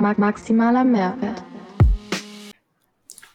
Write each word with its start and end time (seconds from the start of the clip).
maximaler 0.00 0.82
Mehrwert. 0.82 1.42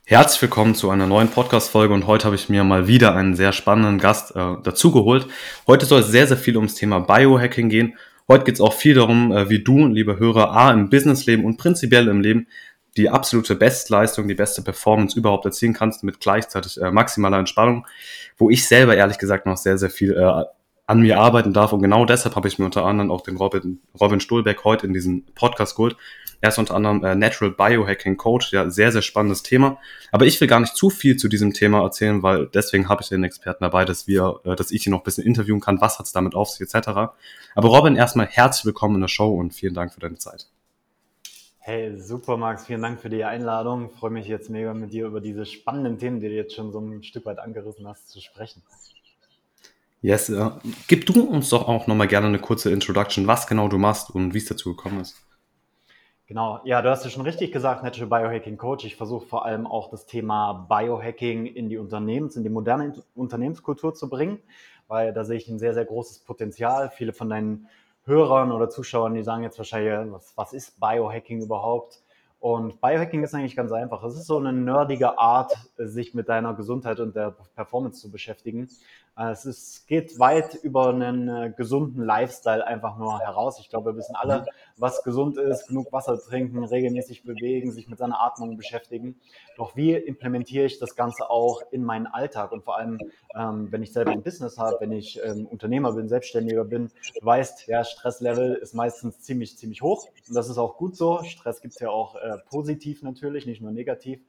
Herzlich 0.03 0.41
willkommen 0.41 0.73
zu 0.73 0.89
einer 0.89 1.05
neuen 1.05 1.29
Podcast-Folge 1.29 1.93
und 1.93 2.07
heute 2.07 2.25
habe 2.25 2.35
ich 2.35 2.49
mir 2.49 2.63
mal 2.63 2.87
wieder 2.87 3.15
einen 3.15 3.35
sehr 3.35 3.51
spannenden 3.51 3.99
Gast 3.99 4.35
äh, 4.35 4.55
dazugeholt. 4.63 5.27
Heute 5.67 5.85
soll 5.85 6.01
es 6.01 6.07
sehr, 6.07 6.25
sehr 6.25 6.37
viel 6.37 6.57
ums 6.57 6.73
Thema 6.75 6.99
Biohacking 6.99 7.69
gehen. 7.69 7.97
Heute 8.27 8.45
geht 8.45 8.55
es 8.55 8.61
auch 8.61 8.73
viel 8.73 8.95
darum, 8.95 9.31
äh, 9.31 9.49
wie 9.49 9.63
du, 9.63 9.85
liebe 9.85 10.17
Hörer, 10.17 10.51
A, 10.51 10.71
im 10.71 10.89
Businessleben 10.89 11.45
und 11.45 11.57
prinzipiell 11.57 12.07
im 12.07 12.21
Leben 12.21 12.47
die 12.97 13.09
absolute 13.09 13.55
Bestleistung, 13.55 14.27
die 14.27 14.35
beste 14.35 14.61
Performance 14.61 15.17
überhaupt 15.17 15.45
erzielen 15.45 15.73
kannst 15.73 16.03
mit 16.03 16.19
gleichzeitig 16.19 16.81
äh, 16.81 16.89
maximaler 16.89 17.37
Entspannung, 17.37 17.85
wo 18.37 18.49
ich 18.49 18.67
selber 18.67 18.95
ehrlich 18.95 19.19
gesagt 19.19 19.45
noch 19.45 19.57
sehr, 19.57 19.77
sehr 19.77 19.89
viel 19.91 20.13
äh, 20.13 20.43
an 20.87 21.01
mir 21.01 21.19
arbeiten 21.19 21.53
darf. 21.53 21.73
Und 21.73 21.81
genau 21.81 22.05
deshalb 22.05 22.35
habe 22.35 22.47
ich 22.47 22.59
mir 22.59 22.65
unter 22.65 22.85
anderem 22.85 23.11
auch 23.11 23.21
den 23.21 23.37
Robin, 23.37 23.81
Robin 23.99 24.19
Stolberg 24.19 24.63
heute 24.63 24.85
in 24.85 24.93
diesen 24.93 25.25
Podcast 25.33 25.75
geholt. 25.75 25.97
Er 26.41 26.49
ist 26.49 26.59
unter 26.59 26.75
anderem 26.75 27.03
äh, 27.03 27.15
Natural 27.15 27.51
Biohacking 27.51 28.17
Coach. 28.17 28.51
Ja, 28.53 28.69
sehr, 28.69 28.91
sehr 28.91 29.01
spannendes 29.01 29.41
Thema. 29.41 29.77
Aber 30.11 30.25
ich 30.25 30.39
will 30.39 30.47
gar 30.47 30.59
nicht 30.59 30.75
zu 30.75 30.89
viel 30.89 31.17
zu 31.17 31.27
diesem 31.27 31.53
Thema 31.53 31.81
erzählen, 31.81 32.21
weil 32.21 32.47
deswegen 32.47 32.87
habe 32.87 33.01
ich 33.01 33.09
den 33.09 33.23
Experten 33.23 33.63
dabei, 33.63 33.85
dass 33.85 34.07
wir, 34.07 34.41
äh, 34.43 34.55
dass 34.55 34.71
ich 34.71 34.85
ihn 34.85 34.91
noch 34.91 34.99
ein 34.99 35.03
bisschen 35.03 35.25
interviewen 35.25 35.59
kann. 35.59 35.81
Was 35.81 35.97
hat 35.97 36.05
es 36.05 36.11
damit 36.11 36.35
auf 36.35 36.49
sich, 36.49 36.61
etc. 36.61 36.87
Aber 36.89 37.69
Robin, 37.69 37.95
erstmal 37.95 38.27
herzlich 38.27 38.65
willkommen 38.65 38.95
in 38.95 39.01
der 39.01 39.07
Show 39.07 39.33
und 39.33 39.53
vielen 39.53 39.73
Dank 39.73 39.93
für 39.93 39.99
deine 39.99 40.17
Zeit. 40.17 40.47
Hey, 41.57 41.99
super, 41.99 42.37
Max. 42.37 42.67
Vielen 42.67 42.83
Dank 42.83 42.99
für 42.99 43.09
die 43.09 43.23
Einladung. 43.23 43.89
Ich 43.91 43.99
freue 43.99 44.11
mich 44.11 44.27
jetzt 44.27 44.51
mega 44.51 44.75
mit 44.75 44.93
dir 44.93 45.07
über 45.07 45.19
diese 45.19 45.47
spannenden 45.47 45.97
Themen, 45.97 46.19
die 46.19 46.27
du 46.27 46.35
jetzt 46.35 46.53
schon 46.53 46.71
so 46.71 46.79
ein 46.79 47.01
Stück 47.01 47.25
weit 47.25 47.39
angerissen 47.39 47.87
hast, 47.87 48.09
zu 48.09 48.21
sprechen. 48.21 48.61
Yes, 50.05 50.29
äh, 50.29 50.51
gib 50.87 51.07
du 51.07 51.23
uns 51.23 51.49
doch 51.49 51.67
auch 51.67 51.87
nochmal 51.87 52.07
gerne 52.07 52.27
eine 52.27 52.37
kurze 52.37 52.69
Introduction, 52.69 53.25
was 53.25 53.47
genau 53.47 53.67
du 53.69 53.79
machst 53.79 54.11
und 54.11 54.35
wie 54.35 54.37
es 54.37 54.45
dazu 54.45 54.75
gekommen 54.75 55.01
ist. 55.01 55.19
Genau, 56.27 56.59
ja, 56.63 56.83
du 56.83 56.91
hast 56.91 57.05
ja 57.05 57.09
schon 57.09 57.23
richtig 57.23 57.51
gesagt, 57.51 57.83
Natural 57.83 58.07
Biohacking 58.07 58.55
Coach. 58.55 58.85
Ich 58.85 58.97
versuche 58.97 59.25
vor 59.25 59.47
allem 59.47 59.65
auch 59.65 59.89
das 59.89 60.05
Thema 60.05 60.67
Biohacking 60.69 61.47
in 61.47 61.69
die 61.69 61.79
Unternehmens, 61.79 62.35
in 62.35 62.43
die 62.43 62.51
moderne 62.51 62.93
Unternehmenskultur 63.15 63.95
zu 63.95 64.07
bringen, 64.07 64.37
weil 64.87 65.11
da 65.11 65.25
sehe 65.25 65.37
ich 65.37 65.47
ein 65.47 65.57
sehr, 65.57 65.73
sehr 65.73 65.85
großes 65.85 66.19
Potenzial. 66.19 66.91
Viele 66.91 67.11
von 67.11 67.27
deinen 67.27 67.67
Hörern 68.05 68.51
oder 68.51 68.69
Zuschauern, 68.69 69.15
die 69.15 69.23
sagen 69.23 69.41
jetzt 69.41 69.57
wahrscheinlich, 69.57 70.13
was, 70.13 70.33
was 70.35 70.53
ist 70.53 70.79
Biohacking 70.79 71.41
überhaupt? 71.41 71.99
Und 72.39 72.79
Biohacking 72.79 73.23
ist 73.23 73.33
eigentlich 73.33 73.55
ganz 73.55 73.71
einfach. 73.71 74.03
Es 74.03 74.15
ist 74.15 74.27
so 74.27 74.37
eine 74.37 74.53
nerdige 74.53 75.17
Art, 75.17 75.51
sich 75.77 76.13
mit 76.13 76.29
deiner 76.29 76.53
Gesundheit 76.53 76.99
und 76.99 77.15
der 77.15 77.33
Performance 77.55 78.01
zu 78.01 78.11
beschäftigen. 78.11 78.69
Äh, 79.17 79.31
es 79.31 79.45
ist, 79.45 79.87
geht 79.87 80.19
weit 80.19 80.55
über 80.55 80.89
einen 80.89 81.27
äh, 81.27 81.53
gesunden 81.55 82.03
Lifestyle 82.03 82.65
einfach 82.65 82.97
nur 82.97 83.19
heraus. 83.19 83.59
Ich 83.59 83.69
glaube, 83.69 83.91
wir 83.91 83.97
wissen 83.97 84.15
alle, 84.15 84.45
was 84.77 85.03
gesund 85.03 85.37
ist, 85.37 85.67
genug 85.67 85.91
Wasser 85.91 86.19
trinken, 86.19 86.63
regelmäßig 86.63 87.23
bewegen, 87.23 87.71
sich 87.71 87.87
mit 87.87 87.99
seiner 87.99 88.21
Atmung 88.21 88.57
beschäftigen. 88.57 89.19
Doch 89.57 89.75
wie 89.75 89.93
implementiere 89.93 90.65
ich 90.65 90.79
das 90.79 90.95
Ganze 90.95 91.29
auch 91.29 91.61
in 91.71 91.83
meinen 91.83 92.07
Alltag? 92.07 92.51
Und 92.51 92.63
vor 92.63 92.77
allem, 92.77 92.99
ähm, 93.35 93.71
wenn 93.71 93.83
ich 93.83 93.93
selber 93.93 94.11
ein 94.11 94.23
Business 94.23 94.57
habe, 94.57 94.77
wenn 94.81 94.91
ich 94.91 95.19
ähm, 95.23 95.45
Unternehmer 95.45 95.93
bin, 95.93 96.09
Selbstständiger 96.09 96.65
bin, 96.65 96.91
du 97.19 97.25
weißt, 97.25 97.67
ja, 97.67 97.83
Stresslevel 97.83 98.55
ist 98.55 98.73
meistens 98.73 99.21
ziemlich, 99.21 99.57
ziemlich 99.57 99.81
hoch. 99.81 100.07
Und 100.27 100.35
das 100.35 100.49
ist 100.49 100.57
auch 100.57 100.77
gut 100.77 100.95
so. 100.95 101.23
Stress 101.23 101.61
gibt 101.61 101.75
es 101.75 101.79
ja 101.79 101.89
auch 101.89 102.15
äh, 102.15 102.37
positiv 102.49 103.01
natürlich, 103.01 103.45
nicht 103.45 103.61
nur 103.61 103.71
negativ. 103.71 104.19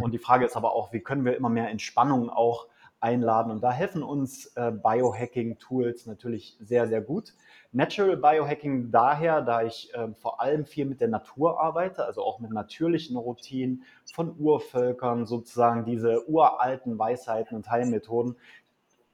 Und 0.00 0.12
die 0.12 0.18
Frage 0.18 0.44
ist 0.44 0.56
aber 0.56 0.72
auch, 0.72 0.92
wie 0.92 1.00
können 1.00 1.24
wir 1.24 1.36
immer 1.36 1.48
mehr 1.48 1.70
Entspannung 1.70 2.28
auch 2.28 2.66
einladen. 3.00 3.52
Und 3.52 3.62
da 3.62 3.70
helfen 3.70 4.02
uns 4.02 4.46
äh, 4.56 4.70
Biohacking-Tools 4.72 6.06
natürlich 6.06 6.56
sehr, 6.60 6.88
sehr 6.88 7.00
gut. 7.00 7.34
Natural 7.72 8.16
Biohacking 8.16 8.90
daher, 8.90 9.42
da 9.42 9.62
ich 9.62 9.92
äh, 9.94 10.08
vor 10.14 10.40
allem 10.40 10.64
viel 10.64 10.86
mit 10.86 11.00
der 11.00 11.08
Natur 11.08 11.60
arbeite, 11.60 12.04
also 12.04 12.22
auch 12.22 12.40
mit 12.40 12.50
natürlichen 12.50 13.16
Routinen 13.16 13.84
von 14.12 14.34
Urvölkern, 14.38 15.26
sozusagen 15.26 15.84
diese 15.84 16.28
uralten 16.28 16.98
Weisheiten 16.98 17.56
und 17.56 17.70
Heilmethoden 17.70 18.36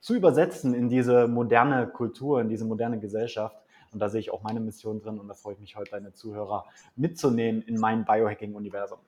zu 0.01 0.15
übersetzen 0.15 0.75
in 0.75 0.89
diese 0.89 1.29
moderne 1.29 1.87
Kultur, 1.87 2.41
in 2.41 2.49
diese 2.49 2.65
moderne 2.65 2.99
Gesellschaft. 2.99 3.57
Und 3.93 4.01
da 4.01 4.09
sehe 4.09 4.21
ich 4.21 4.33
auch 4.33 4.43
meine 4.43 4.61
Mission 4.61 5.01
drin 5.01 5.19
und 5.19 5.29
da 5.29 5.35
freue 5.35 5.55
ich 5.55 5.61
mich 5.61 5.77
heute, 5.77 5.91
deine 5.91 6.13
Zuhörer 6.13 6.65
mitzunehmen 6.97 7.63
in 7.63 7.79
mein 7.79 8.05
Biohacking-Universum. 8.05 8.99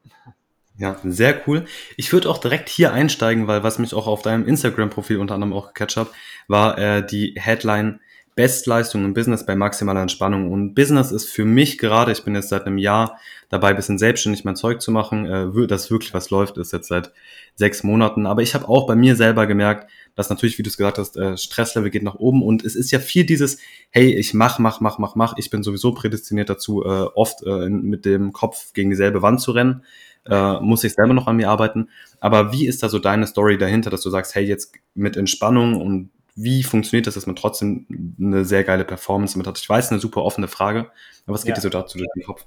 Ja, 0.76 0.98
sehr 1.04 1.40
cool. 1.46 1.66
Ich 1.96 2.12
würde 2.12 2.28
auch 2.28 2.38
direkt 2.38 2.68
hier 2.68 2.92
einsteigen, 2.92 3.46
weil 3.46 3.62
was 3.62 3.78
mich 3.78 3.94
auch 3.94 4.08
auf 4.08 4.22
deinem 4.22 4.44
Instagram-Profil 4.46 5.18
unter 5.18 5.34
anderem 5.34 5.52
auch 5.52 5.68
gecatcht 5.68 5.96
hat, 5.96 6.08
war 6.48 6.78
äh, 6.78 7.06
die 7.06 7.34
Headline 7.36 8.00
Bestleistung 8.34 9.04
im 9.04 9.14
Business 9.14 9.46
bei 9.46 9.54
maximaler 9.54 10.02
Entspannung. 10.02 10.50
Und 10.50 10.74
Business 10.74 11.12
ist 11.12 11.28
für 11.28 11.44
mich 11.44 11.78
gerade, 11.78 12.10
ich 12.10 12.24
bin 12.24 12.34
jetzt 12.34 12.48
seit 12.48 12.66
einem 12.66 12.78
Jahr 12.78 13.20
dabei, 13.48 13.68
ein 13.68 13.76
bisschen 13.76 13.98
selbstständig 13.98 14.44
mein 14.44 14.56
Zeug 14.56 14.82
zu 14.82 14.90
machen, 14.90 15.26
äh, 15.26 15.66
dass 15.68 15.92
wirklich 15.92 16.12
was 16.12 16.30
läuft, 16.30 16.58
ist 16.58 16.72
jetzt 16.72 16.88
seit 16.88 17.12
sechs 17.54 17.84
Monaten. 17.84 18.26
Aber 18.26 18.42
ich 18.42 18.54
habe 18.54 18.68
auch 18.68 18.88
bei 18.88 18.96
mir 18.96 19.14
selber 19.14 19.46
gemerkt, 19.46 19.88
dass 20.16 20.30
natürlich, 20.30 20.58
wie 20.58 20.64
du 20.64 20.70
es 20.70 20.76
gesagt 20.76 20.98
hast, 20.98 21.16
äh, 21.16 21.36
Stresslevel 21.36 21.90
geht 21.90 22.02
nach 22.02 22.16
oben 22.16 22.42
und 22.42 22.64
es 22.64 22.74
ist 22.74 22.90
ja 22.90 22.98
viel 22.98 23.24
dieses, 23.24 23.58
hey, 23.90 24.12
ich 24.12 24.34
mach, 24.34 24.58
mach, 24.58 24.80
mach, 24.80 24.98
mach, 24.98 25.14
mach. 25.14 25.38
Ich 25.38 25.50
bin 25.50 25.62
sowieso 25.62 25.92
prädestiniert 25.92 26.50
dazu, 26.50 26.82
äh, 26.82 27.06
oft 27.14 27.44
äh, 27.46 27.68
mit 27.68 28.04
dem 28.04 28.32
Kopf 28.32 28.72
gegen 28.72 28.90
dieselbe 28.90 29.22
Wand 29.22 29.40
zu 29.40 29.52
rennen 29.52 29.84
äh, 30.28 30.60
muss 30.60 30.84
ich 30.84 30.94
selber 30.94 31.14
noch 31.14 31.26
an 31.26 31.36
mir 31.36 31.50
arbeiten. 31.50 31.88
Aber 32.20 32.52
wie 32.52 32.66
ist 32.66 32.82
da 32.82 32.88
so 32.88 32.98
deine 32.98 33.26
Story 33.26 33.58
dahinter, 33.58 33.90
dass 33.90 34.02
du 34.02 34.10
sagst, 34.10 34.34
hey, 34.34 34.44
jetzt 34.44 34.74
mit 34.94 35.16
Entspannung 35.16 35.80
und 35.80 36.10
wie 36.36 36.62
funktioniert 36.62 37.06
das, 37.06 37.14
dass 37.14 37.26
man 37.26 37.36
trotzdem 37.36 37.86
eine 38.20 38.44
sehr 38.44 38.64
geile 38.64 38.84
Performance 38.84 39.38
mit 39.38 39.46
hat? 39.46 39.58
Ich 39.58 39.68
weiß, 39.68 39.90
eine 39.90 40.00
super 40.00 40.22
offene 40.22 40.48
Frage, 40.48 40.90
aber 41.26 41.34
was 41.34 41.42
geht 41.42 41.50
ja. 41.50 41.54
dir 41.56 41.60
so 41.60 41.68
dazu 41.68 41.98
durch 41.98 42.10
den 42.16 42.24
Kopf? 42.24 42.44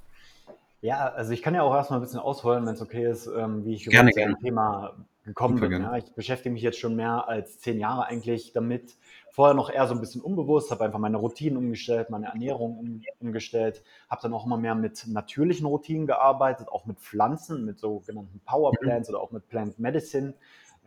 Ja, 0.81 1.07
also 1.07 1.31
ich 1.31 1.41
kann 1.41 1.55
ja 1.55 1.63
auch 1.63 1.73
erstmal 1.73 1.99
ein 1.99 2.03
bisschen 2.03 2.19
ausholen, 2.19 2.65
wenn 2.65 2.75
es 2.75 2.81
okay 2.81 3.09
ist, 3.09 3.27
ähm, 3.27 3.65
wie 3.65 3.73
ich 3.75 3.85
gerne, 3.85 4.11
zu 4.11 4.19
dem 4.19 4.37
Thema 4.39 4.93
gekommen 5.25 5.59
bin. 5.59 5.71
Ja. 5.71 5.97
Ich 5.97 6.11
beschäftige 6.13 6.53
mich 6.53 6.61
jetzt 6.61 6.79
schon 6.79 6.95
mehr 6.95 7.27
als 7.27 7.59
zehn 7.59 7.79
Jahre 7.79 8.05
eigentlich 8.05 8.53
damit, 8.53 8.95
vorher 9.37 9.53
noch 9.53 9.69
eher 9.69 9.85
so 9.85 9.93
ein 9.93 9.99
bisschen 9.99 10.21
unbewusst, 10.21 10.71
habe 10.71 10.83
einfach 10.83 10.97
meine 10.97 11.17
Routinen 11.17 11.57
umgestellt, 11.57 12.09
meine 12.09 12.25
Ernährung 12.25 12.79
um, 12.79 13.03
umgestellt, 13.19 13.83
habe 14.09 14.19
dann 14.23 14.33
auch 14.33 14.47
immer 14.47 14.57
mehr 14.57 14.73
mit 14.73 15.05
natürlichen 15.05 15.67
Routinen 15.67 16.07
gearbeitet, 16.07 16.69
auch 16.69 16.87
mit 16.87 16.97
Pflanzen, 16.97 17.63
mit 17.63 17.77
sogenannten 17.77 18.39
Power 18.47 18.71
mhm. 18.71 18.83
Plants 18.83 19.09
oder 19.09 19.21
auch 19.21 19.29
mit 19.29 19.47
Plant 19.47 19.77
Medicine. 19.77 20.33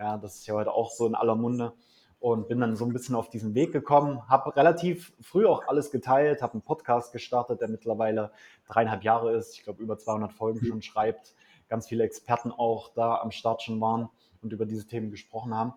Ja, 0.00 0.18
das 0.18 0.34
ist 0.34 0.48
ja 0.48 0.54
heute 0.54 0.72
auch 0.72 0.90
so 0.90 1.06
in 1.06 1.14
aller 1.14 1.36
Munde 1.36 1.74
und 2.18 2.48
bin 2.48 2.58
dann 2.58 2.74
so 2.74 2.84
ein 2.84 2.92
bisschen 2.92 3.14
auf 3.14 3.30
diesen 3.30 3.54
Weg 3.54 3.70
gekommen, 3.70 4.28
habe 4.28 4.56
relativ 4.56 5.12
früh 5.20 5.46
auch 5.46 5.68
alles 5.68 5.92
geteilt, 5.92 6.42
habe 6.42 6.54
einen 6.54 6.62
Podcast 6.62 7.12
gestartet, 7.12 7.60
der 7.60 7.68
mittlerweile 7.68 8.32
dreieinhalb 8.66 9.04
Jahre 9.04 9.32
ist, 9.32 9.54
ich 9.54 9.62
glaube 9.62 9.80
über 9.80 9.96
200 9.96 10.32
Folgen 10.32 10.58
mhm. 10.60 10.66
schon 10.66 10.82
schreibt, 10.82 11.36
ganz 11.68 11.86
viele 11.86 12.02
Experten 12.02 12.50
auch 12.50 12.92
da 12.94 13.20
am 13.20 13.30
Start 13.30 13.62
schon 13.62 13.80
waren 13.80 14.08
und 14.42 14.52
über 14.52 14.66
diese 14.66 14.88
Themen 14.88 15.12
gesprochen 15.12 15.54
haben. 15.54 15.72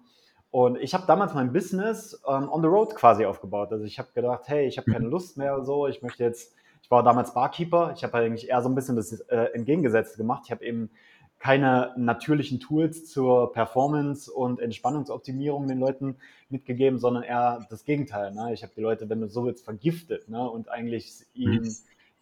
Und 0.53 0.77
ich 0.77 0.93
habe 0.93 1.07
damals 1.07 1.33
mein 1.33 1.51
Business 1.51 2.21
ähm, 2.27 2.47
on 2.47 2.61
the 2.61 2.67
road 2.67 2.93
quasi 2.93 3.25
aufgebaut. 3.25 3.71
Also 3.71 3.85
ich 3.85 3.97
habe 3.97 4.09
gedacht, 4.13 4.43
hey, 4.45 4.67
ich 4.67 4.77
habe 4.77 4.91
keine 4.91 5.05
mhm. 5.05 5.11
Lust 5.11 5.35
mehr 5.35 5.65
so, 5.65 5.87
ich 5.87 6.03
möchte 6.03 6.23
jetzt, 6.23 6.53
ich 6.83 6.91
war 6.91 7.01
damals 7.01 7.33
Barkeeper, 7.33 7.91
ich 7.97 8.03
habe 8.03 8.19
eigentlich 8.19 8.49
eher 8.49 8.61
so 8.61 8.69
ein 8.69 8.75
bisschen 8.75 8.95
das 8.95 9.13
äh, 9.13 9.45
Entgegengesetzte 9.55 10.15
gemacht. 10.15 10.43
Ich 10.45 10.51
habe 10.51 10.63
eben 10.63 10.91
keine 11.39 11.95
natürlichen 11.97 12.59
Tools 12.59 13.09
zur 13.09 13.51
Performance 13.51 14.31
und 14.31 14.59
Entspannungsoptimierung 14.59 15.67
den 15.67 15.79
Leuten 15.79 16.17
mitgegeben, 16.49 16.99
sondern 16.99 17.23
eher 17.23 17.65
das 17.71 17.83
Gegenteil. 17.83 18.31
Ne? 18.31 18.53
Ich 18.53 18.61
habe 18.61 18.73
die 18.77 18.81
Leute, 18.81 19.09
wenn 19.09 19.21
du 19.21 19.29
so 19.29 19.45
willst, 19.45 19.65
vergiftet 19.65 20.29
ne? 20.29 20.47
und 20.47 20.69
eigentlich 20.69 21.13
ihnen, 21.33 21.63
mhm. 21.63 21.75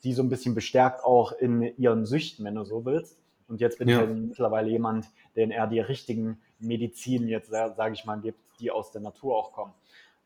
die 0.05 0.13
so 0.13 0.23
ein 0.23 0.29
bisschen 0.29 0.55
bestärkt 0.55 1.03
auch 1.03 1.33
in 1.33 1.63
ihren 1.77 2.05
Süchten, 2.05 2.45
wenn 2.45 2.55
du 2.55 2.63
so 2.63 2.85
willst. 2.85 3.20
Und 3.51 3.59
jetzt 3.59 3.77
bin 3.79 3.89
ja. 3.89 3.95
ich 3.95 4.07
halt 4.07 4.17
mittlerweile 4.17 4.69
jemand, 4.69 5.07
der 5.35 5.49
eher 5.49 5.67
die 5.67 5.81
richtigen 5.81 6.39
Medizin 6.59 7.27
jetzt, 7.27 7.51
sage 7.51 7.93
ich 7.93 8.05
mal, 8.05 8.15
gibt, 8.15 8.39
die 8.61 8.71
aus 8.71 8.91
der 8.91 9.01
Natur 9.01 9.37
auch 9.37 9.51
kommen. 9.51 9.73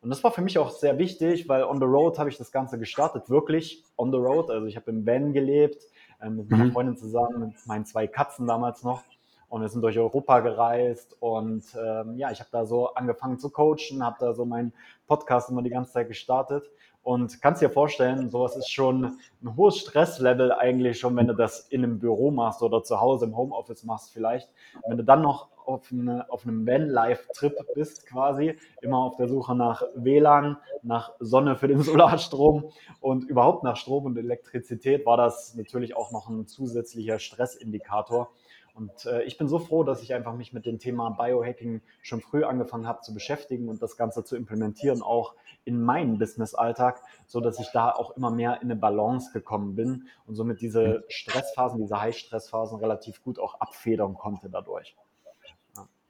Und 0.00 0.10
das 0.10 0.22
war 0.22 0.30
für 0.30 0.42
mich 0.42 0.58
auch 0.58 0.70
sehr 0.70 0.96
wichtig, 0.98 1.48
weil 1.48 1.64
on 1.64 1.78
the 1.80 1.86
road 1.86 2.20
habe 2.20 2.30
ich 2.30 2.38
das 2.38 2.52
Ganze 2.52 2.78
gestartet, 2.78 3.28
wirklich 3.28 3.82
on 3.96 4.12
the 4.12 4.16
road. 4.18 4.48
Also 4.48 4.66
ich 4.66 4.76
habe 4.76 4.92
im 4.92 5.04
Van 5.04 5.32
gelebt, 5.32 5.82
äh, 6.20 6.30
mit 6.30 6.48
meiner 6.48 6.66
mhm. 6.66 6.72
Freundin 6.72 6.96
zusammen, 6.96 7.40
mit 7.40 7.66
meinen 7.66 7.84
zwei 7.84 8.06
Katzen 8.06 8.46
damals 8.46 8.84
noch. 8.84 9.02
Und 9.48 9.62
wir 9.62 9.68
sind 9.68 9.82
durch 9.82 9.98
Europa 9.98 10.38
gereist 10.40 11.16
und 11.18 11.64
ähm, 11.80 12.18
ja, 12.18 12.30
ich 12.30 12.38
habe 12.38 12.50
da 12.52 12.64
so 12.64 12.94
angefangen 12.94 13.40
zu 13.40 13.50
coachen, 13.50 14.04
habe 14.04 14.16
da 14.20 14.34
so 14.34 14.44
meinen 14.44 14.72
Podcast 15.08 15.50
immer 15.50 15.62
die 15.62 15.70
ganze 15.70 15.92
Zeit 15.92 16.08
gestartet 16.08 16.70
und 17.06 17.40
kannst 17.40 17.62
dir 17.62 17.70
vorstellen, 17.70 18.30
sowas 18.30 18.56
ist 18.56 18.68
schon 18.68 19.16
ein 19.40 19.56
hohes 19.56 19.76
Stresslevel 19.76 20.50
eigentlich 20.50 20.98
schon, 20.98 21.14
wenn 21.14 21.28
du 21.28 21.34
das 21.34 21.60
in 21.68 21.84
einem 21.84 22.00
Büro 22.00 22.32
machst 22.32 22.62
oder 22.62 22.82
zu 22.82 23.00
Hause 23.00 23.26
im 23.26 23.36
Homeoffice 23.36 23.84
machst 23.84 24.10
vielleicht. 24.12 24.50
Wenn 24.88 24.96
du 24.96 25.04
dann 25.04 25.22
noch 25.22 25.50
auf, 25.66 25.92
eine, 25.92 26.28
auf 26.32 26.44
einem 26.44 26.66
Van-Life-Trip 26.66 27.54
bist 27.76 28.06
quasi, 28.06 28.56
immer 28.82 28.98
auf 28.98 29.14
der 29.18 29.28
Suche 29.28 29.54
nach 29.54 29.84
WLAN, 29.94 30.56
nach 30.82 31.12
Sonne 31.20 31.54
für 31.54 31.68
den 31.68 31.80
Solarstrom 31.84 32.72
und 33.00 33.22
überhaupt 33.22 33.62
nach 33.62 33.76
Strom 33.76 34.06
und 34.06 34.18
Elektrizität, 34.18 35.06
war 35.06 35.16
das 35.16 35.54
natürlich 35.54 35.96
auch 35.96 36.10
noch 36.10 36.28
ein 36.28 36.48
zusätzlicher 36.48 37.20
Stressindikator. 37.20 38.30
Und 38.76 39.06
äh, 39.06 39.22
ich 39.22 39.38
bin 39.38 39.48
so 39.48 39.58
froh, 39.58 39.84
dass 39.84 40.02
ich 40.02 40.12
einfach 40.12 40.34
mich 40.34 40.52
mit 40.52 40.66
dem 40.66 40.78
Thema 40.78 41.08
Biohacking 41.10 41.80
schon 42.02 42.20
früh 42.20 42.44
angefangen 42.44 42.86
habe 42.86 43.00
zu 43.00 43.14
beschäftigen 43.14 43.70
und 43.70 43.80
das 43.80 43.96
Ganze 43.96 44.22
zu 44.22 44.36
implementieren, 44.36 45.02
auch 45.02 45.34
in 45.64 45.82
meinen 45.82 46.18
Business-Alltag, 46.18 47.00
so 47.26 47.40
dass 47.40 47.58
ich 47.58 47.68
da 47.72 47.90
auch 47.90 48.16
immer 48.16 48.30
mehr 48.30 48.56
in 48.56 48.70
eine 48.70 48.76
Balance 48.76 49.32
gekommen 49.32 49.76
bin 49.76 50.08
und 50.26 50.34
somit 50.34 50.60
diese 50.60 51.04
Stressphasen, 51.08 51.80
diese 51.80 52.00
High-Stressphasen 52.00 52.78
relativ 52.78 53.22
gut 53.22 53.38
auch 53.38 53.60
abfedern 53.60 54.14
konnte 54.14 54.50
dadurch. 54.50 54.94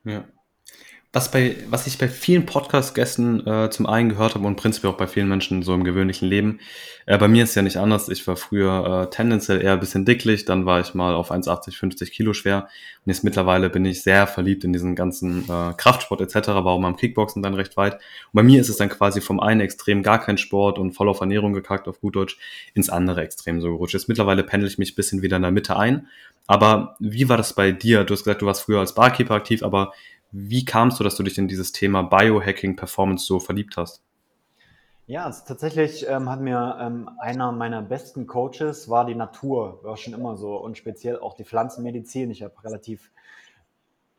Ja. 0.05 0.13
ja 0.13 0.25
was, 1.17 1.31
bei, 1.31 1.57
was 1.71 1.87
ich 1.87 1.97
bei 1.97 2.09
vielen 2.09 2.45
Podcast-Gästen 2.45 3.47
äh, 3.47 3.71
zum 3.71 3.87
einen 3.87 4.11
gehört 4.11 4.35
habe 4.35 4.47
und 4.47 4.57
prinzipiell 4.57 4.93
auch 4.93 4.99
bei 4.99 5.07
vielen 5.07 5.29
Menschen 5.29 5.63
so 5.63 5.73
im 5.73 5.83
gewöhnlichen 5.83 6.29
Leben, 6.29 6.61
äh, 7.07 7.17
bei 7.17 7.27
mir 7.27 7.45
ist 7.45 7.55
ja 7.55 7.63
nicht 7.63 7.79
anders. 7.79 8.11
Ich 8.11 8.27
war 8.27 8.37
früher 8.37 9.07
äh, 9.07 9.11
tendenziell 9.11 9.63
eher 9.63 9.73
ein 9.73 9.81
bisschen 9.81 10.05
dicklich, 10.05 10.45
dann 10.45 10.67
war 10.67 10.79
ich 10.79 10.93
mal 10.93 11.15
auf 11.15 11.33
1,80, 11.33 11.75
50 11.75 12.13
Kilo 12.13 12.35
schwer 12.35 12.69
und 13.07 13.11
jetzt 13.11 13.25
mittlerweile 13.25 13.71
bin 13.71 13.87
ich 13.87 14.03
sehr 14.03 14.27
verliebt 14.27 14.65
in 14.65 14.75
diesen 14.75 14.95
ganzen 14.95 15.45
äh, 15.45 15.73
Kraftsport 15.75 16.21
etc., 16.21 16.49
war 16.49 16.67
auch 16.67 16.79
mal 16.79 16.91
im 16.91 16.97
Kickboxen 16.97 17.43
dann 17.43 17.55
recht 17.55 17.79
weit. 17.79 17.95
Und 17.95 18.33
bei 18.33 18.43
mir 18.43 18.61
ist 18.61 18.69
es 18.69 18.77
dann 18.77 18.91
quasi 18.91 19.23
vom 19.23 19.41
einen 19.41 19.63
Extrem 19.63 20.03
gar 20.03 20.21
kein 20.21 20.37
Sport 20.37 20.79
und 20.79 20.93
voll 20.93 21.09
auf 21.09 21.21
Ernährung 21.21 21.55
gekackt, 21.55 21.89
auf 21.89 21.99
gut 21.99 22.17
Deutsch, 22.17 22.37
ins 22.75 22.91
andere 22.91 23.23
Extrem 23.23 23.63
so 23.63 23.71
gerutscht. 23.71 23.95
Jetzt 23.95 24.09
mittlerweile 24.09 24.45
pendel 24.45 24.69
ich 24.69 24.77
mich 24.77 24.93
ein 24.93 24.97
bisschen 24.97 25.23
wieder 25.23 25.37
in 25.37 25.43
der 25.43 25.51
Mitte 25.51 25.79
ein. 25.79 26.09
Aber 26.47 26.97
wie 27.01 27.29
war 27.29 27.37
das 27.37 27.55
bei 27.55 27.73
dir? 27.73 28.05
Du 28.05 28.13
hast 28.13 28.25
gesagt, 28.25 28.43
du 28.43 28.47
warst 28.47 28.63
früher 28.63 28.81
als 28.81 28.95
Barkeeper 28.95 29.35
aktiv, 29.35 29.63
aber 29.63 29.93
wie 30.33 30.65
kamst 30.65 31.01
du, 31.01 31.05
dass 31.05 31.17
du 31.17 31.23
dich 31.23 31.39
in 31.39 31.49
dieses 31.49 31.73
Thema 31.73 32.03
Biohacking 32.03 32.77
Performance 32.77 33.25
so 33.27 33.39
verliebt 33.39 33.77
hast? 33.77 34.03
Ja, 35.07 35.25
also 35.25 35.45
tatsächlich 35.47 36.05
ähm, 36.09 36.29
hat 36.29 36.41
mir 36.41 36.79
ähm, 36.81 37.09
einer 37.21 37.53
meiner 37.53 37.81
besten 37.81 38.27
Coaches 38.27 38.89
war 38.89 39.07
die 39.07 39.15
Natur, 39.15 39.79
war 39.85 39.97
schon 39.97 40.15
immer 40.15 40.37
so 40.37 40.57
und 40.57 40.77
speziell 40.77 41.21
auch 41.21 41.35
die 41.35 41.45
Pflanzenmedizin. 41.45 42.33
Ich 42.33 42.43
habe 42.43 42.55
relativ 42.65 43.13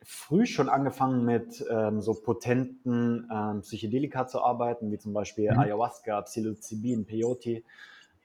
früh 0.02 0.46
schon 0.46 0.70
angefangen 0.70 1.26
mit 1.26 1.62
ähm, 1.70 2.00
so 2.00 2.14
potenten 2.14 3.28
ähm, 3.30 3.60
Psychedelika 3.60 4.26
zu 4.26 4.42
arbeiten, 4.42 4.90
wie 4.90 4.98
zum 4.98 5.12
Beispiel 5.12 5.52
mhm. 5.52 5.58
Ayahuasca, 5.58 6.22
Psilocybin, 6.22 7.04
Peyote. 7.04 7.62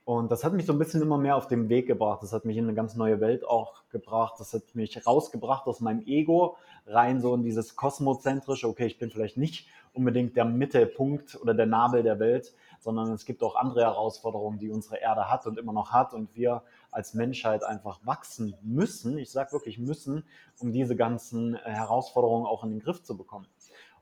Und 0.05 0.31
das 0.31 0.43
hat 0.43 0.51
mich 0.51 0.65
so 0.65 0.73
ein 0.73 0.79
bisschen 0.79 1.01
immer 1.01 1.17
mehr 1.17 1.37
auf 1.37 1.47
den 1.47 1.69
Weg 1.69 1.87
gebracht. 1.87 2.21
Das 2.23 2.33
hat 2.33 2.43
mich 2.43 2.57
in 2.57 2.65
eine 2.65 2.73
ganz 2.73 2.95
neue 2.95 3.21
Welt 3.21 3.47
auch 3.47 3.83
gebracht. 3.89 4.35
Das 4.37 4.53
hat 4.53 4.75
mich 4.75 5.07
rausgebracht 5.07 5.65
aus 5.65 5.79
meinem 5.79 6.05
Ego, 6.05 6.57
rein 6.85 7.21
so 7.21 7.33
in 7.33 7.43
dieses 7.43 7.77
kosmozentrische, 7.77 8.67
okay, 8.67 8.85
ich 8.85 8.97
bin 8.97 9.11
vielleicht 9.11 9.37
nicht 9.37 9.67
unbedingt 9.93 10.35
der 10.35 10.43
Mittelpunkt 10.43 11.39
oder 11.41 11.53
der 11.53 11.67
Nabel 11.67 12.03
der 12.03 12.19
Welt, 12.19 12.53
sondern 12.79 13.11
es 13.13 13.25
gibt 13.25 13.43
auch 13.43 13.55
andere 13.55 13.81
Herausforderungen, 13.81 14.59
die 14.59 14.69
unsere 14.69 14.97
Erde 14.97 15.29
hat 15.31 15.47
und 15.47 15.57
immer 15.57 15.71
noch 15.71 15.91
hat 15.91 16.13
und 16.13 16.35
wir 16.35 16.63
als 16.91 17.13
Menschheit 17.13 17.63
einfach 17.63 17.99
wachsen 18.03 18.55
müssen, 18.61 19.17
ich 19.17 19.31
sage 19.31 19.53
wirklich 19.53 19.79
müssen, 19.79 20.25
um 20.59 20.73
diese 20.73 20.95
ganzen 20.95 21.55
Herausforderungen 21.55 22.45
auch 22.45 22.63
in 22.63 22.71
den 22.71 22.79
Griff 22.81 23.03
zu 23.03 23.15
bekommen. 23.15 23.47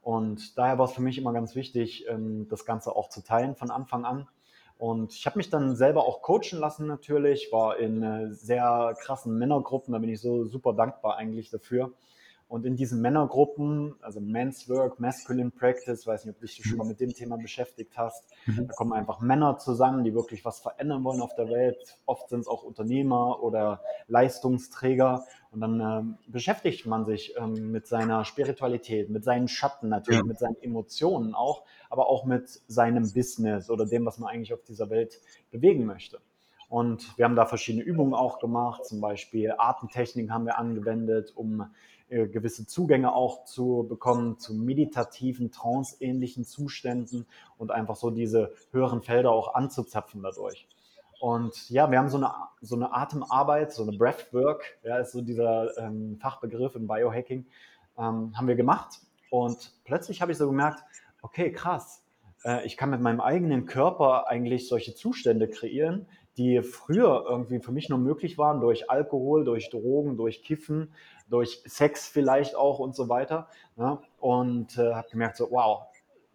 Und 0.02 0.58
daher 0.58 0.80
war 0.80 0.86
es 0.86 0.94
für 0.94 1.02
mich 1.02 1.20
immer 1.20 1.32
ganz 1.32 1.54
wichtig, 1.56 2.06
ähm, 2.08 2.48
das 2.50 2.66
Ganze 2.66 2.96
auch 2.96 3.10
zu 3.10 3.22
teilen 3.22 3.56
von 3.56 3.70
Anfang 3.70 4.04
an. 4.04 4.28
Und 4.82 5.14
ich 5.14 5.28
habe 5.28 5.38
mich 5.38 5.52
dann 5.52 5.76
selber 5.76 6.08
auch 6.08 6.24
coachen 6.24 6.58
lassen 6.58 6.88
natürlich, 6.88 7.52
war 7.52 7.78
in 7.78 8.02
äh, 8.02 8.34
sehr 8.34 8.96
krassen 9.00 9.38
Männergruppen, 9.38 9.92
da 9.94 10.00
bin 10.00 10.10
ich 10.10 10.20
so 10.20 10.46
super 10.46 10.74
dankbar 10.74 11.18
eigentlich 11.18 11.52
dafür. 11.52 11.94
Und 12.52 12.66
in 12.66 12.76
diesen 12.76 13.00
Männergruppen, 13.00 13.96
also 14.02 14.20
Men's 14.20 14.68
Work, 14.68 15.00
Masculine 15.00 15.52
Practice, 15.52 16.06
weiß 16.06 16.26
nicht, 16.26 16.36
ob 16.36 16.42
du 16.42 16.48
dich 16.48 16.62
schon 16.62 16.78
mal 16.78 16.86
mit 16.86 17.00
dem 17.00 17.14
Thema 17.14 17.38
beschäftigt 17.38 17.98
hast, 17.98 18.26
mhm. 18.46 18.68
da 18.68 18.74
kommen 18.74 18.92
einfach 18.92 19.22
Männer 19.22 19.58
zusammen, 19.58 20.04
die 20.04 20.14
wirklich 20.14 20.44
was 20.44 20.60
verändern 20.60 21.06
wollen 21.06 21.22
auf 21.22 21.34
der 21.34 21.48
Welt. 21.48 21.78
Oft 22.06 22.28
sind 22.28 22.42
es 22.42 22.48
auch 22.50 22.64
Unternehmer 22.64 23.42
oder 23.42 23.82
Leistungsträger. 24.10 25.24
Und 25.52 25.62
dann 25.62 25.80
ähm, 25.80 26.18
beschäftigt 26.28 26.86
man 26.86 27.06
sich 27.06 27.36
ähm, 27.38 27.72
mit 27.72 27.88
seiner 27.88 28.26
Spiritualität, 28.26 29.10
mit 29.10 29.24
seinen 29.24 29.48
Schatten 29.48 29.88
natürlich, 29.88 30.20
ja. 30.20 30.26
mit 30.26 30.38
seinen 30.38 30.62
Emotionen 30.62 31.34
auch, 31.34 31.64
aber 31.90 32.10
auch 32.10 32.26
mit 32.26 32.50
seinem 32.68 33.14
Business 33.14 33.70
oder 33.70 33.86
dem, 33.86 34.06
was 34.06 34.20
man 34.20 34.30
eigentlich 34.30 34.54
auf 34.54 34.64
dieser 34.64 34.90
Welt 34.90 35.22
bewegen 35.52 35.86
möchte. 35.86 36.20
Und 36.68 37.18
wir 37.18 37.26
haben 37.26 37.36
da 37.36 37.46
verschiedene 37.46 37.84
Übungen 37.84 38.14
auch 38.14 38.40
gemacht, 38.40 38.86
zum 38.86 39.00
Beispiel 39.00 39.54
Atemtechniken 39.58 40.34
haben 40.34 40.46
wir 40.46 40.58
angewendet, 40.58 41.32
um 41.36 41.66
gewisse 42.12 42.66
Zugänge 42.68 43.14
auch 43.14 43.46
zu 43.46 43.86
bekommen 43.88 44.38
zu 44.38 44.54
meditativen, 44.54 45.52
tranceähnlichen 45.52 46.44
Zuständen 46.46 47.26
und 47.58 47.72
einfach 47.72 47.96
so 47.96 48.12
diese 48.12 48.54
höheren 48.72 49.02
Felder 49.02 49.32
auch 49.32 49.56
anzuzapfen 49.56 50.22
dadurch. 50.22 50.68
Und 51.22 51.70
ja, 51.70 51.90
wir 51.92 52.00
haben 52.00 52.10
so 52.10 52.18
eine, 52.18 52.34
so 52.62 52.76
eine 52.76 52.94
Atemarbeit, 52.94 53.72
so 53.72 53.84
eine 53.84 53.96
Breathwork, 53.96 54.80
ja, 54.84 54.98
ist 54.98 55.12
so 55.12 55.22
dieser 55.22 55.78
ähm, 55.78 56.18
Fachbegriff 56.20 56.76
im 56.76 56.88
Biohacking, 56.88 57.46
ähm, 57.98 58.36
haben 58.36 58.48
wir 58.48 58.56
gemacht. 58.56 59.00
Und 59.30 59.72
plötzlich 59.84 60.22
habe 60.22 60.32
ich 60.32 60.38
so 60.40 60.48
gemerkt, 60.48 60.84
okay, 61.22 61.52
krass, 61.52 62.04
äh, 62.44 62.66
ich 62.66 62.76
kann 62.76 62.90
mit 62.90 63.02
meinem 63.02 63.22
eigenen 63.22 63.66
Körper 63.66 64.28
eigentlich 64.28 64.68
solche 64.68 64.96
Zustände 64.96 65.48
kreieren, 65.48 66.08
die 66.42 66.62
früher 66.64 67.26
irgendwie 67.28 67.60
für 67.60 67.72
mich 67.72 67.90
nur 67.90 68.00
möglich 68.00 68.38
waren 68.38 68.62
durch 68.62 68.90
Alkohol, 68.90 69.46
durch 69.46 69.70
Drogen, 69.70 70.18
durch 70.18 70.44
Kiffen, 70.44 70.92
durch 71.30 71.62
Sex 71.66 72.08
vielleicht 72.08 72.56
auch 72.56 72.80
und 72.80 72.96
so 72.96 73.10
weiter. 73.10 73.48
Ja, 73.78 74.02
und 74.20 74.78
äh, 74.78 74.94
habe 74.94 75.08
gemerkt, 75.10 75.38
so, 75.38 75.52
wow, 75.52 75.84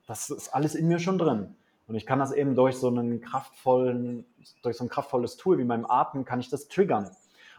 das 0.07 0.31
ist 0.31 0.55
alles 0.55 0.75
in 0.75 0.87
mir 0.89 0.99
schon 0.99 1.19
drin. 1.19 1.57
Und 1.89 1.95
ich 1.95 2.07
kann 2.07 2.19
das 2.19 2.33
eben 2.33 2.55
durch 2.55 2.77
so 2.77 2.89
einen 2.89 3.21
kraftvollen, 3.21 4.25
durch 4.63 4.77
so 4.77 4.85
ein 4.85 4.89
kraftvolles 4.89 5.37
Tool 5.37 5.59
wie 5.59 5.65
meinem 5.65 5.87
Atem, 5.87 6.25
kann 6.25 6.41
ich 6.41 6.51
das 6.51 6.69
triggern. 6.69 7.11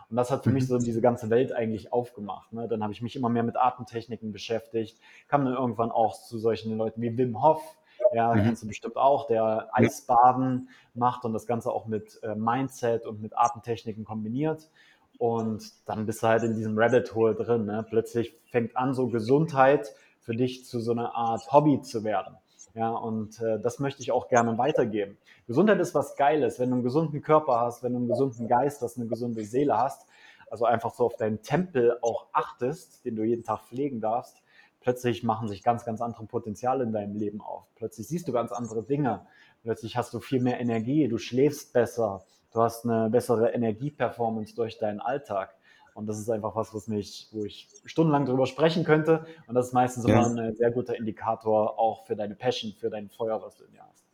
Und 0.09 0.15
das 0.15 0.31
hat 0.31 0.43
für 0.43 0.51
mich 0.51 0.67
so 0.67 0.75
mhm. 0.75 0.83
diese 0.83 1.01
ganze 1.01 1.29
Welt 1.29 1.51
eigentlich 1.51 1.91
aufgemacht. 1.91 2.53
Ne? 2.53 2.67
Dann 2.67 2.81
habe 2.81 2.93
ich 2.93 3.01
mich 3.01 3.15
immer 3.15 3.29
mehr 3.29 3.43
mit 3.43 3.57
Atemtechniken 3.57 4.31
beschäftigt, 4.31 4.99
kam 5.27 5.43
dann 5.43 5.53
irgendwann 5.53 5.91
auch 5.91 6.15
zu 6.21 6.39
solchen 6.39 6.77
Leuten 6.77 7.01
wie 7.01 7.17
Wim 7.17 7.41
Hof, 7.43 7.77
ja, 8.13 8.33
mhm. 8.33 8.43
kennst 8.43 8.63
du 8.63 8.67
bestimmt 8.67 8.97
auch, 8.97 9.27
der 9.27 9.69
Eisbaden 9.71 10.69
macht 10.93 11.25
und 11.25 11.33
das 11.33 11.45
Ganze 11.45 11.71
auch 11.71 11.85
mit 11.85 12.19
äh, 12.23 12.35
Mindset 12.35 13.05
und 13.05 13.21
mit 13.21 13.37
Atemtechniken 13.37 14.05
kombiniert. 14.05 14.69
Und 15.17 15.71
dann 15.87 16.05
bist 16.05 16.21
du 16.21 16.27
halt 16.27 16.43
in 16.43 16.55
diesem 16.55 16.77
Rabbit 16.77 17.15
Hole 17.15 17.35
drin. 17.35 17.65
Ne? 17.65 17.85
Plötzlich 17.89 18.35
fängt 18.51 18.77
an, 18.77 18.93
so 18.93 19.07
Gesundheit 19.07 19.93
für 20.21 20.35
dich 20.35 20.65
zu 20.65 20.79
so 20.79 20.91
einer 20.91 21.15
Art 21.15 21.51
Hobby 21.51 21.81
zu 21.81 22.03
werden. 22.03 22.35
Ja, 22.75 22.91
und 22.91 23.41
äh, 23.41 23.59
das 23.59 23.79
möchte 23.79 24.03
ich 24.03 24.11
auch 24.11 24.27
gerne 24.27 24.57
weitergeben. 24.59 25.17
Gesundheit 25.47 25.79
ist 25.79 25.95
was 25.95 26.15
Geiles. 26.15 26.59
Wenn 26.59 26.69
du 26.69 26.75
einen 26.75 26.83
gesunden 26.83 27.23
Körper 27.23 27.59
hast, 27.59 27.81
wenn 27.81 27.93
du 27.93 27.99
einen 27.99 28.07
gesunden 28.07 28.47
Geist 28.47 28.83
hast, 28.83 28.97
eine 28.97 29.07
gesunde 29.07 29.43
Seele 29.45 29.77
hast, 29.77 30.05
also 30.51 30.65
einfach 30.65 30.93
so 30.93 31.05
auf 31.05 31.15
deinen 31.15 31.41
Tempel 31.41 31.97
auch 32.01 32.27
achtest, 32.33 33.03
den 33.03 33.15
du 33.15 33.23
jeden 33.23 33.43
Tag 33.43 33.61
pflegen 33.63 33.99
darfst, 33.99 34.43
plötzlich 34.81 35.23
machen 35.23 35.47
sich 35.47 35.63
ganz, 35.63 35.85
ganz 35.85 36.01
andere 36.01 36.25
Potenziale 36.25 36.83
in 36.83 36.91
deinem 36.91 37.15
Leben 37.15 37.41
auf. 37.41 37.65
Plötzlich 37.75 38.07
siehst 38.07 38.27
du 38.27 38.31
ganz 38.31 38.51
andere 38.51 38.83
Dinge. 38.83 39.25
Plötzlich 39.63 39.97
hast 39.97 40.13
du 40.13 40.19
viel 40.19 40.41
mehr 40.41 40.59
Energie, 40.59 41.07
du 41.07 41.17
schläfst 41.17 41.73
besser, 41.73 42.23
du 42.53 42.61
hast 42.61 42.85
eine 42.85 43.09
bessere 43.09 43.49
Energieperformance 43.49 44.55
durch 44.55 44.77
deinen 44.77 44.99
Alltag. 44.99 45.55
Und 45.93 46.05
das 46.05 46.19
ist 46.19 46.29
einfach 46.29 46.55
was, 46.55 46.75
was 46.75 46.87
mich, 46.87 47.27
wo 47.31 47.43
ich 47.43 47.67
stundenlang 47.85 48.27
drüber 48.27 48.45
sprechen 48.45 48.83
könnte. 48.83 49.25
Und 49.47 49.55
das 49.55 49.67
ist 49.67 49.73
meistens 49.73 50.05
ja. 50.05 50.13
immer 50.13 50.41
ein 50.41 50.55
sehr 50.55 50.69
guter 50.69 50.95
Indikator 50.95 51.79
auch 51.79 52.05
für 52.05 52.15
deine 52.15 52.35
Passion, 52.35 52.73
für 52.79 52.91
dein 52.91 53.09
Feuer, 53.09 53.41
was 53.41 53.57
du 53.57 53.63
in 53.63 53.71
dir 53.71 53.81
hast. 53.81 54.05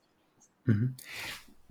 Mhm. 0.63 0.95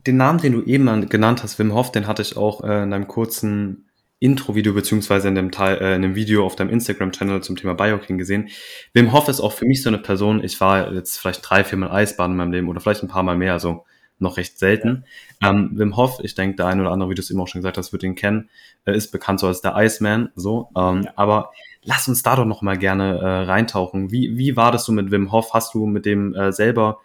Den 0.06 0.16
Namen, 0.18 0.38
den 0.38 0.52
du 0.52 0.62
eben 0.64 1.08
genannt 1.08 1.42
hast, 1.42 1.58
Wim 1.58 1.72
Hof, 1.72 1.92
den 1.92 2.06
hatte 2.06 2.20
ich 2.20 2.36
auch 2.36 2.62
äh, 2.62 2.82
in 2.82 2.92
einem 2.92 3.08
kurzen 3.08 3.88
Intro-Video 4.22 4.72
beziehungsweise 4.72 5.28
in 5.28 5.34
dem 5.34 5.50
Teil, 5.50 5.78
äh, 5.78 5.96
in 5.96 6.02
dem 6.02 6.14
Video 6.14 6.46
auf 6.46 6.56
deinem 6.56 6.70
Instagram-Channel 6.70 7.42
zum 7.42 7.56
Thema 7.56 7.74
Bioking 7.74 8.18
gesehen. 8.18 8.48
Wim 8.92 9.12
Hof 9.12 9.28
ist 9.28 9.40
auch 9.40 9.52
für 9.52 9.66
mich 9.66 9.82
so 9.82 9.88
eine 9.88 9.98
Person, 9.98 10.42
ich 10.44 10.60
war 10.60 10.92
jetzt 10.92 11.18
vielleicht 11.18 11.48
drei, 11.48 11.64
vier 11.64 11.78
Mal 11.78 11.90
Eisbaden 11.90 12.32
in 12.32 12.36
meinem 12.38 12.52
Leben 12.52 12.68
oder 12.68 12.80
vielleicht 12.80 13.02
ein 13.02 13.08
paar 13.08 13.24
Mal 13.24 13.36
mehr, 13.36 13.52
also 13.52 13.84
noch 14.18 14.36
recht 14.36 14.58
selten. 14.58 15.04
Ähm, 15.42 15.72
Wim 15.74 15.96
Hof, 15.96 16.20
ich 16.22 16.34
denke, 16.34 16.56
der 16.56 16.66
eine 16.66 16.82
oder 16.82 16.92
andere, 16.92 17.10
wie 17.10 17.14
du 17.14 17.20
es 17.20 17.30
eben 17.30 17.40
auch 17.40 17.48
schon 17.48 17.60
gesagt 17.60 17.76
hast, 17.76 17.92
wird 17.92 18.04
ihn 18.04 18.14
kennen, 18.14 18.48
äh, 18.84 18.96
ist 18.96 19.10
bekannt 19.10 19.40
so 19.40 19.48
als 19.48 19.60
der 19.60 19.74
Iceman, 19.76 20.30
so. 20.36 20.70
Ähm, 20.76 21.02
ja. 21.02 21.12
Aber 21.16 21.50
lass 21.82 22.06
uns 22.08 22.22
da 22.22 22.36
doch 22.36 22.46
noch 22.46 22.62
mal 22.62 22.78
gerne 22.78 23.18
äh, 23.18 23.26
reintauchen. 23.42 24.12
Wie, 24.12 24.38
wie 24.38 24.56
war 24.56 24.70
das 24.70 24.84
so 24.84 24.92
mit 24.92 25.10
Wim 25.10 25.32
Hof? 25.32 25.52
Hast 25.52 25.74
du 25.74 25.86
mit 25.86 26.06
dem 26.06 26.34
äh, 26.34 26.52
selber 26.52 27.00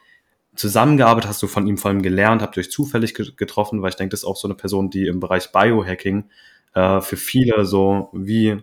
zusammengearbeitet? 0.58 1.30
Hast 1.30 1.42
du 1.42 1.48
von 1.48 1.68
ihm 1.68 1.78
vor 1.78 1.90
allem 1.90 2.02
gelernt? 2.02 2.42
Habt 2.42 2.58
ihr 2.58 2.62
euch 2.62 2.72
zufällig 2.72 3.14
getroffen? 3.14 3.82
Weil 3.82 3.90
ich 3.90 3.96
denke, 3.96 4.12
das 4.12 4.22
ist 4.22 4.26
auch 4.26 4.36
so 4.36 4.48
eine 4.48 4.56
Person, 4.56 4.90
die 4.90 5.08
im 5.08 5.20
Bereich 5.20 5.52
Biohacking 5.52 6.30
äh, 6.74 7.02
für 7.02 7.18
viele 7.18 7.66
so 7.66 8.10
wie 8.14 8.62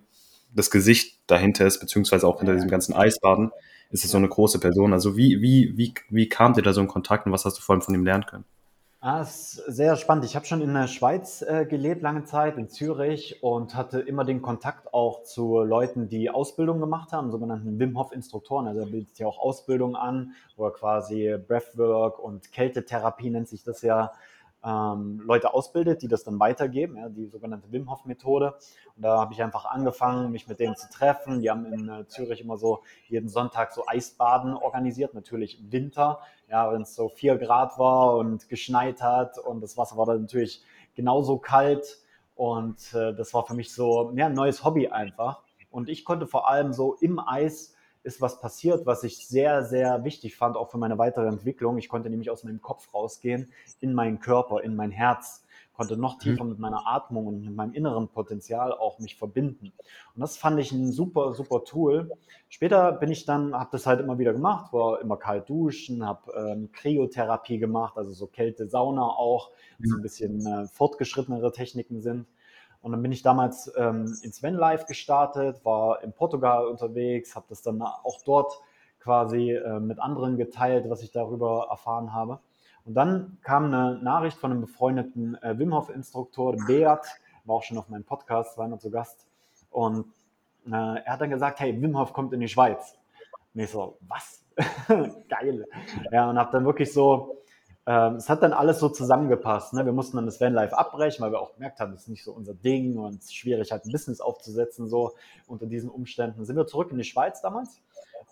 das 0.54 0.70
Gesicht 0.70 1.18
dahinter 1.26 1.66
ist, 1.66 1.80
beziehungsweise 1.80 2.26
auch 2.26 2.38
hinter 2.38 2.54
diesem 2.54 2.70
ganzen 2.70 2.94
Eisbaden, 2.94 3.50
ist 3.90 4.04
es 4.04 4.10
so 4.10 4.18
eine 4.18 4.28
große 4.28 4.58
Person. 4.58 4.92
Also 4.92 5.16
wie, 5.16 5.40
wie, 5.40 5.72
wie, 5.76 5.94
wie 6.10 6.28
kamt 6.28 6.56
ihr 6.56 6.62
da 6.62 6.72
so 6.72 6.80
in 6.80 6.88
Kontakt 6.88 7.26
und 7.26 7.32
was 7.32 7.44
hast 7.44 7.58
du 7.58 7.62
vor 7.62 7.74
allem 7.74 7.82
von 7.82 7.94
ihm 7.94 8.04
lernen 8.04 8.26
können? 8.26 8.44
Ah, 9.06 9.20
ist 9.20 9.56
sehr 9.66 9.96
spannend. 9.96 10.25
Ich 10.25 10.34
habe 10.34 10.46
schon 10.46 10.62
in 10.62 10.73
der 10.73 10.87
Schweiz 10.87 11.42
äh, 11.42 11.66
gelebt 11.66 12.00
lange 12.00 12.25
Zeit, 12.25 12.56
in 12.56 12.70
Zürich 12.70 13.42
und 13.42 13.75
hatte 13.75 14.00
immer 14.00 14.25
den 14.25 14.40
Kontakt 14.40 14.94
auch 14.94 15.25
zu 15.25 15.61
Leuten, 15.61 16.08
die 16.08 16.30
Ausbildung 16.30 16.80
gemacht 16.80 17.12
haben, 17.12 17.30
sogenannten 17.30 17.78
Wim 17.78 17.99
Hof 17.99 18.12
Instruktoren. 18.12 18.66
Also 18.66 18.80
er 18.80 18.87
bildet 18.87 19.18
ja 19.18 19.26
auch 19.26 19.38
Ausbildung 19.38 19.94
an, 19.94 20.32
wo 20.56 20.64
er 20.64 20.73
quasi 20.73 21.37
Breathwork 21.37 22.18
und 22.18 22.50
Kältetherapie 22.50 23.28
nennt 23.28 23.46
sich 23.46 23.62
das 23.62 23.82
ja 23.82 24.11
ähm, 24.64 25.21
Leute 25.25 25.52
ausbildet, 25.52 26.02
die 26.02 26.09
das 26.09 26.25
dann 26.25 26.40
weitergeben, 26.40 26.97
ja, 26.97 27.09
die 27.09 27.26
sogenannte 27.26 27.71
Wim 27.71 27.90
Hof 27.90 28.04
Methode. 28.06 28.54
Und 28.97 29.02
da 29.02 29.18
habe 29.18 29.33
ich 29.35 29.42
einfach 29.42 29.66
angefangen, 29.66 30.33
mich 30.33 30.49
mit 30.49 30.59
denen 30.59 30.76
zu 30.76 30.88
treffen. 30.88 31.40
Die 31.40 31.50
haben 31.50 31.66
in 31.66 31.88
äh, 31.88 32.06
Zürich 32.06 32.40
immer 32.40 32.56
so 32.56 32.83
jeden 33.09 33.28
Sonntag 33.28 33.73
so 33.73 33.85
Eisbaden 33.87 34.54
organisiert, 34.54 35.12
natürlich 35.14 35.61
im 35.61 35.71
Winter, 35.71 36.21
ja, 36.49 36.73
wenn 36.73 36.83
es 36.83 36.94
so 36.94 37.09
vier 37.09 37.37
Grad 37.37 37.78
war 37.78 38.16
und 38.16 38.49
geschneit 38.49 39.02
hat 39.02 39.38
und 39.38 39.61
das 39.61 39.76
Wasser 39.76 39.97
war 39.97 40.06
dann 40.06 40.23
natürlich 40.23 40.62
genauso 40.94 41.38
kalt. 41.38 41.99
Und 42.35 42.92
äh, 42.94 43.14
das 43.14 43.33
war 43.35 43.47
für 43.47 43.54
mich 43.54 43.73
so 43.73 44.12
ja, 44.16 44.26
ein 44.26 44.35
neues 44.35 44.64
Hobby 44.64 44.88
einfach. 44.88 45.42
Und 45.71 45.88
ich 45.88 46.04
konnte 46.04 46.26
vor 46.26 46.49
allem 46.49 46.73
so 46.73 46.94
im 46.94 47.18
Eis 47.18 47.74
ist 48.04 48.20
was 48.20 48.38
passiert, 48.38 48.87
was 48.87 49.02
ich 49.02 49.26
sehr, 49.26 49.64
sehr 49.64 50.04
wichtig 50.04 50.37
fand, 50.37 50.56
auch 50.56 50.70
für 50.70 50.78
meine 50.78 50.99
weitere 50.99 51.26
Entwicklung. 51.26 51.78
Ich 51.78 51.88
konnte 51.88 52.11
nämlich 52.11 52.30
aus 52.30 52.44
meinem 52.44 52.61
Kopf 52.61 52.92
rausgehen 52.94 53.50
in 53.80 53.94
meinen 53.94 54.20
Körper, 54.20 54.62
in 54.62 54.76
mein 54.76 54.90
Herz, 54.90 55.44
konnte 55.73 55.96
noch 55.96 56.16
mhm. 56.16 56.20
tiefer 56.20 56.44
mit 56.44 56.58
meiner 56.58 56.87
Atmung 56.87 57.26
und 57.26 57.40
mit 57.40 57.54
meinem 57.54 57.73
inneren 57.73 58.08
Potenzial 58.08 58.73
auch 58.73 58.99
mich 58.99 59.16
verbinden. 59.16 59.73
Und 60.14 60.20
das 60.20 60.37
fand 60.37 60.61
ich 60.61 60.70
ein 60.73 60.92
super, 60.92 61.34
super 61.34 61.64
Tool. 61.64 62.12
Später 62.49 62.92
bin 62.92 63.11
ich 63.11 63.25
dann, 63.25 63.54
habe 63.54 63.70
das 63.73 63.87
halt 63.87 64.00
immer 64.00 64.18
wieder 64.18 64.32
gemacht, 64.32 64.73
war 64.73 65.00
immer 65.00 65.16
kalt 65.16 65.49
duschen, 65.49 66.06
habe 66.06 66.32
ähm, 66.37 66.70
Kryotherapie 66.73 67.58
gemacht, 67.58 67.96
also 67.96 68.12
so 68.12 68.26
Kälte, 68.26 68.68
Sauna 68.68 69.02
auch, 69.02 69.50
so 69.80 69.96
ein 69.96 70.02
bisschen 70.02 70.46
äh, 70.46 70.66
fortgeschrittenere 70.68 71.52
Techniken 71.52 72.00
sind. 72.00 72.26
Und 72.85 72.93
dann 72.93 73.00
bin 73.00 73.12
ich 73.12 73.23
damals 73.23 73.73
ähm, 73.79 74.14
ins 74.21 74.43
Vanlife 74.43 74.85
gestartet, 74.85 75.64
war 75.64 76.03
in 76.03 76.12
Portugal 76.12 76.67
unterwegs, 76.67 77.35
habe 77.35 77.47
das 77.49 77.62
dann 77.62 77.81
auch 77.81 78.21
dort 78.26 78.61
quasi 79.00 79.53
äh, 79.53 79.81
mit 79.81 79.99
anderen 79.99 80.37
geteilt, 80.37 80.91
was 80.91 81.03
ich 81.03 81.11
darüber 81.11 81.69
erfahren 81.71 82.12
habe. 82.12 82.41
Und 82.85 82.93
dann 82.93 83.38
kam 83.43 83.73
eine 83.73 83.95
Nachricht 84.03 84.37
von 84.37 84.50
einem 84.50 84.61
befreundeten 84.61 85.43
äh, 85.43 85.59
Wim 85.59 85.75
Hof 85.75 85.88
Instruktor, 85.88 86.57
Beat, 86.67 87.00
war 87.45 87.57
auch 87.57 87.62
schon 87.62 87.79
auf 87.79 87.88
meinem 87.88 88.05
Podcast, 88.05 88.59
war 88.59 88.69
noch 88.69 88.81
zu 88.81 88.91
Gast. 88.91 89.26
Und 89.71 90.05
äh, 90.67 90.73
er 90.73 91.07
hat 91.07 91.23
dann 91.23 91.31
gesagt, 91.31 91.61
hey, 91.61 91.81
Wim 91.81 91.99
Hof 91.99 92.12
kommt 92.12 92.35
in 92.35 92.41
die 92.41 92.49
Schweiz. 92.49 92.99
Und 93.55 93.62
ich 93.62 93.71
so, 93.71 93.97
was? 94.03 94.45
Geil. 95.31 95.64
Ja, 96.12 96.29
und 96.29 96.38
habe 96.38 96.53
dann 96.53 96.67
wirklich 96.67 96.93
so 96.93 97.38
ähm, 97.87 98.17
es 98.17 98.29
hat 98.31 98.43
dann 98.43 98.53
alles 98.53 98.79
so 98.79 98.88
zusammengepasst. 98.88 99.75
Ne? 99.75 99.85
Wir 99.85 99.93
mussten 99.93 100.17
dann 100.17 100.26
das 100.26 100.41
Vanlife 100.41 100.76
abbrechen, 100.76 101.23
weil 101.23 101.33
wir 101.33 101.41
auch 101.41 101.55
gemerkt 101.55 101.81
haben, 101.81 101.93
das 101.93 102.03
ist 102.03 102.09
nicht 102.09 102.25
so 102.25 102.33
unser 102.33 102.55
Ding 102.55 102.97
und 102.97 103.17
es 103.19 103.25
ist 103.26 103.37
schwierig, 103.37 103.73
halt 103.73 103.85
ein 103.85 103.93
Business 103.93 104.21
aufzusetzen, 104.21 104.88
so 104.88 105.12
unter 105.47 105.67
diesen 105.67 105.91
Umständen. 105.91 106.45
Sind 106.45 106.57
wir 106.57 106.67
zurück 106.67 106.91
in 106.93 106.99
die 106.99 107.05
Schweiz 107.05 107.43
damals 107.43 107.83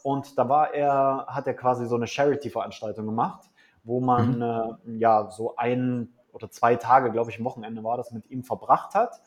und 0.02 0.38
da 0.38 0.48
war 0.48 0.74
er, 0.74 1.26
hat 1.28 1.46
er 1.46 1.54
quasi 1.54 1.86
so 1.86 1.96
eine 1.96 2.06
Charity-Veranstaltung 2.06 3.06
gemacht, 3.06 3.50
wo 3.84 4.00
man 4.00 4.36
mhm. 4.36 4.94
äh, 4.94 4.98
ja 4.98 5.30
so 5.30 5.56
ein 5.56 6.12
oder 6.32 6.50
zwei 6.50 6.76
Tage, 6.76 7.12
glaube 7.12 7.30
ich, 7.30 7.38
am 7.38 7.44
Wochenende 7.44 7.84
war 7.84 7.98
das, 7.98 8.10
mit 8.10 8.30
ihm 8.30 8.42
verbracht 8.42 8.94
hat. 8.94 9.20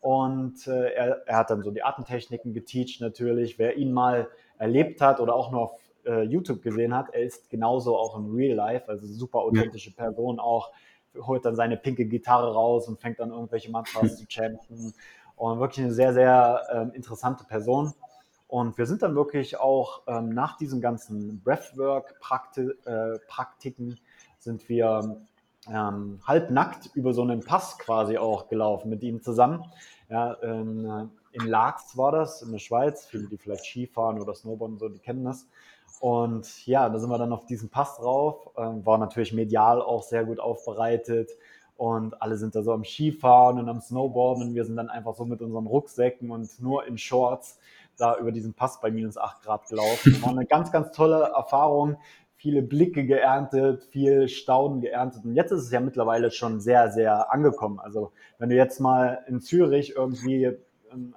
Und 0.00 0.66
äh, 0.66 0.92
er, 0.92 1.26
er 1.26 1.36
hat 1.36 1.50
dann 1.50 1.62
so 1.62 1.70
die 1.70 1.82
Atemtechniken 1.82 2.54
geteacht 2.54 3.00
natürlich. 3.00 3.58
Wer 3.58 3.76
ihn 3.76 3.92
mal 3.92 4.28
erlebt 4.58 5.00
hat 5.00 5.20
oder 5.20 5.34
auch 5.34 5.50
nur 5.50 5.60
auf 5.62 5.81
äh, 6.04 6.22
YouTube 6.22 6.62
gesehen 6.62 6.94
hat, 6.94 7.10
er 7.12 7.22
ist 7.22 7.50
genauso 7.50 7.96
auch 7.96 8.16
im 8.16 8.34
Real 8.34 8.56
Life, 8.56 8.88
also 8.88 9.06
super 9.06 9.40
authentische 9.40 9.92
Person 9.92 10.40
auch, 10.40 10.72
holt 11.20 11.44
dann 11.44 11.54
seine 11.56 11.76
pinke 11.76 12.06
Gitarre 12.06 12.52
raus 12.52 12.88
und 12.88 12.98
fängt 13.00 13.20
dann 13.20 13.30
irgendwelche 13.30 13.70
Mantras 13.70 14.16
zu 14.18 14.24
chanten 14.28 14.94
und 15.36 15.60
wirklich 15.60 15.84
eine 15.84 15.94
sehr, 15.94 16.14
sehr 16.14 16.62
ähm, 16.72 16.90
interessante 16.94 17.44
Person. 17.44 17.92
Und 18.48 18.76
wir 18.76 18.86
sind 18.86 19.02
dann 19.02 19.14
wirklich 19.14 19.56
auch 19.58 20.02
ähm, 20.06 20.30
nach 20.30 20.56
diesen 20.58 20.80
ganzen 20.80 21.40
Breathwork-Praktiken 21.42 23.92
äh, 23.92 23.96
sind 24.38 24.68
wir 24.68 25.22
ähm, 25.68 26.20
halbnackt 26.26 26.90
über 26.94 27.14
so 27.14 27.22
einen 27.22 27.40
Pass 27.40 27.78
quasi 27.78 28.18
auch 28.18 28.48
gelaufen 28.48 28.90
mit 28.90 29.02
ihm 29.02 29.22
zusammen. 29.22 29.64
Ja, 30.10 30.34
in, 30.34 31.10
in 31.32 31.46
Laax 31.46 31.96
war 31.96 32.12
das, 32.12 32.42
in 32.42 32.52
der 32.52 32.58
Schweiz. 32.58 33.06
Viele, 33.06 33.28
die 33.28 33.38
vielleicht 33.38 33.64
Skifahren 33.64 34.20
oder 34.20 34.34
Snowboarden 34.34 34.78
so, 34.78 34.88
die 34.88 34.98
kennen 34.98 35.24
das. 35.24 35.46
Und 36.02 36.66
ja, 36.66 36.88
da 36.88 36.98
sind 36.98 37.10
wir 37.10 37.18
dann 37.18 37.32
auf 37.32 37.46
diesen 37.46 37.68
Pass 37.68 37.96
drauf. 37.98 38.50
Ähm, 38.58 38.84
war 38.84 38.98
natürlich 38.98 39.32
medial 39.32 39.80
auch 39.80 40.02
sehr 40.02 40.24
gut 40.24 40.40
aufbereitet. 40.40 41.30
Und 41.76 42.20
alle 42.20 42.36
sind 42.36 42.56
da 42.56 42.64
so 42.64 42.72
am 42.72 42.82
Skifahren 42.82 43.60
und 43.60 43.68
am 43.68 43.80
Snowboarden. 43.80 44.48
Und 44.48 44.54
wir 44.56 44.64
sind 44.64 44.74
dann 44.74 44.88
einfach 44.88 45.14
so 45.14 45.24
mit 45.24 45.40
unseren 45.40 45.68
Rucksäcken 45.68 46.32
und 46.32 46.60
nur 46.60 46.88
in 46.88 46.98
Shorts 46.98 47.56
da 47.98 48.16
über 48.18 48.32
diesen 48.32 48.52
Pass 48.52 48.80
bei 48.80 48.90
minus 48.90 49.16
8 49.16 49.44
Grad 49.44 49.68
gelaufen. 49.68 50.20
War 50.22 50.30
eine 50.30 50.44
ganz, 50.44 50.72
ganz 50.72 50.90
tolle 50.90 51.30
Erfahrung. 51.36 51.98
Viele 52.34 52.62
Blicke 52.62 53.06
geerntet, 53.06 53.84
viel 53.84 54.26
Staunen 54.28 54.80
geerntet. 54.80 55.24
Und 55.24 55.36
jetzt 55.36 55.52
ist 55.52 55.62
es 55.62 55.70
ja 55.70 55.78
mittlerweile 55.78 56.32
schon 56.32 56.58
sehr, 56.58 56.90
sehr 56.90 57.32
angekommen. 57.32 57.78
Also 57.78 58.10
wenn 58.38 58.48
du 58.48 58.56
jetzt 58.56 58.80
mal 58.80 59.24
in 59.28 59.40
Zürich 59.40 59.94
irgendwie 59.94 60.58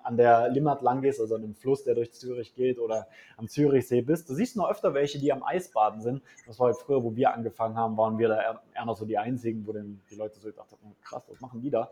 an 0.03 0.17
der 0.17 0.49
Limmat 0.49 0.81
lang 0.81 1.01
gehst, 1.01 1.19
also 1.19 1.35
an 1.35 1.41
dem 1.41 1.55
Fluss, 1.55 1.83
der 1.83 1.95
durch 1.95 2.11
Zürich 2.13 2.53
geht 2.55 2.79
oder 2.79 3.07
am 3.37 3.47
Zürichsee 3.47 4.01
bist, 4.01 4.29
du 4.29 4.33
siehst 4.33 4.55
noch 4.55 4.69
öfter 4.69 4.93
welche, 4.93 5.19
die 5.19 5.31
am 5.31 5.43
Eisbaden 5.43 6.01
sind. 6.01 6.21
Das 6.47 6.59
war 6.59 6.67
halt 6.67 6.77
früher, 6.77 7.03
wo 7.03 7.15
wir 7.15 7.33
angefangen 7.33 7.75
haben, 7.75 7.97
waren 7.97 8.17
wir 8.17 8.29
da 8.29 8.61
eher 8.73 8.85
noch 8.85 8.97
so 8.97 9.05
die 9.05 9.17
Einzigen, 9.17 9.65
wo 9.67 9.73
dann 9.73 10.01
die 10.09 10.15
Leute 10.15 10.39
so 10.39 10.47
gedacht 10.47 10.71
haben, 10.71 10.95
krass, 11.03 11.25
was 11.29 11.39
machen 11.41 11.61
die 11.61 11.69
da? 11.69 11.91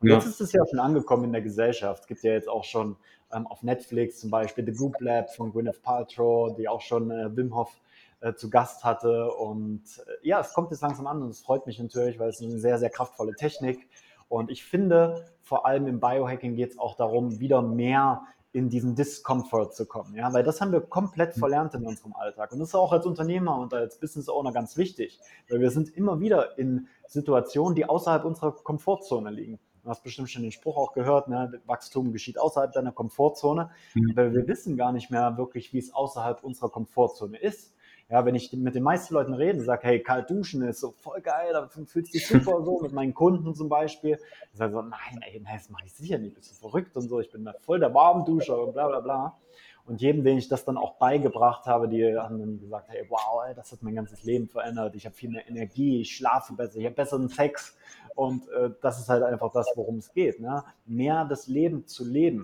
Und 0.00 0.08
ja. 0.08 0.16
jetzt 0.16 0.26
ist 0.26 0.40
es 0.40 0.52
ja 0.52 0.62
schon 0.68 0.80
angekommen 0.80 1.24
in 1.24 1.32
der 1.32 1.42
Gesellschaft. 1.42 2.02
Es 2.02 2.06
gibt 2.06 2.22
ja 2.22 2.32
jetzt 2.32 2.48
auch 2.48 2.64
schon 2.64 2.96
ähm, 3.32 3.46
auf 3.46 3.62
Netflix 3.62 4.20
zum 4.20 4.30
Beispiel 4.30 4.64
The 4.64 4.72
Goop 4.72 5.00
Lab 5.00 5.30
von 5.30 5.52
Gwyneth 5.52 5.82
Paltrow, 5.82 6.54
die 6.56 6.68
auch 6.68 6.80
schon 6.80 7.10
äh, 7.10 7.34
Wim 7.36 7.54
Hof 7.54 7.80
äh, 8.20 8.34
zu 8.34 8.50
Gast 8.50 8.84
hatte. 8.84 9.30
Und 9.32 9.82
äh, 10.06 10.28
ja, 10.28 10.40
es 10.40 10.52
kommt 10.52 10.70
jetzt 10.70 10.82
langsam 10.82 11.06
an 11.06 11.22
und 11.22 11.30
es 11.30 11.40
freut 11.40 11.66
mich 11.66 11.78
natürlich, 11.78 12.18
weil 12.18 12.30
es 12.30 12.40
eine 12.40 12.58
sehr, 12.58 12.78
sehr 12.78 12.90
kraftvolle 12.90 13.34
Technik 13.34 13.88
und 14.34 14.50
ich 14.50 14.64
finde, 14.64 15.24
vor 15.42 15.64
allem 15.66 15.86
im 15.86 16.00
Biohacking 16.00 16.56
geht 16.56 16.72
es 16.72 16.78
auch 16.78 16.96
darum, 16.96 17.38
wieder 17.38 17.62
mehr 17.62 18.22
in 18.52 18.68
diesen 18.68 18.94
Discomfort 18.94 19.74
zu 19.74 19.86
kommen. 19.86 20.14
Ja, 20.14 20.32
weil 20.32 20.42
das 20.42 20.60
haben 20.60 20.72
wir 20.72 20.80
komplett 20.80 21.36
mhm. 21.36 21.40
verlernt 21.40 21.74
in 21.74 21.84
unserem 21.84 22.14
Alltag. 22.14 22.52
Und 22.52 22.60
das 22.60 22.68
ist 22.68 22.74
auch 22.74 22.92
als 22.92 23.04
Unternehmer 23.04 23.58
und 23.58 23.74
als 23.74 23.98
Business 23.98 24.28
Owner 24.28 24.52
ganz 24.52 24.76
wichtig, 24.76 25.20
weil 25.48 25.60
wir 25.60 25.70
sind 25.70 25.88
immer 25.96 26.20
wieder 26.20 26.58
in 26.58 26.86
Situationen, 27.06 27.74
die 27.74 27.84
außerhalb 27.84 28.24
unserer 28.24 28.52
Komfortzone 28.52 29.30
liegen. 29.30 29.58
Du 29.82 29.90
hast 29.90 30.02
bestimmt 30.02 30.30
schon 30.30 30.42
den 30.42 30.52
Spruch 30.52 30.76
auch 30.78 30.92
gehört, 30.94 31.28
ne? 31.28 31.60
Wachstum 31.66 32.10
geschieht 32.12 32.38
außerhalb 32.38 32.72
deiner 32.72 32.92
Komfortzone, 32.92 33.70
mhm. 33.94 34.12
weil 34.14 34.32
wir 34.32 34.48
wissen 34.48 34.76
gar 34.76 34.92
nicht 34.92 35.10
mehr 35.10 35.36
wirklich, 35.36 35.72
wie 35.72 35.78
es 35.78 35.92
außerhalb 35.92 36.42
unserer 36.42 36.70
Komfortzone 36.70 37.36
ist. 37.36 37.73
Ja, 38.10 38.24
wenn 38.26 38.34
ich 38.34 38.52
mit 38.52 38.74
den 38.74 38.82
meisten 38.82 39.14
Leuten 39.14 39.32
rede 39.32 39.60
sage, 39.62 39.86
hey, 39.86 40.02
kalt 40.02 40.28
duschen 40.28 40.62
ist 40.62 40.80
so 40.80 40.90
voll 40.90 41.20
geil, 41.22 41.52
da 41.52 41.66
fühlst 41.68 41.94
du 41.94 42.02
dich 42.02 42.26
super 42.26 42.62
so, 42.64 42.80
mit 42.80 42.92
meinen 42.92 43.14
Kunden 43.14 43.54
zum 43.54 43.68
Beispiel. 43.68 44.18
Ich 44.52 44.58
sage 44.58 44.72
so, 44.72 44.82
nein, 44.82 45.20
ey, 45.22 45.42
das 45.42 45.70
mache 45.70 45.86
ich 45.86 45.94
sicher 45.94 46.18
nicht, 46.18 46.34
bist 46.34 46.50
du 46.50 46.54
verrückt 46.54 46.96
und 46.96 47.08
so, 47.08 47.20
ich 47.20 47.30
bin 47.30 47.44
da 47.44 47.54
voll 47.60 47.80
der 47.80 47.94
Warmduscher 47.94 48.62
und 48.62 48.74
bla 48.74 48.88
bla 48.88 49.00
bla. 49.00 49.38
Und 49.86 50.00
jedem, 50.00 50.24
den 50.24 50.38
ich 50.38 50.48
das 50.48 50.64
dann 50.64 50.78
auch 50.78 50.94
beigebracht 50.94 51.66
habe, 51.66 51.88
die 51.88 52.16
haben 52.16 52.38
dann 52.38 52.58
gesagt, 52.58 52.88
hey, 52.88 53.04
wow, 53.08 53.42
ey, 53.46 53.54
das 53.54 53.72
hat 53.72 53.82
mein 53.82 53.94
ganzes 53.94 54.22
Leben 54.24 54.48
verändert, 54.48 54.94
ich 54.94 55.04
habe 55.04 55.14
viel 55.14 55.30
mehr 55.30 55.46
Energie, 55.48 56.00
ich 56.00 56.16
schlafe 56.16 56.54
besser, 56.54 56.78
ich 56.78 56.86
habe 56.86 56.94
besseren 56.94 57.28
Sex. 57.28 57.76
Und 58.14 58.48
äh, 58.50 58.70
das 58.80 58.98
ist 59.00 59.08
halt 59.08 59.22
einfach 59.22 59.52
das, 59.52 59.66
worum 59.74 59.96
es 59.96 60.12
geht. 60.12 60.40
Ne? 60.40 60.64
Mehr 60.86 61.24
das 61.24 61.48
Leben 61.48 61.86
zu 61.86 62.04
leben 62.04 62.42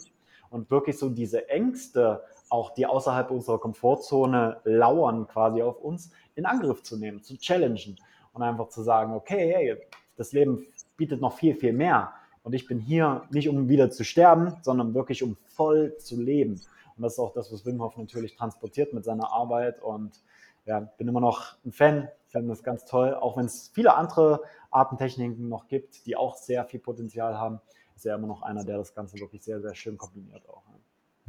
und 0.50 0.71
wirklich 0.71 0.99
so 0.99 1.09
diese 1.09 1.49
Ängste 1.49 2.23
auch 2.50 2.75
die 2.75 2.85
außerhalb 2.85 3.30
unserer 3.30 3.59
Komfortzone 3.59 4.61
lauern, 4.64 5.26
quasi 5.26 5.62
auf 5.62 5.80
uns, 5.80 6.11
in 6.35 6.45
Angriff 6.45 6.83
zu 6.83 6.97
nehmen, 6.97 7.23
zu 7.23 7.38
challengen 7.38 7.97
und 8.33 8.42
einfach 8.42 8.69
zu 8.69 8.83
sagen, 8.83 9.14
okay, 9.14 9.52
hey, 9.54 9.76
das 10.16 10.33
Leben 10.33 10.66
bietet 10.97 11.21
noch 11.21 11.33
viel, 11.33 11.54
viel 11.54 11.73
mehr. 11.73 12.12
Und 12.42 12.52
ich 12.54 12.66
bin 12.66 12.78
hier 12.78 13.23
nicht, 13.30 13.49
um 13.49 13.69
wieder 13.69 13.90
zu 13.90 14.04
sterben, 14.04 14.57
sondern 14.62 14.95
wirklich, 14.95 15.23
um 15.23 15.37
voll 15.47 15.97
zu 15.99 16.21
leben. 16.21 16.61
Und 16.97 17.02
das 17.02 17.14
ist 17.14 17.19
auch 17.19 17.33
das, 17.33 17.52
was 17.52 17.64
Wim 17.64 17.80
Hof 17.80 17.97
natürlich 17.97 18.37
transportiert 18.37 18.92
mit 18.92 19.04
seiner 19.04 19.33
Arbeit. 19.33 19.80
Und 19.80 20.21
ja, 20.66 20.80
bin 20.80 21.09
immer 21.09 21.21
noch 21.21 21.57
ein 21.64 21.73
Fan, 21.73 22.09
finde 22.26 22.49
das 22.49 22.62
ganz 22.62 22.85
toll. 22.85 23.14
Auch 23.14 23.37
wenn 23.37 23.47
es 23.47 23.71
viele 23.73 23.95
andere 23.95 24.42
Artentechniken 24.71 25.49
noch 25.49 25.69
gibt, 25.69 26.04
die 26.07 26.16
auch 26.16 26.37
sehr 26.37 26.64
viel 26.64 26.80
Potenzial 26.80 27.38
haben, 27.38 27.61
ist 27.95 28.07
er 28.07 28.16
immer 28.16 28.26
noch 28.26 28.42
einer, 28.42 28.64
der 28.64 28.78
das 28.78 28.95
Ganze 28.95 29.19
wirklich 29.21 29.42
sehr, 29.42 29.61
sehr 29.61 29.75
schön 29.75 29.97
kombiniert 29.97 30.49
auch. 30.49 30.62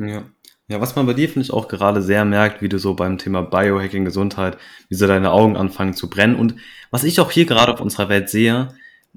Ja. 0.08 0.24
Ja, 0.68 0.80
was 0.80 0.96
man 0.96 1.06
bei 1.06 1.14
dir, 1.14 1.28
finde 1.28 1.42
ich, 1.42 1.52
auch 1.52 1.68
gerade 1.68 2.02
sehr 2.02 2.24
merkt, 2.24 2.62
wie 2.62 2.70
du 2.70 2.80
so 2.80 2.94
beim 2.94 3.18
Thema 3.18 3.42
Biohacking, 3.42 4.06
Gesundheit, 4.06 4.58
wie 4.88 4.96
so 4.96 5.06
deine 5.06 5.32
Augen 5.32 5.58
anfangen 5.58 5.94
zu 5.94 6.10
brennen. 6.10 6.38
Und 6.38 6.56
was 6.92 7.04
ich 7.04 7.20
auch 7.20 7.30
hier 7.30 7.46
gerade 7.46 7.74
auf 7.74 7.82
unserer 7.82 8.08
Welt 8.08 8.30
sehe, 8.30 8.70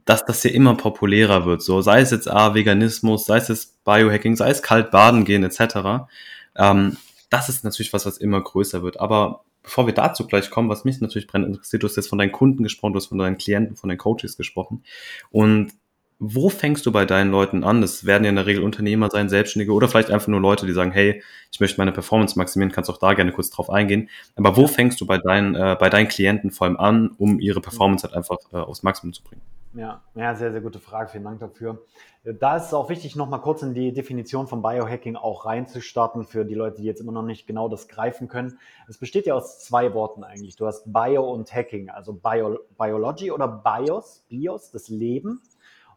dass 0.05 0.25
das 0.25 0.43
hier 0.43 0.53
immer 0.53 0.75
populärer 0.77 1.47
wird. 1.47 1.63
So, 1.63 1.81
sei 1.81 2.01
es 2.01 2.11
jetzt 2.11 2.29
A, 2.29 2.55
Veganismus, 2.55 3.27
sei 3.27 3.37
es 3.37 3.49
jetzt 3.49 3.85
Biohacking, 3.85 4.35
sei 4.35 4.51
es 4.51 4.63
kalt 4.63 4.91
baden 4.91 5.25
gehen, 5.25 5.45
etc. 5.45 6.09
Ähm, 6.57 6.97
das 7.31 7.49
ist 7.49 7.63
natürlich 7.63 7.93
was, 7.93 8.05
was 8.05 8.19
immer 8.19 8.41
größer 8.41 8.83
wird. 8.83 8.99
Aber 8.99 9.45
bevor 9.63 9.87
wir 9.87 9.95
dazu 9.95 10.27
gleich 10.27 10.51
kommen, 10.51 10.69
was 10.69 10.85
mich 10.85 11.01
natürlich 11.01 11.29
brennend 11.29 11.51
interessiert, 11.51 11.85
du 11.85 11.87
hast 11.87 11.97
jetzt 11.97 12.09
von 12.09 12.19
deinen 12.19 12.33
Kunden 12.33 12.65
gesprochen, 12.65 12.95
du 12.95 12.99
hast 12.99 13.07
von 13.07 13.19
deinen 13.19 13.39
Klienten, 13.39 13.77
von 13.77 13.89
deinen 13.89 13.99
Coaches 13.99 14.37
gesprochen. 14.37 14.83
Und 15.31 15.73
wo 16.19 16.49
fängst 16.49 16.87
du 16.87 16.93
bei 16.93 17.05
deinen 17.05 17.31
Leuten 17.31 17.65
an? 17.65 17.81
Das 17.81 18.05
werden 18.07 18.25
ja 18.25 18.31
in 18.31 18.37
der 18.37 18.47
Regel 18.47 18.63
Unternehmer 18.63 19.11
sein, 19.11 19.29
Selbstständige 19.29 19.73
oder 19.73 19.89
vielleicht 19.89 20.11
einfach 20.11 20.29
nur 20.29 20.41
Leute, 20.41 20.67
die 20.67 20.73
sagen, 20.73 20.93
hey, 20.93 21.23
ich 21.51 21.61
möchte 21.61 21.79
meine 21.79 21.93
Performance 21.93 22.39
maximieren, 22.39 22.73
kannst 22.73 22.91
auch 22.91 22.99
da 22.99 23.15
gerne 23.15 23.33
kurz 23.33 23.51
drauf 23.51 23.71
eingehen. 23.71 24.09
Aber 24.37 24.57
wo 24.57 24.67
fängst 24.67 25.01
du 25.01 25.07
bei 25.07 25.19
deinen, 25.19 25.55
äh, 25.55 25.77
bei 25.79 25.91
deinen 25.91 26.09
Klienten 26.09 26.51
vor 26.51 26.67
allem 26.67 26.77
an, 26.77 27.11
um 27.19 27.41
ihre 27.41 27.61
Performance 27.61 28.07
halt 28.07 28.15
einfach 28.15 28.39
äh, 28.53 28.57
aufs 28.57 28.83
Maximum 28.83 29.13
zu 29.13 29.23
bringen? 29.23 29.43
Ja, 29.75 30.03
ja, 30.15 30.37
sehr, 30.37 30.53
sehr 30.53 30.61
gute 30.61 30.79
Frage. 30.79 31.11
Vielen 31.11 31.25
Dank 31.25 31.41
dafür. 31.41 31.83
Da 32.23 32.57
ist 32.57 32.67
es 32.67 32.75
auch 32.75 32.89
wichtig, 32.89 33.17
nochmal 33.17 33.41
kurz 33.41 33.63
in 33.63 33.75
die 33.75 33.93
Definition 33.93 34.47
von 34.47 34.63
Biohacking 34.63 35.17
auch 35.17 35.47
reinzustarten 35.47 36.25
für 36.25 36.45
die 36.45 36.55
Leute, 36.55 36.81
die 36.81 36.85
jetzt 36.85 37.01
immer 37.01 37.13
noch 37.13 37.25
nicht 37.25 37.47
genau 37.47 37.69
das 37.69 37.89
greifen 37.89 38.29
können. 38.29 38.59
Es 38.89 38.99
besteht 38.99 39.27
ja 39.27 39.35
aus 39.35 39.59
zwei 39.59 39.93
Worten 39.93 40.23
eigentlich. 40.23 40.55
Du 40.55 40.67
hast 40.67 40.91
Bio 40.91 41.29
und 41.29 41.53
Hacking, 41.53 41.91
also 41.91 42.13
Bio, 42.13 42.61
Biology 42.79 43.33
oder 43.33 43.49
Bios, 43.49 44.25
Bios, 44.29 44.71
das 44.71 44.89
Leben 44.89 45.43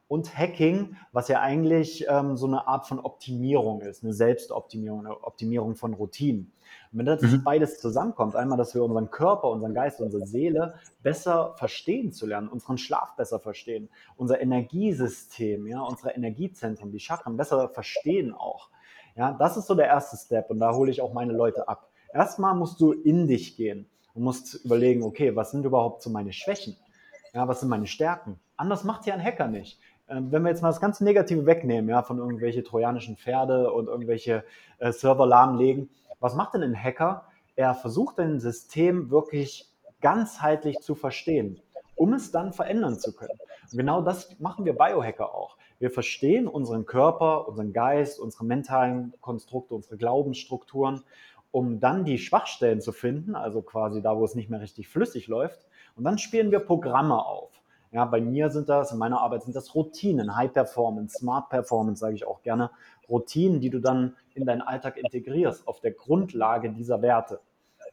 und 0.08 0.38
Hacking, 0.38 0.96
was 1.12 1.28
ja 1.28 1.42
eigentlich 1.42 2.06
ähm, 2.08 2.38
so 2.38 2.48
eine 2.48 2.68
Art 2.68 2.88
von 2.88 3.00
Optimierung 3.00 3.82
ist, 3.82 4.04
eine 4.04 4.14
Selbstoptimierung, 4.14 5.06
eine 5.06 5.24
Optimierung 5.24 5.76
von 5.76 5.94
Routinen. 5.94 6.52
Und 6.92 7.00
wenn 7.00 7.06
das 7.06 7.22
mhm. 7.22 7.44
beides 7.44 7.80
zusammenkommt, 7.80 8.36
einmal, 8.36 8.58
dass 8.58 8.74
wir 8.74 8.84
unseren 8.84 9.10
Körper, 9.12 9.50
unseren 9.50 9.74
Geist, 9.74 10.00
unsere 10.00 10.26
Seele 10.26 10.76
besser 11.04 11.56
verstehen 11.58 12.14
zu 12.14 12.26
lernen, 12.26 12.48
unseren 12.48 12.78
Schlaf 12.78 13.16
besser 13.16 13.40
verstehen, 13.40 13.90
unser 14.16 14.40
Energiesystem, 14.42 15.68
ja, 15.68 15.82
unsere 15.82 16.12
Energiezentren, 16.12 16.92
die 16.92 17.00
Chakren 17.00 17.36
besser 17.36 17.70
verstehen 17.70 18.34
auch. 18.34 18.70
Ja, 19.16 19.34
das 19.34 19.58
ist 19.58 19.68
so 19.68 19.76
der 19.76 19.88
erste 19.88 20.16
Step 20.16 20.50
und 20.50 20.60
da 20.60 20.74
hole 20.74 20.92
ich 20.92 21.02
auch 21.02 21.14
meine 21.14 21.34
Leute 21.34 21.68
ab. 21.68 21.90
Erstmal 22.14 22.56
musst 22.56 22.80
du 22.80 22.94
in 22.94 23.28
dich 23.28 23.58
gehen 23.58 23.90
und 24.14 24.24
musst 24.24 24.64
überlegen, 24.64 25.04
okay, 25.04 25.36
was 25.36 25.52
sind 25.52 25.66
überhaupt 25.66 26.02
so 26.02 26.10
meine 26.10 26.32
Schwächen? 26.32 26.78
Ja, 27.34 27.48
was 27.48 27.60
sind 27.60 27.70
meine 27.70 27.88
Stärken? 27.88 28.40
Anders 28.56 28.84
macht 28.84 29.06
ja 29.06 29.14
ein 29.14 29.24
Hacker 29.24 29.48
nicht. 29.48 29.80
Ähm, 30.10 30.32
wenn 30.32 30.44
wir 30.44 30.50
jetzt 30.50 30.62
mal 30.62 30.70
das 30.70 30.80
ganze 30.80 31.04
Negative 31.04 31.46
wegnehmen, 31.46 31.90
ja, 31.90 32.02
von 32.02 32.18
irgendwelche 32.18 32.64
trojanischen 32.64 33.18
Pferde 33.18 33.72
und 33.72 33.88
irgendwelche 33.88 34.44
äh, 34.80 34.92
Server 34.92 35.26
lahmlegen, 35.26 35.90
was 36.20 36.36
macht 36.36 36.54
denn 36.54 36.64
ein 36.64 36.82
Hacker? 36.82 37.26
Er 37.56 37.74
versucht 37.76 38.20
ein 38.20 38.40
System 38.40 39.10
wirklich 39.10 39.70
ganzheitlich 40.02 40.80
zu 40.80 40.96
verstehen, 40.96 41.60
um 41.96 42.14
es 42.14 42.32
dann 42.32 42.54
verändern 42.54 43.00
zu 43.00 43.14
können. 43.16 43.40
Und 43.72 43.78
genau 43.78 44.02
das 44.02 44.40
machen 44.40 44.66
wir 44.66 44.74
Biohacker 44.74 45.34
auch. 45.34 45.58
Wir 45.80 45.92
verstehen 45.92 46.48
unseren 46.48 46.86
Körper, 46.86 47.48
unseren 47.48 47.74
Geist, 47.74 48.20
unsere 48.20 48.46
mentalen 48.46 49.14
Konstrukte, 49.22 49.76
unsere 49.76 49.98
Glaubensstrukturen, 49.98 51.04
um 51.52 51.80
dann 51.80 52.04
die 52.04 52.18
Schwachstellen 52.18 52.82
zu 52.82 52.92
finden, 52.92 53.36
also 53.36 53.62
quasi 53.62 54.02
da, 54.02 54.18
wo 54.18 54.24
es 54.24 54.36
nicht 54.36 54.50
mehr 54.50 54.62
richtig 54.62 54.88
flüssig 54.88 55.28
läuft. 55.28 55.68
Und 55.96 56.04
dann 56.04 56.18
spielen 56.18 56.52
wir 56.52 56.60
Programme 56.60 57.24
auf. 57.24 57.57
Ja, 57.92 58.06
bei 58.06 58.20
mir 58.20 58.50
sind 58.50 58.70
das, 58.70 58.92
in 58.92 58.98
meiner 58.98 59.22
Arbeit 59.22 59.44
sind 59.44 59.56
das 59.56 59.74
Routinen, 59.74 60.36
High 60.36 60.52
Performance, 60.52 61.20
Smart 61.20 61.50
Performance, 61.50 62.00
sage 62.00 62.16
ich 62.16 62.28
auch 62.28 62.42
gerne. 62.42 62.70
Routinen, 63.10 63.62
die 63.62 63.70
du 63.70 63.80
dann 63.80 64.16
in 64.34 64.46
deinen 64.46 64.62
Alltag 64.62 64.98
integrierst, 64.98 65.68
auf 65.68 65.80
der 65.80 65.92
Grundlage 65.92 66.72
dieser 66.72 67.02
Werte. 67.02 67.40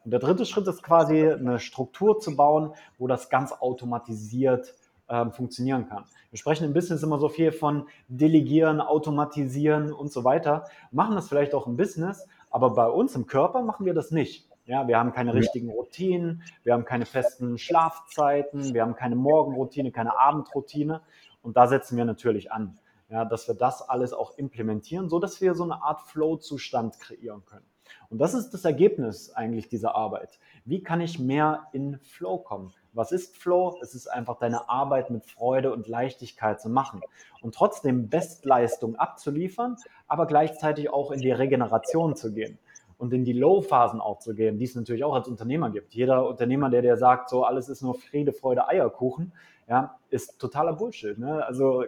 Und 0.05 0.11
der 0.11 0.21
dritte 0.21 0.45
Schritt 0.45 0.67
ist 0.67 0.83
quasi 0.83 1.29
eine 1.29 1.59
Struktur 1.59 2.19
zu 2.19 2.37
bauen, 2.37 2.73
wo 2.99 3.07
das 3.07 3.31
ganz 3.31 3.53
automatisiert 3.53 4.75
ähm, 5.09 5.33
funktionieren 5.33 5.89
kann. 5.89 6.05
Wir 6.31 6.39
sprechen 6.39 6.65
im 6.65 6.73
Business 6.73 7.03
immer 7.03 7.19
so 7.19 7.29
viel 7.29 7.53
von 7.53 7.87
Delegieren, 8.09 8.81
Automatisieren 8.81 9.93
und 9.93 10.13
so 10.13 10.25
weiter, 10.25 10.67
machen 10.91 11.15
das 11.15 11.29
vielleicht 11.29 11.55
auch 11.55 11.67
im 11.67 11.77
Business, 11.77 12.27
aber 12.51 12.71
bei 12.71 12.89
uns 12.89 13.15
im 13.15 13.27
Körper 13.27 13.63
machen 13.63 13.87
wir 13.87 13.95
das 13.95 14.11
nicht. 14.11 14.49
Ja, 14.67 14.89
wir 14.89 14.99
haben 14.99 15.13
keine 15.13 15.35
richtigen 15.35 15.69
Routinen, 15.69 16.43
wir 16.63 16.73
haben 16.73 16.87
keine 16.87 17.05
festen 17.05 17.59
Schlafzeiten, 17.59 18.73
wir 18.73 18.81
haben 18.81 18.95
keine 18.95 19.15
Morgenroutine, 19.15 19.93
keine 19.93 20.19
Abendroutine. 20.19 21.03
Und 21.43 21.59
da 21.59 21.67
setzen 21.67 21.99
wir 21.99 22.07
natürlich 22.07 22.51
an, 22.51 22.79
ja, 23.11 23.27
dass 23.27 23.47
wir 23.47 23.55
das 23.55 23.87
alles 23.87 24.15
auch 24.15 24.39
implementieren, 24.39 25.11
so 25.11 25.19
dass 25.19 25.43
wir 25.43 25.55
so 25.55 25.65
eine 25.65 25.83
Art 25.83 26.01
Flow-Zustand 26.03 26.99
kreieren 26.99 27.45
können. 27.45 27.67
Und 28.09 28.19
das 28.19 28.33
ist 28.33 28.55
das 28.55 28.65
Ergebnis 28.65 29.31
eigentlich 29.35 29.69
dieser 29.69 29.95
Arbeit. 29.95 30.39
Wie 30.65 30.83
kann 30.83 31.03
ich 31.03 31.19
mehr 31.19 31.67
in 31.73 31.99
Flow 32.01 32.39
kommen? 32.39 32.73
Was 32.95 33.13
ist 33.13 33.37
Flow? 33.37 33.77
Es 33.83 33.95
ist 33.95 34.07
einfach 34.07 34.39
deine 34.39 34.71
Arbeit 34.71 35.11
mit 35.11 35.27
Freude 35.27 35.75
und 35.75 35.89
Leichtigkeit 35.89 36.59
zu 36.59 36.71
machen 36.71 37.03
und 37.43 37.55
trotzdem 37.55 38.09
Bestleistung 38.09 38.97
abzuliefern, 38.97 39.77
aber 40.09 40.27
gleichzeitig 40.27 40.89
auch 40.89 41.11
in 41.11 41.21
die 41.21 41.33
Regeneration 41.33 42.17
zu 42.17 42.33
gehen 42.33 42.59
und 42.99 43.13
in 43.13 43.25
die 43.25 43.33
Low-Phasen 43.33 44.01
auch 44.01 44.19
zu 44.19 44.35
gehen, 44.35 44.59
die 44.59 44.65
es 44.65 44.75
natürlich 44.75 45.05
auch 45.05 45.15
als 45.15 45.29
Unternehmer 45.29 45.71
gibt. 45.71 45.95
Jeder 45.95 46.27
Unternehmer, 46.29 46.71
der 46.71 46.83
dir 46.83 46.97
sagt, 46.97 47.29
so 47.29 47.45
alles 47.45 47.69
ist 47.69 47.83
nur 47.83 47.95
Friede, 47.95 48.33
Freude, 48.33 48.69
Eierkuchen, 48.69 49.33
ja, 49.69 49.99
ist 50.11 50.39
totaler 50.39 50.75
Bullshit. 50.75 51.19
Ne? 51.19 51.45
Also 51.45 51.85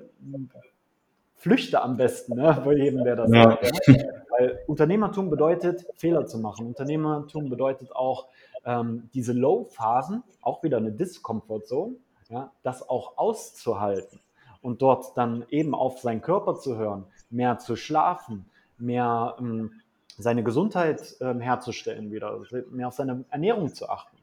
flüchte 1.34 1.82
am 1.82 1.96
besten 1.96 2.36
ne, 2.36 2.60
bei 2.64 2.74
jedem, 2.74 3.04
der 3.04 3.16
das 3.16 3.30
ja. 3.32 3.42
sagt. 3.42 3.88
Ja? 3.88 3.94
Weil 4.30 4.58
Unternehmertum 4.66 5.30
bedeutet, 5.30 5.86
Fehler 5.94 6.26
zu 6.26 6.38
machen. 6.38 6.66
Unternehmertum 6.66 7.48
bedeutet 7.48 7.94
auch, 7.94 8.28
ähm, 8.66 9.08
diese 9.14 9.32
Low-Phasen, 9.32 10.22
auch 10.42 10.62
wieder 10.62 10.78
eine 10.78 10.92
Discomfort-Zone, 10.92 11.94
ja, 12.28 12.50
das 12.62 12.86
auch 12.88 13.16
auszuhalten 13.16 14.20
und 14.60 14.82
dort 14.82 15.16
dann 15.16 15.44
eben 15.48 15.74
auf 15.74 16.00
seinen 16.00 16.20
Körper 16.20 16.56
zu 16.56 16.76
hören, 16.76 17.04
mehr 17.30 17.58
zu 17.58 17.76
schlafen, 17.76 18.46
mehr 18.78 19.36
ähm, 19.38 19.72
seine 20.18 20.42
Gesundheit 20.42 21.16
ähm, 21.20 21.40
herzustellen 21.40 22.10
wieder, 22.10 22.40
mehr 22.70 22.88
auf 22.88 22.94
seine 22.94 23.24
Ernährung 23.30 23.74
zu 23.74 23.88
achten, 23.88 24.16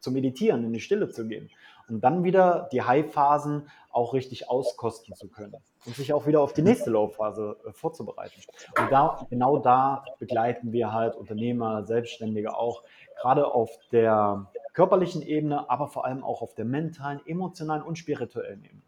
zu 0.00 0.10
meditieren, 0.10 0.64
in 0.64 0.72
die 0.72 0.80
Stille 0.80 1.08
zu 1.08 1.26
gehen 1.26 1.50
und 1.88 2.02
dann 2.02 2.24
wieder 2.24 2.68
die 2.72 2.82
High-Phasen 2.82 3.68
auch 3.90 4.12
richtig 4.12 4.50
auskosten 4.50 5.14
zu 5.14 5.28
können 5.28 5.56
und 5.86 5.94
sich 5.94 6.12
auch 6.12 6.26
wieder 6.26 6.40
auf 6.40 6.52
die 6.52 6.62
nächste 6.62 6.90
Low-Phase 6.90 7.56
äh, 7.66 7.72
vorzubereiten. 7.72 8.40
Und 8.78 8.90
da, 8.90 9.24
genau 9.30 9.58
da 9.58 10.04
begleiten 10.18 10.72
wir 10.72 10.92
halt 10.92 11.14
Unternehmer, 11.14 11.84
Selbstständige 11.84 12.56
auch, 12.56 12.82
gerade 13.20 13.46
auf 13.46 13.70
der 13.92 14.50
körperlichen 14.74 15.22
Ebene, 15.22 15.70
aber 15.70 15.88
vor 15.88 16.04
allem 16.04 16.22
auch 16.22 16.42
auf 16.42 16.54
der 16.54 16.66
mentalen, 16.66 17.20
emotionalen 17.24 17.82
und 17.82 17.96
spirituellen 17.96 18.64
Ebene. 18.64 18.82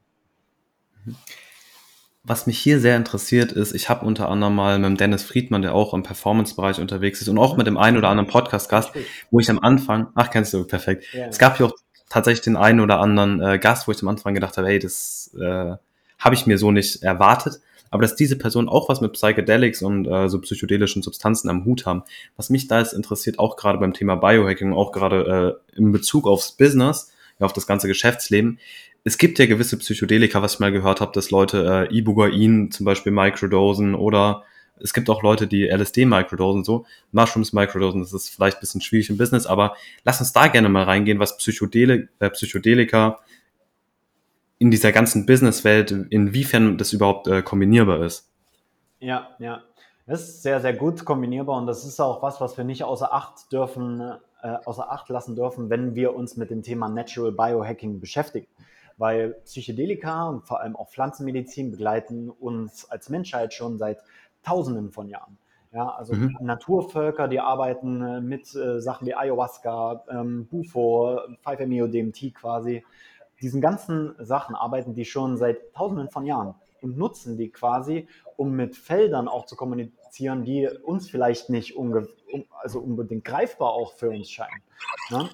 Mhm. 1.05 1.17
Was 2.29 2.47
mich 2.47 2.59
hier 2.59 2.79
sehr 2.79 2.95
interessiert 2.95 3.53
ist, 3.53 3.75
ich 3.75 3.89
habe 3.89 4.05
unter 4.05 4.29
anderem 4.29 4.55
mal 4.55 4.79
mit 4.79 4.87
dem 4.87 4.97
Dennis 4.99 5.23
Friedmann, 5.23 5.63
der 5.63 5.75
auch 5.75 5.95
im 5.95 6.03
Performance-Bereich 6.03 6.79
unterwegs 6.79 7.23
ist 7.23 7.29
und 7.29 7.39
auch 7.39 7.57
mit 7.57 7.67
dem 7.67 7.79
einen 7.79 7.97
oder 7.97 8.11
anderen 8.11 8.29
Podcast-Gast, 8.29 8.91
wo 9.31 9.41
ich 9.41 9.49
am 9.49 9.59
Anfang, 9.61 10.09
ach 10.15 10.31
kennst 10.31 10.53
du, 10.53 10.65
perfekt. 10.65 11.07
Ja. 11.15 11.27
Es 11.29 11.39
gab 11.39 11.57
hier 11.57 11.67
auch 11.67 11.73
tatsächlich 12.11 12.43
den 12.43 12.57
einen 12.57 12.81
oder 12.81 13.01
anderen 13.01 13.41
äh, 13.41 13.59
Gast, 13.59 13.89
wo 13.89 13.93
ich 13.93 14.03
am 14.03 14.09
Anfang 14.09 14.35
gedacht 14.35 14.59
habe, 14.59 14.69
hey, 14.69 14.79
das 14.79 15.35
äh, 15.41 15.77
habe 16.19 16.35
ich 16.35 16.47
mir 16.47 16.59
so 16.59 16.71
nicht 16.71 17.03
erwartet. 17.03 17.61
Aber 17.91 18.03
dass 18.03 18.15
diese 18.15 18.37
Personen 18.37 18.69
auch 18.69 18.91
was 18.91 19.01
mit 19.01 19.15
Psychedelics 19.15 19.81
und 19.81 20.07
äh, 20.07 20.29
so 20.29 20.39
psychedelischen 20.41 21.01
Substanzen 21.01 21.49
am 21.49 21.65
Hut 21.65 21.87
haben, 21.87 22.03
was 22.37 22.51
mich 22.51 22.69
da 22.69 22.81
jetzt 22.81 22.93
interessiert, 22.93 23.39
auch 23.39 23.57
gerade 23.57 23.79
beim 23.79 23.95
Thema 23.95 24.17
Biohacking, 24.17 24.75
auch 24.75 24.93
gerade 24.93 25.59
äh, 25.75 25.79
in 25.79 25.93
Bezug 25.93 26.27
aufs 26.27 26.53
Business, 26.53 27.11
ja, 27.39 27.47
auf 27.47 27.55
das 27.55 27.67
ganze 27.67 27.89
Geschäftsleben, 27.89 28.59
es 29.05 29.19
gibt 29.19 29.39
ja 29.39 29.47
gewisse 29.47 29.79
Psychedelika, 29.79 30.43
was 30.43 30.55
ich 30.55 30.61
mal 30.61 30.73
gehört 30.73 31.01
habe, 31.01 31.13
dass 31.13 31.31
Leute 31.31 31.89
äh, 31.91 31.97
Ibugain 31.97 32.71
zum 32.71 32.85
Beispiel 32.85 33.13
microdosen 33.13 33.95
oder 33.95 34.45
es 34.81 34.93
gibt 34.93 35.11
auch 35.11 35.23
Leute, 35.23 35.47
die 35.47 35.67
LSD 35.67 36.05
microdosen, 36.05 36.65
so 36.65 36.87
Mushrooms 37.13 37.53
microdosen, 37.53 38.01
das 38.01 38.13
ist 38.13 38.29
vielleicht 38.29 38.59
ein 38.59 38.61
bisschen 38.61 38.81
schwierig 38.81 39.11
im 39.11 39.17
Business, 39.17 39.47
aber 39.47 39.75
lass 40.05 40.21
uns 40.21 40.33
da 40.33 40.49
gerne 40.49 40.69
mal 40.69 40.85
reingehen, 40.85 41.19
was 41.19 41.37
Psychedeli 41.37 42.09
äh, 42.19 42.31
Psychedelika 42.31 43.19
in 44.59 44.71
dieser 44.71 44.93
ganzen 44.93 45.27
Businesswelt, 45.27 45.91
inwiefern 45.91 46.79
das 46.79 46.93
überhaupt 46.93 47.29
äh, 47.29 47.43
kombinierbar 47.43 48.05
ist. 48.05 48.29
Ja, 49.01 49.31
ja. 49.39 49.63
Das 50.07 50.23
ist 50.23 50.43
sehr, 50.43 50.61
sehr 50.61 50.73
gut 50.73 51.05
kombinierbar 51.05 51.61
und 51.61 51.67
das 51.67 51.85
ist 51.85 52.01
auch 52.01 52.23
was, 52.23 52.41
was 52.41 52.57
wir 52.57 52.65
nicht 52.65 52.83
außer 52.83 53.13
Acht 53.13 53.53
dürfen, 53.53 54.01
äh, 54.43 54.57
außer 54.65 54.91
Acht 54.91 55.09
lassen 55.11 55.37
dürfen, 55.37 55.69
wenn 55.71 55.95
wir 55.95 56.15
uns 56.15 56.37
mit 56.37 56.51
dem 56.51 56.63
Thema 56.63 56.89
Natural 56.89 57.31
Biohacking 57.31 58.01
beschäftigen 58.01 58.47
weil 58.99 59.35
Psychedelika 59.45 60.29
und 60.29 60.47
vor 60.47 60.61
allem 60.61 60.77
auch 60.77 60.91
Pflanzenmedizin 60.91 61.71
begleiten 61.71 62.29
uns 62.29 62.91
als 62.91 63.09
Menschheit 63.09 63.55
schon 63.55 63.79
seit 63.79 63.99
Tausenden 64.43 64.91
von 64.91 65.09
Jahren. 65.09 65.39
Ja, 65.73 65.91
also 65.91 66.15
mhm. 66.15 66.37
Naturvölker, 66.41 67.29
die 67.29 67.41
arbeiten 67.41 68.03
äh, 68.03 68.21
mit 68.21 68.55
äh, 68.55 68.81
Sachen 68.81 69.07
wie 69.07 69.15
Ayahuasca, 69.15 70.05
ähm, 70.11 70.47
Bufo, 70.47 71.21
5-MeO-DMT 71.45 72.35
quasi. 72.35 72.85
Diesen 73.43 73.61
ganzen 73.61 74.15
Sachen 74.19 74.55
arbeiten 74.55 74.95
die 74.95 75.05
schon 75.05 75.37
seit 75.37 75.75
Tausenden 75.75 76.11
von 76.11 76.25
Jahren 76.25 76.55
und 76.81 76.97
nutzen 76.97 77.37
die 77.37 77.51
quasi, 77.51 78.09
um 78.37 78.53
mit 78.53 78.77
Feldern 78.77 79.29
auch 79.29 79.45
zu 79.45 79.57
kommunizieren, 79.57 80.45
die 80.45 80.69
uns 80.69 81.11
vielleicht 81.11 81.51
nicht 81.51 81.77
unge 81.77 82.09
also 82.61 82.81
unbedingt 82.81 83.25
greifbar 83.25 83.73
auch 83.73 83.93
für 83.95 84.11
uns 84.11 84.31
scheinen. 84.31 84.63
Ne? 85.11 85.29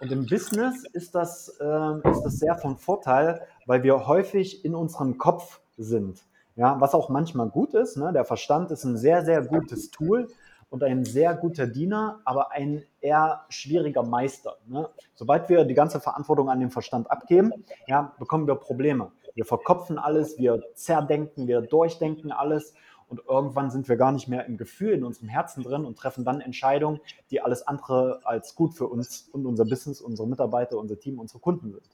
Und 0.00 0.10
im 0.10 0.26
Business 0.26 0.84
ist 0.92 1.14
das, 1.14 1.48
äh, 1.60 2.10
ist 2.10 2.22
das 2.22 2.38
sehr 2.38 2.56
von 2.56 2.78
Vorteil, 2.78 3.42
weil 3.66 3.82
wir 3.82 4.06
häufig 4.06 4.64
in 4.64 4.74
unserem 4.74 5.18
Kopf 5.18 5.60
sind. 5.76 6.22
Ja, 6.56 6.80
was 6.80 6.94
auch 6.94 7.10
manchmal 7.10 7.48
gut 7.48 7.74
ist. 7.74 7.96
Ne? 7.96 8.12
Der 8.12 8.24
Verstand 8.24 8.70
ist 8.70 8.84
ein 8.84 8.96
sehr, 8.96 9.24
sehr 9.24 9.42
gutes 9.42 9.90
Tool 9.90 10.28
und 10.70 10.82
ein 10.82 11.04
sehr 11.04 11.34
guter 11.34 11.66
Diener, 11.66 12.20
aber 12.24 12.52
ein 12.52 12.82
eher 13.00 13.44
schwieriger 13.50 14.02
Meister. 14.02 14.56
Ne? 14.66 14.88
Sobald 15.14 15.48
wir 15.48 15.64
die 15.64 15.74
ganze 15.74 16.00
Verantwortung 16.00 16.48
an 16.48 16.60
den 16.60 16.70
Verstand 16.70 17.10
abgeben, 17.10 17.52
ja, 17.86 18.14
bekommen 18.18 18.46
wir 18.46 18.54
Probleme. 18.54 19.12
Wir 19.34 19.44
verkopfen 19.44 19.98
alles, 19.98 20.38
wir 20.38 20.62
zerdenken, 20.74 21.46
wir 21.46 21.60
durchdenken 21.60 22.32
alles 22.32 22.74
und 23.10 23.20
irgendwann 23.28 23.70
sind 23.70 23.88
wir 23.88 23.96
gar 23.96 24.12
nicht 24.12 24.28
mehr 24.28 24.46
im 24.46 24.56
Gefühl, 24.56 24.92
in 24.92 25.04
unserem 25.04 25.28
Herzen 25.28 25.62
drin 25.62 25.84
und 25.84 25.98
treffen 25.98 26.24
dann 26.24 26.40
Entscheidungen, 26.40 27.00
die 27.30 27.40
alles 27.42 27.66
andere 27.66 28.20
als 28.24 28.54
gut 28.54 28.74
für 28.74 28.86
uns 28.86 29.28
und 29.32 29.46
unser 29.46 29.64
Business, 29.64 30.00
unsere 30.00 30.28
Mitarbeiter, 30.28 30.78
unser 30.78 30.98
Team, 30.98 31.18
unsere 31.18 31.40
Kunden 31.40 31.72
sind. 31.72 31.88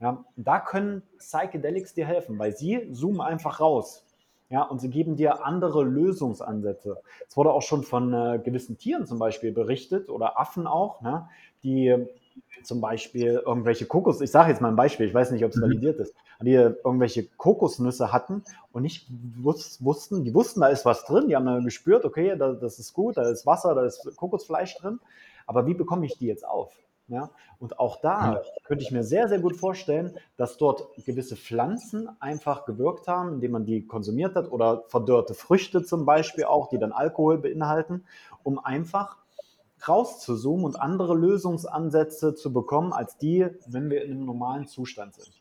Ja, 0.00 0.24
da 0.36 0.60
können 0.60 1.02
Psychedelics 1.18 1.92
dir 1.92 2.06
helfen, 2.06 2.38
weil 2.38 2.56
sie 2.56 2.90
zoomen 2.92 3.20
einfach 3.20 3.60
raus. 3.60 4.06
Ja, 4.48 4.62
und 4.62 4.80
sie 4.80 4.90
geben 4.90 5.14
dir 5.16 5.44
andere 5.44 5.84
Lösungsansätze. 5.84 7.00
Es 7.28 7.36
wurde 7.36 7.52
auch 7.52 7.62
schon 7.62 7.84
von 7.84 8.12
äh, 8.12 8.40
gewissen 8.42 8.78
Tieren 8.78 9.06
zum 9.06 9.18
Beispiel 9.18 9.52
berichtet 9.52 10.08
oder 10.08 10.40
Affen 10.40 10.66
auch, 10.66 11.02
ne, 11.02 11.28
die 11.62 12.08
zum 12.62 12.80
Beispiel 12.80 13.42
irgendwelche 13.44 13.86
Kokos, 13.86 14.20
ich 14.20 14.30
sage 14.30 14.50
jetzt 14.50 14.60
mal 14.60 14.68
ein 14.68 14.76
Beispiel, 14.76 15.06
ich 15.06 15.14
weiß 15.14 15.30
nicht, 15.30 15.44
ob 15.44 15.50
es 15.50 15.56
mhm. 15.56 15.62
validiert 15.62 15.98
ist, 15.98 16.14
die 16.42 16.52
irgendwelche 16.52 17.26
Kokosnüsse 17.36 18.12
hatten 18.12 18.42
und 18.72 18.82
nicht 18.82 19.08
wussten, 19.40 20.24
die 20.24 20.34
wussten, 20.34 20.60
da 20.60 20.68
ist 20.68 20.84
was 20.84 21.04
drin, 21.04 21.28
die 21.28 21.36
haben 21.36 21.46
dann 21.46 21.64
gespürt, 21.64 22.04
okay, 22.04 22.36
das 22.36 22.78
ist 22.78 22.92
gut, 22.92 23.16
da 23.16 23.28
ist 23.28 23.46
Wasser, 23.46 23.74
da 23.74 23.84
ist 23.84 24.16
Kokosfleisch 24.16 24.76
drin, 24.76 25.00
aber 25.46 25.66
wie 25.66 25.74
bekomme 25.74 26.06
ich 26.06 26.18
die 26.18 26.26
jetzt 26.26 26.46
auf? 26.46 26.72
Ja, 27.08 27.28
und 27.58 27.80
auch 27.80 28.00
da 28.00 28.40
könnte 28.62 28.84
ich 28.84 28.92
mir 28.92 29.02
sehr, 29.02 29.28
sehr 29.28 29.40
gut 29.40 29.56
vorstellen, 29.56 30.14
dass 30.36 30.58
dort 30.58 30.94
gewisse 31.04 31.34
Pflanzen 31.34 32.08
einfach 32.20 32.66
gewirkt 32.66 33.08
haben, 33.08 33.32
indem 33.32 33.50
man 33.50 33.64
die 33.64 33.84
konsumiert 33.84 34.36
hat 34.36 34.52
oder 34.52 34.84
verdörrte 34.86 35.34
Früchte 35.34 35.82
zum 35.82 36.06
Beispiel 36.06 36.44
auch, 36.44 36.68
die 36.68 36.78
dann 36.78 36.92
Alkohol 36.92 37.38
beinhalten, 37.38 38.04
um 38.44 38.60
einfach 38.60 39.16
rauszuzoomen 39.88 40.64
und 40.64 40.76
andere 40.76 41.14
Lösungsansätze 41.14 42.34
zu 42.34 42.52
bekommen, 42.52 42.92
als 42.92 43.16
die, 43.18 43.46
wenn 43.66 43.90
wir 43.90 44.04
in 44.04 44.12
einem 44.12 44.26
normalen 44.26 44.66
Zustand 44.66 45.14
sind. 45.14 45.40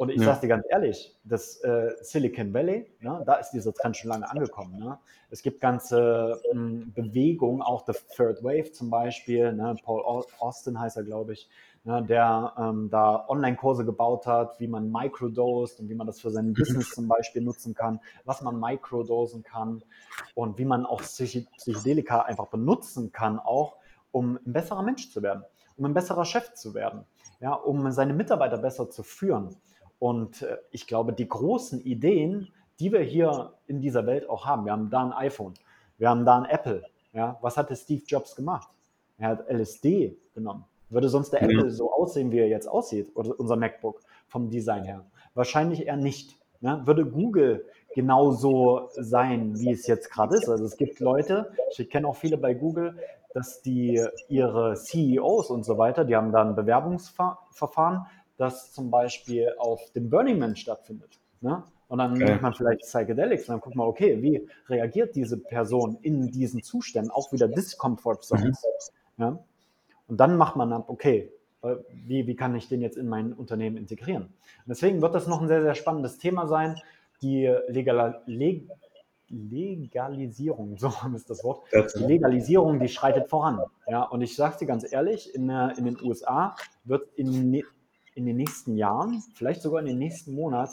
Und 0.00 0.08
ich 0.08 0.16
ja. 0.16 0.28
sage 0.28 0.40
dir 0.40 0.48
ganz 0.48 0.64
ehrlich, 0.70 1.14
das 1.24 1.56
äh, 1.56 1.90
Silicon 2.00 2.54
Valley, 2.54 2.90
ne, 3.00 3.22
da 3.26 3.34
ist 3.34 3.50
dieser 3.50 3.74
Trend 3.74 3.98
schon 3.98 4.08
lange 4.08 4.30
angekommen. 4.30 4.78
Ne? 4.78 4.98
Es 5.28 5.42
gibt 5.42 5.60
ganze 5.60 6.40
ähm, 6.50 6.90
Bewegungen, 6.94 7.60
auch 7.60 7.84
The 7.86 7.92
Third 8.16 8.42
Wave 8.42 8.72
zum 8.72 8.88
Beispiel, 8.88 9.52
ne? 9.52 9.76
Paul 9.84 10.02
Austin 10.38 10.80
heißt 10.80 10.96
er, 10.96 11.02
glaube 11.02 11.34
ich, 11.34 11.50
ne, 11.84 12.02
der 12.02 12.54
ähm, 12.58 12.90
da 12.90 13.26
Online-Kurse 13.28 13.84
gebaut 13.84 14.26
hat, 14.26 14.60
wie 14.60 14.68
man 14.68 14.90
microdosed 14.90 15.80
und 15.80 15.88
wie 15.88 15.94
man 15.94 16.06
das 16.06 16.20
für 16.20 16.30
sein 16.30 16.48
mhm. 16.48 16.54
Business 16.54 16.90
zum 16.90 17.08
Beispiel 17.08 17.42
nutzen 17.42 17.74
kann, 17.74 18.00
was 18.24 18.42
man 18.42 18.58
microdosen 18.58 19.42
kann 19.42 19.82
und 20.34 20.58
wie 20.58 20.64
man 20.64 20.86
auch 20.86 21.02
Psychedelika 21.02 22.22
einfach 22.22 22.46
benutzen 22.46 23.12
kann, 23.12 23.38
auch 23.38 23.76
um 24.12 24.38
ein 24.44 24.52
besserer 24.52 24.82
Mensch 24.82 25.10
zu 25.10 25.22
werden, 25.22 25.44
um 25.76 25.84
ein 25.86 25.94
besserer 25.94 26.24
Chef 26.24 26.54
zu 26.54 26.74
werden, 26.74 27.04
ja, 27.40 27.52
um 27.52 27.90
seine 27.92 28.14
Mitarbeiter 28.14 28.58
besser 28.58 28.90
zu 28.90 29.02
führen. 29.02 29.56
Und 29.98 30.42
äh, 30.42 30.58
ich 30.70 30.86
glaube, 30.86 31.12
die 31.12 31.28
großen 31.28 31.80
Ideen, 31.80 32.48
die 32.78 32.92
wir 32.92 33.02
hier 33.02 33.54
in 33.66 33.80
dieser 33.80 34.06
Welt 34.06 34.28
auch 34.28 34.46
haben, 34.46 34.64
wir 34.64 34.72
haben 34.72 34.90
da 34.90 35.04
ein 35.04 35.12
iPhone, 35.12 35.54
wir 35.98 36.08
haben 36.08 36.24
da 36.24 36.38
ein 36.38 36.46
Apple. 36.46 36.84
Ja, 37.12 37.38
was 37.40 37.56
hatte 37.56 37.74
Steve 37.74 38.02
Jobs 38.06 38.36
gemacht? 38.36 38.68
Er 39.18 39.30
hat 39.30 39.50
LSD 39.50 40.16
genommen. 40.32 40.64
Würde 40.90 41.08
sonst 41.08 41.30
der 41.30 41.42
ja. 41.42 41.48
Apple 41.48 41.70
so 41.70 41.92
aussehen, 41.92 42.32
wie 42.32 42.38
er 42.38 42.48
jetzt 42.48 42.66
aussieht, 42.66 43.10
oder 43.14 43.38
unser 43.38 43.56
MacBook 43.56 44.00
vom 44.26 44.50
Design 44.50 44.84
her? 44.84 45.04
Wahrscheinlich 45.34 45.86
eher 45.86 45.96
nicht. 45.96 46.36
Ne? 46.60 46.82
Würde 46.84 47.06
Google 47.06 47.64
genauso 47.94 48.88
sein, 48.92 49.58
wie 49.58 49.72
es 49.72 49.86
jetzt 49.86 50.10
gerade 50.10 50.36
ist? 50.36 50.48
Also 50.48 50.64
es 50.64 50.76
gibt 50.76 51.00
Leute, 51.00 51.52
ich 51.76 51.88
kenne 51.88 52.06
auch 52.06 52.16
viele 52.16 52.36
bei 52.36 52.54
Google, 52.54 52.98
dass 53.32 53.62
die 53.62 54.04
ihre 54.28 54.74
CEOs 54.74 55.50
und 55.50 55.64
so 55.64 55.78
weiter, 55.78 56.04
die 56.04 56.16
haben 56.16 56.32
da 56.32 56.42
ein 56.42 56.56
Bewerbungsverfahren, 56.56 58.06
das 58.36 58.72
zum 58.72 58.90
Beispiel 58.90 59.54
auf 59.58 59.90
dem 59.92 60.10
Burning 60.10 60.38
Man 60.38 60.56
stattfindet. 60.56 61.20
Ne? 61.40 61.62
Und 61.88 61.98
dann 61.98 62.12
okay. 62.12 62.24
nimmt 62.24 62.42
man 62.42 62.54
vielleicht 62.54 62.80
Psychedelics 62.80 63.48
und 63.48 63.54
dann 63.54 63.60
guckt 63.60 63.76
man, 63.76 63.86
okay, 63.86 64.22
wie 64.22 64.48
reagiert 64.68 65.14
diese 65.16 65.38
Person 65.38 65.98
in 66.02 66.30
diesen 66.30 66.62
Zuständen, 66.62 67.10
auch 67.10 67.32
wieder 67.32 67.48
Discomfort 67.48 68.22
Zones. 68.22 68.62
Mhm. 69.16 69.24
Ja? 69.24 69.44
Und 70.10 70.18
dann 70.18 70.36
macht 70.36 70.56
man 70.56 70.72
ab, 70.72 70.84
okay, 70.88 71.32
wie, 72.06 72.26
wie 72.26 72.36
kann 72.36 72.54
ich 72.54 72.68
den 72.68 72.82
jetzt 72.82 72.96
in 72.96 73.08
mein 73.08 73.32
Unternehmen 73.32 73.76
integrieren? 73.76 74.24
Und 74.24 74.68
deswegen 74.68 75.00
wird 75.00 75.14
das 75.14 75.26
noch 75.26 75.40
ein 75.40 75.48
sehr, 75.48 75.62
sehr 75.62 75.74
spannendes 75.74 76.18
Thema 76.18 76.46
sein. 76.46 76.76
Die 77.22 77.54
Legal, 77.68 78.22
Leg, 78.26 78.68
Legalisierung, 79.28 80.76
so 80.78 80.92
ist 81.14 81.30
das 81.30 81.44
Wort. 81.44 81.62
Die 81.72 82.04
Legalisierung, 82.04 82.80
die 82.80 82.88
schreitet 82.88 83.28
voran. 83.28 83.60
Ja, 83.88 84.02
und 84.02 84.20
ich 84.20 84.36
sage 84.36 84.52
es 84.52 84.58
dir 84.58 84.66
ganz 84.66 84.90
ehrlich, 84.90 85.34
in, 85.34 85.48
in 85.48 85.84
den 85.84 85.98
USA 86.02 86.56
wird 86.84 87.08
in 87.16 87.62
in 88.14 88.26
den 88.26 88.36
nächsten 88.36 88.76
Jahren, 88.76 89.22
vielleicht 89.34 89.62
sogar 89.62 89.80
in 89.80 89.86
den 89.86 89.98
nächsten 89.98 90.34
Monat, 90.34 90.70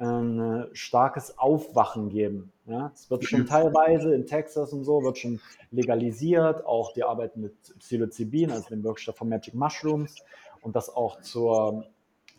ein 0.00 0.66
starkes 0.72 1.38
Aufwachen 1.38 2.08
geben. 2.08 2.52
Ja, 2.66 2.90
es 2.94 3.10
wird 3.10 3.24
schon 3.24 3.46
teilweise 3.46 4.14
in 4.14 4.26
Texas 4.26 4.72
und 4.72 4.84
so, 4.84 5.02
wird 5.02 5.18
schon 5.18 5.40
legalisiert, 5.70 6.64
auch 6.64 6.92
die 6.92 7.04
Arbeit 7.04 7.36
mit 7.36 7.54
Psilocybin, 7.78 8.50
also 8.50 8.68
dem 8.68 8.82
Wirkstoff 8.82 9.16
von 9.16 9.28
Magic 9.28 9.54
Mushrooms 9.54 10.16
und 10.62 10.76
das 10.76 10.88
auch 10.88 11.20
zur, 11.20 11.84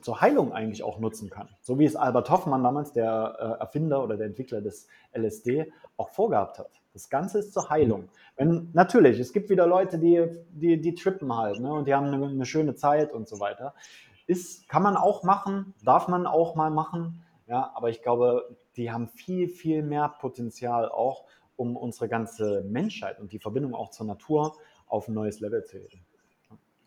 zur 0.02 0.22
Heilung 0.22 0.54
eigentlich 0.54 0.84
auch 0.84 1.00
nutzen 1.00 1.30
kann. 1.30 1.50
So 1.62 1.78
wie 1.78 1.86
es 1.86 1.96
Albert 1.96 2.30
Hoffmann 2.30 2.64
damals, 2.64 2.94
der 2.94 3.36
äh, 3.38 3.62
Erfinder 3.62 4.04
oder 4.04 4.18
der 4.18 4.28
Entwickler 4.28 4.62
des 4.62 4.88
LSD, 5.14 5.72
auch 5.98 6.10
vorgehabt 6.10 6.60
hat. 6.60 6.82
Das 6.94 7.10
Ganze 7.10 7.40
ist 7.40 7.54
zur 7.54 7.70
Heilung. 7.70 8.10
Wenn, 8.36 8.70
natürlich, 8.74 9.20
es 9.20 9.34
gibt 9.34 9.50
wieder 9.50 9.68
Leute, 9.68 9.98
die, 9.98 10.28
die, 10.52 10.82
die 10.82 10.96
trippen 10.96 11.36
halt 11.36 11.60
ne, 11.60 11.72
und 11.74 11.88
die 11.88 11.94
haben 11.94 12.08
eine, 12.08 12.26
eine 12.26 12.46
schöne 12.46 12.76
Zeit 12.76 13.14
und 13.14 13.28
so 13.28 13.40
weiter. 13.40 13.74
Ist, 14.28 14.68
kann 14.68 14.84
man 14.84 14.98
auch 14.98 15.24
machen, 15.24 15.74
darf 15.84 16.08
man 16.08 16.26
auch 16.26 16.56
mal 16.56 16.70
machen. 16.70 17.24
Ja, 17.52 17.70
aber 17.76 17.90
ich 17.90 18.02
glaube, 18.02 18.56
die 18.78 18.92
haben 18.92 19.10
viel, 19.10 19.50
viel 19.50 19.84
mehr 19.84 20.08
Potenzial 20.22 20.88
auch, 20.88 21.26
um 21.58 21.76
unsere 21.76 22.08
ganze 22.08 22.64
Menschheit 22.66 23.20
und 23.20 23.34
die 23.34 23.40
Verbindung 23.40 23.76
auch 23.76 23.92
zur 23.92 24.06
Natur 24.06 24.56
auf 24.88 25.10
ein 25.10 25.14
neues 25.14 25.42
Level 25.42 25.62
zu 25.66 25.78
heben. 25.78 26.00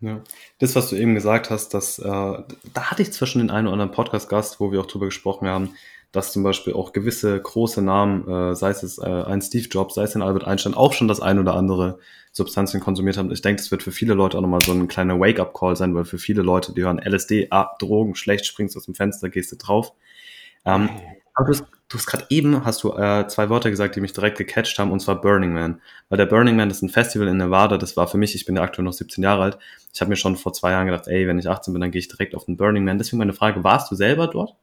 Ja. 0.01 0.23
Das, 0.61 0.75
was 0.75 0.89
du 0.89 0.97
eben 0.97 1.15
gesagt 1.15 1.51
hast, 1.51 1.75
das, 1.75 1.99
äh, 1.99 2.03
da 2.03 2.91
hatte 2.91 3.03
ich 3.03 3.13
zwischen 3.13 3.41
den 3.41 3.51
einen 3.51 3.67
oder 3.67 3.75
anderen 3.75 3.93
Podcast-Gast, 3.93 4.59
wo 4.59 4.73
wir 4.73 4.81
auch 4.81 4.87
drüber 4.87 5.05
gesprochen 5.05 5.49
haben, 5.49 5.75
dass 6.13 6.33
zum 6.33 6.43
Beispiel 6.43 6.73
auch 6.73 6.95
gewisse 6.95 7.39
große 7.39 7.83
Namen, 7.83 8.27
äh, 8.27 8.55
sei 8.55 8.71
es 8.71 8.97
äh, 8.97 9.05
ein 9.05 9.43
Steve 9.43 9.69
Jobs, 9.69 9.97
sei 9.97 10.05
es 10.05 10.15
ein 10.15 10.23
Albert 10.23 10.45
Einstein, 10.45 10.73
auch 10.73 10.95
schon 10.95 11.09
das 11.09 11.21
ein 11.21 11.39
oder 11.39 11.57
andere 11.57 11.99
Substanzien 12.33 12.81
konsumiert 12.81 13.19
haben. 13.19 13.31
Ich 13.31 13.43
denke, 13.43 13.61
das 13.61 13.71
wird 13.71 13.83
für 13.83 13.93
viele 13.93 14.15
Leute 14.15 14.39
auch 14.39 14.43
nochmal 14.43 14.63
so 14.63 14.73
ein 14.73 14.89
kleiner 14.89 15.21
Wake-up-Call 15.21 15.77
sein, 15.77 15.95
weil 15.95 16.07
für 16.07 16.19
viele 16.19 16.41
Leute, 16.41 16.73
die 16.73 16.85
hören 16.85 16.99
LSD, 16.99 17.49
ah, 17.51 17.77
Drogen, 17.79 18.15
schlecht, 18.15 18.47
springst 18.47 18.79
aus 18.79 18.87
dem 18.87 18.95
Fenster, 18.95 19.29
gehst 19.29 19.53
du 19.53 19.57
drauf. 19.57 19.93
Ähm, 20.65 20.89
aber 21.35 21.53
du 21.53 21.99
hast, 21.99 22.07
gerade 22.07 22.27
eben, 22.31 22.65
hast 22.65 22.83
du 22.85 22.93
äh, 22.93 23.27
zwei 23.27 23.51
Wörter 23.51 23.71
gesagt, 23.71 23.97
die 23.97 24.01
mich 24.01 24.13
direkt 24.13 24.39
gecatcht 24.39 24.79
haben, 24.79 24.93
und 24.93 25.01
zwar 25.01 25.21
Burning 25.21 25.53
Man. 25.53 25.81
Weil 26.09 26.19
der 26.19 26.27
Burning 26.27 26.57
Man 26.57 26.71
ist 26.71 26.83
ein 26.83 26.89
Festival 26.89 27.29
in 27.29 27.37
Nevada, 27.37 27.77
das 27.77 27.97
war 27.97 28.07
für 28.07 28.19
mich, 28.19 28.35
ich 28.35 28.45
bin 28.45 28.57
ja 28.57 28.63
aktuell 28.63 28.85
noch 28.85 28.93
17 28.93 29.23
Jahre 29.23 29.43
alt. 29.43 29.59
Ich 29.93 30.01
habe 30.01 30.09
mir 30.09 30.17
schon 30.17 30.37
vor 30.37 30.53
zwei 30.53 30.71
Jahren 30.71 30.87
gedacht, 30.87 31.09
ey, 31.09 31.27
wenn 31.27 31.39
ich 31.39 31.49
18 31.49 31.73
bin, 31.75 31.81
dann 31.81 31.91
gehe 31.91 31.99
ich 31.99 32.09
direkt 32.09 32.35
auf 32.35 32.45
den 32.45 32.57
Burning 32.57 32.85
Man. 32.85 32.99
Deswegen 32.99 33.19
meine 33.19 33.33
Frage, 33.33 33.65
warst 33.65 33.91
du 33.91 33.97
selber 33.97 34.29
dort? 34.29 34.55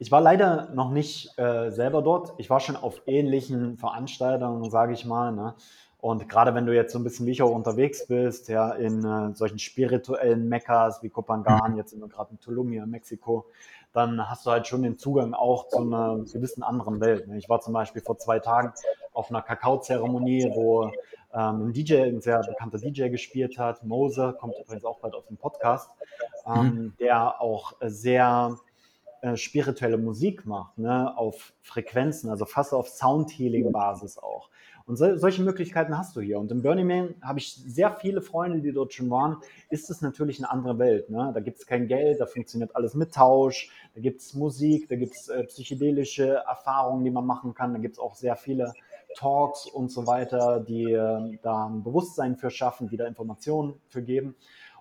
Ich 0.00 0.12
war 0.12 0.20
leider 0.20 0.70
noch 0.74 0.90
nicht 0.90 1.36
äh, 1.38 1.70
selber 1.70 2.02
dort. 2.02 2.34
Ich 2.38 2.50
war 2.50 2.60
schon 2.60 2.76
auf 2.76 3.02
ähnlichen 3.06 3.78
Veranstaltungen, 3.78 4.70
sage 4.70 4.92
ich 4.92 5.04
mal. 5.04 5.32
Ne? 5.32 5.54
Und 6.00 6.28
gerade 6.28 6.54
wenn 6.54 6.66
du 6.66 6.74
jetzt 6.74 6.92
so 6.92 7.00
ein 7.00 7.02
bisschen 7.04 7.26
wie 7.26 7.32
ich 7.32 7.42
auch 7.42 7.50
unterwegs 7.50 8.06
bist, 8.06 8.48
ja, 8.48 8.70
in 8.70 9.04
äh, 9.04 9.34
solchen 9.34 9.58
spirituellen 9.58 10.48
Mekkas 10.48 11.02
wie 11.02 11.08
Copangan, 11.08 11.76
jetzt 11.76 11.90
sind 11.90 12.00
wir 12.00 12.08
gerade 12.08 12.30
in 12.30 12.38
Tulum 12.38 12.70
hier 12.70 12.84
in 12.84 12.90
Mexiko, 12.90 13.46
dann 13.92 14.28
hast 14.28 14.46
du 14.46 14.50
halt 14.50 14.66
schon 14.66 14.82
den 14.82 14.98
Zugang 14.98 15.34
auch 15.34 15.68
zu 15.68 15.78
einer 15.78 16.18
gewissen 16.32 16.62
anderen 16.62 17.00
Welt. 17.00 17.26
Ne? 17.28 17.38
Ich 17.38 17.48
war 17.48 17.60
zum 17.60 17.72
Beispiel 17.72 18.02
vor 18.02 18.18
zwei 18.18 18.38
Tagen 18.38 18.72
auf 19.12 19.30
einer 19.30 19.42
Kakaozeremonie, 19.42 20.50
wo 20.54 20.90
ähm, 21.34 21.68
ein 21.68 21.72
DJ, 21.72 22.02
ein 22.02 22.20
sehr 22.20 22.40
bekannter 22.40 22.78
DJ 22.78 23.08
gespielt 23.08 23.58
hat, 23.58 23.84
Mose, 23.84 24.36
kommt 24.38 24.54
übrigens 24.60 24.84
auch 24.84 25.00
bald 25.00 25.14
auf 25.14 25.26
den 25.26 25.36
Podcast, 25.36 25.90
ähm, 26.46 26.62
mhm. 26.62 26.94
der 27.00 27.40
auch 27.40 27.74
sehr 27.80 28.56
äh, 29.20 29.36
spirituelle 29.36 29.98
Musik 29.98 30.46
macht, 30.46 30.78
ne, 30.78 31.16
auf 31.16 31.52
Frequenzen, 31.62 32.30
also 32.30 32.44
fast 32.44 32.72
auf 32.72 32.88
Sound-Healing-Basis 32.88 34.18
auch. 34.18 34.48
Und 34.88 34.96
so, 34.96 35.18
solche 35.18 35.42
Möglichkeiten 35.42 35.98
hast 35.98 36.16
du 36.16 36.22
hier. 36.22 36.40
Und 36.40 36.50
im 36.50 36.62
Burning 36.62 36.86
Man 36.86 37.14
habe 37.20 37.38
ich 37.38 37.52
sehr 37.54 37.92
viele 37.92 38.22
Freunde, 38.22 38.62
die 38.62 38.72
dort 38.72 38.94
schon 38.94 39.10
waren. 39.10 39.36
Ist 39.68 39.90
es 39.90 40.00
natürlich 40.00 40.38
eine 40.38 40.50
andere 40.50 40.78
Welt. 40.78 41.10
Ne? 41.10 41.30
Da 41.34 41.40
gibt 41.40 41.58
es 41.58 41.66
kein 41.66 41.88
Geld, 41.88 42.20
da 42.20 42.26
funktioniert 42.26 42.74
alles 42.74 42.94
mit 42.94 43.12
Tausch, 43.12 43.70
da 43.94 44.00
gibt 44.00 44.22
es 44.22 44.32
Musik, 44.32 44.88
da 44.88 44.96
gibt 44.96 45.14
es 45.14 45.28
äh, 45.28 45.44
psychedelische 45.44 46.42
Erfahrungen, 46.48 47.04
die 47.04 47.10
man 47.10 47.26
machen 47.26 47.52
kann. 47.52 47.74
Da 47.74 47.78
gibt 47.78 47.96
es 47.96 47.98
auch 47.98 48.14
sehr 48.14 48.34
viele 48.34 48.72
Talks 49.14 49.66
und 49.66 49.90
so 49.90 50.06
weiter, 50.06 50.60
die 50.60 50.84
äh, 50.84 51.38
da 51.42 51.66
ein 51.66 51.82
Bewusstsein 51.82 52.36
für 52.36 52.50
schaffen, 52.50 52.88
die 52.88 52.96
da 52.96 53.06
Informationen 53.06 53.74
für 53.88 54.02
geben. 54.02 54.36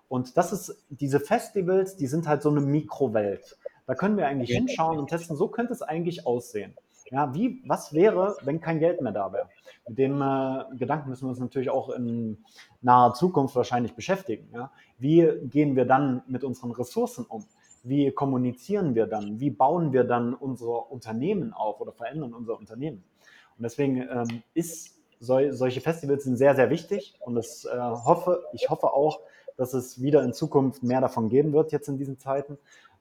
Und 0.07 0.37
das 0.37 0.53
ist, 0.53 0.85
diese 0.89 1.19
Festivals, 1.19 1.97
die 1.97 2.07
sind 2.07 2.29
halt 2.29 2.43
so 2.43 2.49
eine 2.49 2.61
Mikrowelt. 2.61 3.57
Da 3.85 3.93
können 3.93 4.15
wir 4.15 4.27
eigentlich 4.27 4.51
hinschauen 4.51 4.99
und 4.99 5.09
testen, 5.09 5.35
so 5.35 5.49
könnte 5.49 5.73
es 5.73 5.81
eigentlich 5.81 6.25
aussehen. 6.25 6.73
Ja, 7.09 7.33
wie, 7.33 7.63
was 7.65 7.93
wäre, 7.93 8.35
wenn 8.43 8.59
kein 8.59 8.79
Geld 8.79 9.01
mehr 9.01 9.13
da 9.13 9.31
wäre? 9.31 9.49
Mit 9.87 9.97
dem 9.97 10.21
äh, 10.21 10.77
Gedanken 10.77 11.09
müssen 11.09 11.25
wir 11.25 11.29
uns 11.29 11.39
natürlich 11.39 11.69
auch 11.69 11.89
in 11.89 12.43
naher 12.81 13.13
Zukunft 13.13 13.55
wahrscheinlich 13.55 13.95
beschäftigen. 13.95 14.49
Ja? 14.53 14.71
Wie 14.97 15.29
gehen 15.43 15.75
wir 15.75 15.85
dann 15.85 16.23
mit 16.27 16.43
unseren 16.43 16.71
Ressourcen 16.71 17.25
um? 17.25 17.45
Wie 17.83 18.11
kommunizieren 18.11 18.95
wir 18.95 19.07
dann? 19.07 19.39
Wie 19.39 19.49
bauen 19.49 19.93
wir 19.93 20.03
dann 20.03 20.33
unsere 20.33 20.71
Unternehmen 20.71 21.53
auf 21.53 21.79
oder 21.79 21.93
verändern 21.93 22.33
unser 22.33 22.57
Unternehmen? 22.57 23.03
Und 23.57 23.63
deswegen 23.63 24.01
ähm, 24.01 24.43
ist 24.53 24.97
sol 25.19 25.53
solche 25.53 25.81
Festivals 25.81 26.25
sind 26.25 26.37
sehr, 26.37 26.55
sehr 26.55 26.69
wichtig 26.69 27.15
und 27.21 27.35
das, 27.35 27.65
äh, 27.65 27.77
hoffe, 27.77 28.43
ich 28.53 28.69
hoffe 28.69 28.91
auch, 28.93 29.21
dass 29.55 29.73
es 29.73 30.01
wieder 30.01 30.23
in 30.23 30.33
Zukunft 30.33 30.83
mehr 30.83 31.01
davon 31.01 31.29
geben 31.29 31.53
wird, 31.53 31.71
jetzt 31.71 31.87
in 31.87 31.97
diesen 31.97 32.19
Zeiten, 32.19 32.57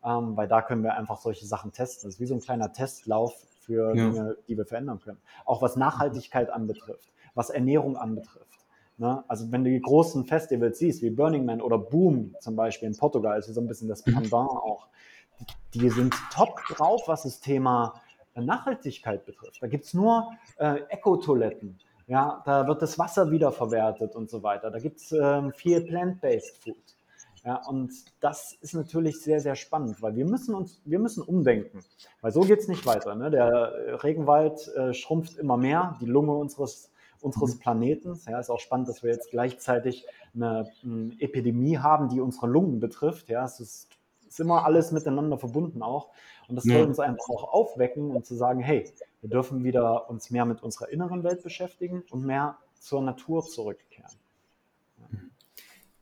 ähm, 0.06 0.36
weil 0.36 0.46
da 0.46 0.62
können 0.62 0.84
wir 0.84 0.94
einfach 0.94 1.18
solche 1.18 1.46
Sachen 1.46 1.72
testen. 1.72 2.08
Das 2.08 2.14
ist 2.14 2.20
wie 2.20 2.26
so 2.26 2.34
ein 2.34 2.40
kleiner 2.40 2.72
Testlauf 2.72 3.34
für 3.60 3.94
ja. 3.94 4.08
Dinge, 4.08 4.36
die 4.46 4.56
wir 4.56 4.64
verändern 4.64 5.00
können. 5.00 5.18
Auch 5.44 5.60
was 5.60 5.76
Nachhaltigkeit 5.76 6.48
anbetrifft, 6.50 7.12
was 7.34 7.50
Ernährung 7.50 7.96
anbetrifft. 7.96 8.46
Ne? 8.98 9.24
Also 9.26 9.50
wenn 9.50 9.64
du 9.64 9.70
die 9.70 9.80
großen 9.80 10.24
Festivals 10.24 10.78
siehst, 10.78 11.02
wie 11.02 11.10
Burning 11.10 11.44
Man 11.44 11.60
oder 11.60 11.76
Boom 11.76 12.34
zum 12.40 12.54
Beispiel 12.54 12.88
in 12.88 12.96
Portugal, 12.96 13.38
ist 13.38 13.46
so 13.46 13.60
ein 13.60 13.66
bisschen 13.66 13.88
das 13.88 14.06
mhm. 14.06 14.14
Pendant 14.14 14.50
auch, 14.50 14.86
die 15.74 15.90
sind 15.90 16.14
top 16.32 16.62
drauf, 16.68 17.02
was 17.06 17.24
das 17.24 17.40
Thema 17.40 18.00
Nachhaltigkeit 18.34 19.26
betrifft. 19.26 19.62
Da 19.62 19.66
gibt 19.66 19.84
es 19.84 19.94
nur 19.94 20.30
äh, 20.58 20.80
Eco-Toiletten. 20.88 21.78
Ja, 22.06 22.42
da 22.46 22.68
wird 22.68 22.80
das 22.80 22.98
Wasser 22.98 23.30
wiederverwertet 23.32 24.14
und 24.14 24.30
so 24.30 24.42
weiter. 24.42 24.70
Da 24.70 24.78
gibt 24.78 25.00
es 25.00 25.10
ähm, 25.10 25.52
viel 25.52 25.80
Plant-Based 25.80 26.56
Food. 26.58 26.95
Ja, 27.46 27.62
und 27.68 27.92
das 28.18 28.58
ist 28.60 28.74
natürlich 28.74 29.20
sehr, 29.20 29.38
sehr 29.38 29.54
spannend, 29.54 30.02
weil 30.02 30.16
wir 30.16 30.24
müssen 30.24 30.52
uns, 30.52 30.80
wir 30.84 30.98
müssen 30.98 31.22
umdenken, 31.22 31.78
weil 32.20 32.32
so 32.32 32.40
geht 32.40 32.58
es 32.58 32.66
nicht 32.66 32.84
weiter. 32.86 33.14
Ne? 33.14 33.30
Der 33.30 34.02
Regenwald 34.02 34.66
äh, 34.74 34.92
schrumpft 34.92 35.38
immer 35.38 35.56
mehr, 35.56 35.96
die 36.00 36.06
Lunge 36.06 36.32
unseres, 36.32 36.90
unseres 37.20 37.54
mhm. 37.54 37.60
Planeten. 37.60 38.20
Ja, 38.26 38.40
ist 38.40 38.50
auch 38.50 38.58
spannend, 38.58 38.88
dass 38.88 39.04
wir 39.04 39.12
jetzt 39.12 39.30
gleichzeitig 39.30 40.06
eine, 40.34 40.68
eine 40.82 41.12
Epidemie 41.20 41.78
haben, 41.78 42.08
die 42.08 42.20
unsere 42.20 42.48
Lungen 42.48 42.80
betrifft. 42.80 43.28
Ja, 43.28 43.44
es 43.44 43.60
ist, 43.60 43.90
ist 44.26 44.40
immer 44.40 44.64
alles 44.64 44.90
miteinander 44.90 45.38
verbunden 45.38 45.84
auch. 45.84 46.08
Und 46.48 46.56
das 46.56 46.64
ja. 46.64 46.74
soll 46.74 46.88
uns 46.88 46.98
einfach 46.98 47.28
auch 47.28 47.52
aufwecken 47.52 48.10
und 48.10 48.26
zu 48.26 48.34
sagen, 48.34 48.58
hey, 48.58 48.92
wir 49.20 49.30
dürfen 49.30 49.62
wieder 49.62 50.10
uns 50.10 50.30
mehr 50.32 50.46
mit 50.46 50.64
unserer 50.64 50.88
inneren 50.88 51.22
Welt 51.22 51.44
beschäftigen 51.44 52.02
und 52.10 52.26
mehr 52.26 52.58
zur 52.74 53.02
Natur 53.02 53.44
zurückkehren. 53.44 54.10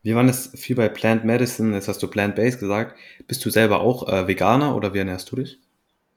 Wir 0.04 0.16
waren 0.16 0.26
jetzt 0.26 0.58
viel 0.58 0.76
bei 0.76 0.90
Plant 0.90 1.24
Medicine, 1.24 1.74
jetzt 1.74 1.88
hast 1.88 2.02
du 2.02 2.08
Plant-Based 2.08 2.60
gesagt. 2.60 2.94
Bist 3.26 3.42
du 3.44 3.48
selber 3.48 3.80
auch 3.80 4.06
äh, 4.06 4.28
Veganer 4.28 4.76
oder 4.76 4.92
wie 4.92 4.98
ernährst 4.98 5.32
du 5.32 5.36
dich? 5.36 5.58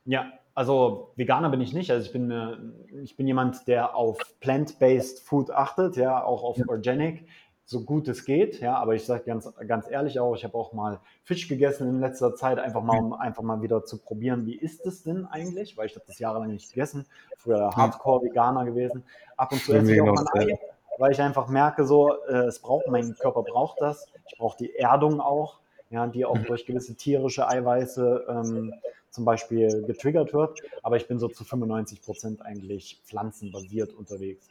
Ja, 0.04 0.30
also 0.54 1.14
Veganer 1.16 1.50
bin 1.50 1.62
ich 1.62 1.72
nicht. 1.72 1.90
Also 1.90 2.06
ich 2.06 2.12
bin, 2.12 2.30
äh, 2.30 2.58
ich 3.02 3.16
bin 3.16 3.28
jemand, 3.28 3.66
der 3.66 3.96
auf 3.96 4.18
Plant-Based 4.42 5.22
Food 5.22 5.52
achtet, 5.52 5.96
ja, 5.96 6.22
auch 6.22 6.44
auf 6.44 6.58
ja. 6.58 6.66
Organic 6.68 7.24
so 7.64 7.86
gut 7.86 8.10
es 8.10 8.26
geht. 8.26 8.60
Ja, 8.60 8.76
aber 8.76 8.94
ich 8.94 9.06
sage 9.06 9.24
ganz, 9.26 9.50
ganz 9.66 9.90
ehrlich 9.90 10.20
auch, 10.20 10.36
ich 10.36 10.44
habe 10.44 10.56
auch 10.56 10.74
mal 10.74 11.00
Fisch 11.24 11.48
gegessen 11.48 11.88
in 11.88 12.02
letzter 12.02 12.36
Zeit, 12.36 12.60
einfach 12.60 12.84
mal, 12.84 12.98
um 13.00 13.14
einfach 13.14 13.44
mal 13.44 13.62
wieder 13.62 13.86
zu 13.86 14.00
probieren, 14.00 14.46
wie 14.46 14.58
ist 14.58 14.86
es 14.86 15.04
denn 15.04 15.26
eigentlich? 15.26 15.78
Weil 15.78 15.86
ich 15.86 15.96
habe 15.96 16.06
das 16.06 16.20
jahrelang 16.20 16.52
nicht 16.52 16.74
gegessen. 16.74 17.06
Früher 17.38 17.72
Hardcore-Veganer 17.74 18.66
gewesen. 18.66 19.06
Ab 19.38 19.54
und 19.54 19.62
zu 19.62 19.72
esse 19.72 19.94
ich 19.94 20.02
auch 20.02 20.08
mal 20.08 20.26
ein 20.34 20.50
Ei, 20.50 20.60
weil 20.98 21.12
ich 21.12 21.22
einfach 21.22 21.48
merke, 21.48 21.86
so, 21.86 22.14
äh, 22.28 22.46
es 22.46 22.60
braucht, 22.60 22.88
mein 22.88 23.16
Körper 23.16 23.44
braucht 23.44 23.82
das. 23.82 24.08
Ich 24.30 24.38
brauche 24.38 24.58
die 24.58 24.76
Erdung 24.76 25.22
auch, 25.22 25.60
ja, 25.90 26.06
die 26.08 26.26
auch 26.26 26.36
mhm. 26.36 26.46
durch 26.46 26.66
gewisse 26.66 26.96
tierische 26.96 27.48
Eiweiße 27.48 28.26
ähm, 28.30 28.74
zum 29.12 29.26
Beispiel 29.26 29.84
getriggert 29.86 30.34
wird. 30.34 30.60
Aber 30.84 30.98
ich 30.98 31.08
bin 31.08 31.20
so 31.20 31.28
zu 31.28 31.44
95 31.44 32.02
Prozent 32.02 32.42
eigentlich 32.42 33.02
pflanzenbasiert 33.06 33.94
unterwegs. 33.94 34.48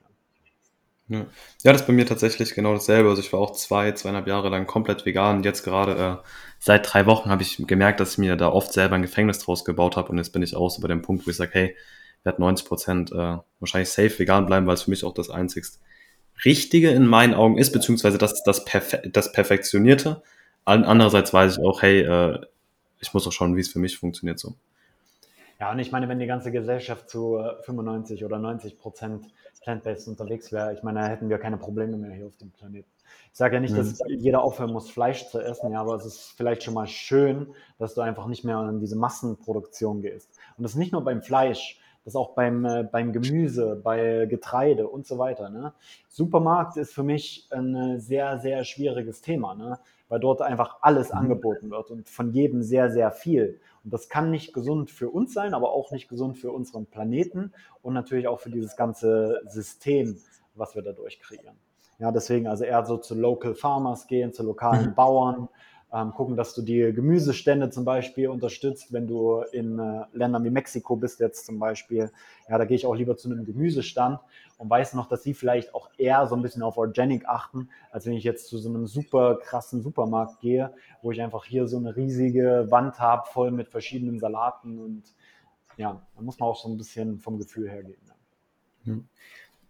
Ja. 1.08 1.18
ja, 1.18 1.26
das 1.72 1.82
ist 1.82 1.86
bei 1.86 1.92
mir 1.92 2.04
tatsächlich 2.04 2.52
genau 2.54 2.72
dasselbe. 2.72 3.08
Also 3.08 3.22
ich 3.22 3.32
war 3.32 3.38
auch 3.38 3.52
zwei, 3.52 3.92
zweieinhalb 3.92 4.26
Jahre 4.26 4.48
lang 4.48 4.66
komplett 4.66 5.06
vegan. 5.06 5.44
Jetzt 5.44 5.62
gerade 5.62 6.20
äh, 6.20 6.26
seit 6.58 6.92
drei 6.92 7.06
Wochen 7.06 7.30
habe 7.30 7.42
ich 7.42 7.64
gemerkt, 7.64 8.00
dass 8.00 8.12
ich 8.12 8.18
mir 8.18 8.34
da 8.36 8.48
oft 8.50 8.72
selber 8.72 8.96
ein 8.96 9.02
Gefängnis 9.02 9.38
draus 9.38 9.64
gebaut 9.64 9.96
habe. 9.96 10.08
Und 10.08 10.18
jetzt 10.18 10.30
bin 10.30 10.42
ich 10.42 10.56
auch 10.56 10.68
so 10.68 10.82
bei 10.82 10.88
dem 10.88 11.02
Punkt, 11.02 11.24
wo 11.24 11.30
ich 11.30 11.36
sage, 11.36 11.52
hey, 11.52 11.76
ich 12.18 12.24
werde 12.24 12.40
90 12.40 12.66
Prozent 12.66 13.12
äh, 13.12 13.38
wahrscheinlich 13.60 13.90
safe 13.90 14.18
vegan 14.18 14.46
bleiben, 14.46 14.66
weil 14.66 14.74
es 14.74 14.82
für 14.82 14.90
mich 14.90 15.04
auch 15.04 15.14
das 15.14 15.30
einzigst 15.30 15.80
Richtige 16.44 16.90
in 16.90 17.06
meinen 17.06 17.34
Augen 17.34 17.58
ist, 17.58 17.72
beziehungsweise 17.72 18.18
das 18.18 18.42
das, 18.44 18.64
Perfe 18.64 19.02
das 19.10 19.32
Perfektionierte. 19.32 20.22
Andererseits 20.64 21.32
weiß 21.32 21.58
ich 21.58 21.64
auch, 21.64 21.82
hey, 21.82 22.00
äh, 22.00 22.40
ich 23.00 23.14
muss 23.14 23.26
auch 23.26 23.32
schauen, 23.32 23.56
wie 23.56 23.60
es 23.60 23.68
für 23.68 23.78
mich 23.78 23.96
funktioniert 23.98 24.38
so. 24.38 24.54
Ja, 25.60 25.72
und 25.72 25.78
ich 25.78 25.90
meine, 25.90 26.08
wenn 26.08 26.18
die 26.18 26.26
ganze 26.26 26.50
Gesellschaft 26.50 27.08
zu 27.08 27.40
95 27.62 28.24
oder 28.24 28.38
90 28.38 28.78
Prozent 28.78 29.26
plant-based 29.62 30.08
unterwegs 30.08 30.52
wäre, 30.52 30.74
ich 30.74 30.82
meine, 30.82 31.00
da 31.00 31.06
hätten 31.06 31.28
wir 31.30 31.38
keine 31.38 31.56
Probleme 31.56 31.96
mehr 31.96 32.12
hier 32.12 32.26
auf 32.26 32.36
dem 32.36 32.50
Planeten. 32.50 32.90
Ich 33.32 33.38
sage 33.38 33.54
ja 33.54 33.60
nicht, 33.60 33.76
dass 33.76 34.00
mhm. 34.00 34.18
jeder 34.18 34.42
aufhören 34.42 34.72
muss, 34.72 34.90
Fleisch 34.90 35.28
zu 35.28 35.40
essen, 35.40 35.72
ja, 35.72 35.80
aber 35.80 35.94
es 35.94 36.04
ist 36.04 36.34
vielleicht 36.36 36.62
schon 36.62 36.74
mal 36.74 36.86
schön, 36.86 37.48
dass 37.78 37.94
du 37.94 38.00
einfach 38.00 38.26
nicht 38.26 38.44
mehr 38.44 38.60
in 38.68 38.80
diese 38.80 38.96
Massenproduktion 38.96 40.02
gehst. 40.02 40.30
Und 40.56 40.64
das 40.64 40.72
ist 40.72 40.78
nicht 40.78 40.92
nur 40.92 41.04
beim 41.04 41.22
Fleisch, 41.22 41.78
das 42.06 42.14
ist 42.14 42.20
auch 42.20 42.34
beim, 42.34 42.64
äh, 42.64 42.84
beim 42.84 43.12
Gemüse, 43.12 43.80
bei 43.82 44.26
Getreide 44.26 44.86
und 44.86 45.08
so 45.08 45.18
weiter. 45.18 45.50
Ne? 45.50 45.72
Supermarkt 46.06 46.76
ist 46.76 46.94
für 46.94 47.02
mich 47.02 47.48
ein 47.50 47.74
äh, 47.74 47.98
sehr, 47.98 48.38
sehr 48.38 48.62
schwieriges 48.62 49.22
Thema, 49.22 49.56
ne? 49.56 49.80
weil 50.08 50.20
dort 50.20 50.40
einfach 50.40 50.76
alles 50.82 51.10
mhm. 51.10 51.18
angeboten 51.18 51.68
wird 51.68 51.90
und 51.90 52.08
von 52.08 52.30
jedem 52.30 52.62
sehr, 52.62 52.92
sehr 52.92 53.10
viel. 53.10 53.58
Und 53.82 53.92
das 53.92 54.08
kann 54.08 54.30
nicht 54.30 54.52
gesund 54.54 54.92
für 54.92 55.10
uns 55.10 55.34
sein, 55.34 55.52
aber 55.52 55.72
auch 55.72 55.90
nicht 55.90 56.06
gesund 56.06 56.38
für 56.38 56.52
unseren 56.52 56.86
Planeten 56.86 57.52
und 57.82 57.94
natürlich 57.94 58.28
auch 58.28 58.38
für 58.38 58.50
dieses 58.50 58.76
ganze 58.76 59.40
System, 59.48 60.16
was 60.54 60.76
wir 60.76 60.82
dadurch 60.82 61.18
kreieren. 61.18 61.56
Ja, 61.98 62.12
deswegen 62.12 62.46
also 62.46 62.62
eher 62.62 62.84
so 62.84 62.98
zu 62.98 63.16
Local 63.16 63.56
Farmers 63.56 64.06
gehen, 64.06 64.32
zu 64.32 64.44
lokalen 64.44 64.90
mhm. 64.90 64.94
Bauern, 64.94 65.48
ähm, 65.96 66.12
gucken, 66.12 66.36
dass 66.36 66.54
du 66.54 66.60
die 66.60 66.92
Gemüsestände 66.92 67.70
zum 67.70 67.86
Beispiel 67.86 68.28
unterstützt, 68.28 68.92
wenn 68.92 69.06
du 69.06 69.40
in 69.52 69.78
äh, 69.78 70.04
Ländern 70.12 70.44
wie 70.44 70.50
Mexiko 70.50 70.94
bist 70.96 71.20
jetzt 71.20 71.46
zum 71.46 71.58
Beispiel. 71.58 72.10
Ja, 72.48 72.58
da 72.58 72.66
gehe 72.66 72.76
ich 72.76 72.84
auch 72.84 72.94
lieber 72.94 73.16
zu 73.16 73.30
einem 73.30 73.46
Gemüsestand 73.46 74.20
und 74.58 74.68
weiß 74.68 74.92
noch, 74.92 75.08
dass 75.08 75.22
sie 75.22 75.32
vielleicht 75.32 75.74
auch 75.74 75.88
eher 75.96 76.26
so 76.26 76.36
ein 76.36 76.42
bisschen 76.42 76.62
auf 76.62 76.76
Organic 76.76 77.26
achten, 77.26 77.70
als 77.90 78.04
wenn 78.04 78.12
ich 78.12 78.24
jetzt 78.24 78.48
zu 78.48 78.58
so 78.58 78.68
einem 78.68 78.86
super 78.86 79.38
krassen 79.42 79.80
Supermarkt 79.80 80.40
gehe, 80.40 80.74
wo 81.00 81.12
ich 81.12 81.22
einfach 81.22 81.46
hier 81.46 81.66
so 81.66 81.78
eine 81.78 81.96
riesige 81.96 82.66
Wand 82.68 82.98
habe, 82.98 83.26
voll 83.28 83.50
mit 83.50 83.68
verschiedenen 83.68 84.18
Salaten 84.18 84.78
und 84.78 85.14
ja, 85.78 86.02
da 86.14 86.22
muss 86.22 86.38
man 86.38 86.50
auch 86.50 86.56
so 86.56 86.68
ein 86.68 86.76
bisschen 86.76 87.18
vom 87.18 87.38
Gefühl 87.38 87.70
her 87.70 87.82
gehen. 87.82 88.00
Ja. 88.84 88.94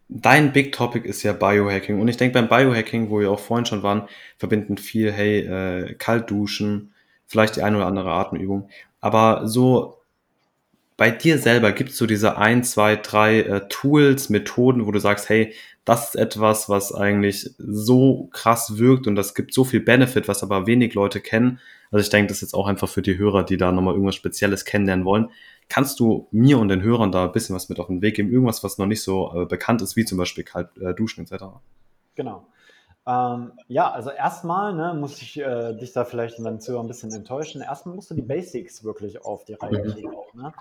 Dein 0.09 0.53
Big 0.53 0.73
Topic 0.73 1.07
ist 1.07 1.23
ja 1.23 1.33
Biohacking. 1.33 2.01
Und 2.01 2.09
ich 2.09 2.16
denke 2.16 2.35
beim 2.35 2.49
Biohacking, 2.49 3.11
wo 3.11 3.21
wir 3.21 3.31
auch 3.31 3.40
vorhin 3.40 3.66
schon 3.66 3.83
waren, 3.83 4.09
verbinden 4.38 4.79
viel, 4.79 5.12
hey, 5.12 5.40
äh, 5.40 5.95
kalt 5.95 6.31
duschen, 6.31 6.92
vielleicht 7.27 7.57
die 7.57 7.62
eine 7.62 7.77
oder 7.79 7.87
andere 7.87 8.12
Atemübung. 8.12 8.69
Aber 9.01 9.49
so 9.49 9.97
bei 10.97 11.11
dir 11.11 11.38
selber 11.38 11.73
gibt 11.73 11.90
es 11.90 11.99
so 11.99 12.07
diese 12.07 12.38
ein, 12.38 12.64
zwei, 12.64 12.97
drei 12.97 13.40
äh, 13.40 13.69
Tools, 13.69 14.31
Methoden, 14.31 14.87
wo 14.87 14.92
du 14.92 14.99
sagst, 14.99 15.29
hey, 15.29 15.53
das 15.85 16.09
ist 16.09 16.14
etwas, 16.16 16.69
was 16.69 16.92
eigentlich 16.92 17.51
so 17.59 18.29
krass 18.33 18.79
wirkt 18.79 19.07
und 19.07 19.14
das 19.14 19.35
gibt 19.35 19.55
so 19.55 19.64
viel 19.64 19.81
Benefit, 19.81 20.27
was 20.27 20.42
aber 20.42 20.66
wenig 20.66 20.95
Leute 20.95 21.21
kennen. 21.21 21.61
Also 21.90 22.03
ich 22.03 22.11
denke, 22.11 22.29
das 22.29 22.38
ist 22.38 22.42
jetzt 22.42 22.55
auch 22.55 22.66
einfach 22.66 22.88
für 22.88 23.03
die 23.03 23.19
Hörer, 23.19 23.45
die 23.45 23.57
da 23.57 23.71
nochmal 23.71 23.95
irgendwas 23.95 24.16
Spezielles 24.16 24.64
kennenlernen 24.64 25.05
wollen. 25.05 25.31
Kannst 25.69 25.99
du 25.99 26.29
mir 26.31 26.59
und 26.59 26.69
den 26.69 26.83
Hörern 26.83 27.11
da 27.11 27.25
ein 27.25 27.33
bisschen 27.33 27.57
was 27.57 27.69
mit 27.69 27.81
auf 27.81 27.89
den 27.89 28.03
Weg 28.03 28.17
geben? 28.17 28.31
Irgendwas, 28.31 28.63
was 28.63 28.79
noch 28.79 28.87
nicht 28.87 29.03
so 29.03 29.33
äh, 29.35 29.47
bekannt 29.47 29.83
ist, 29.83 29.97
wie 29.97 30.05
zum 30.05 30.19
Beispiel 30.19 30.45
kalt 30.45 30.77
äh, 30.79 30.95
duschen 30.95 31.25
etc.? 31.25 31.45
Genau. 32.15 32.47
Ähm, 33.07 33.53
ja, 33.69 33.91
also 33.91 34.11
erstmal 34.11 34.75
ne, 34.75 34.95
muss 34.99 35.23
ich 35.23 35.39
äh, 35.39 35.75
dich 35.75 35.93
da 35.93 36.05
vielleicht 36.05 36.39
in 36.39 36.45
deinem 36.45 36.61
Zuhörer 36.61 36.83
ein 36.83 36.89
bisschen 36.89 37.13
enttäuschen. 37.13 37.63
Erstmal 37.63 37.95
musst 37.95 38.11
du 38.11 38.15
die 38.15 38.23
Basics 38.23 38.83
wirklich 38.83 39.25
auf 39.25 39.45
die 39.45 39.55
Reihe 39.55 39.85
mhm. 39.85 39.93
kriegen. 39.93 40.15
Auch, 40.15 40.35
ne? 40.35 40.53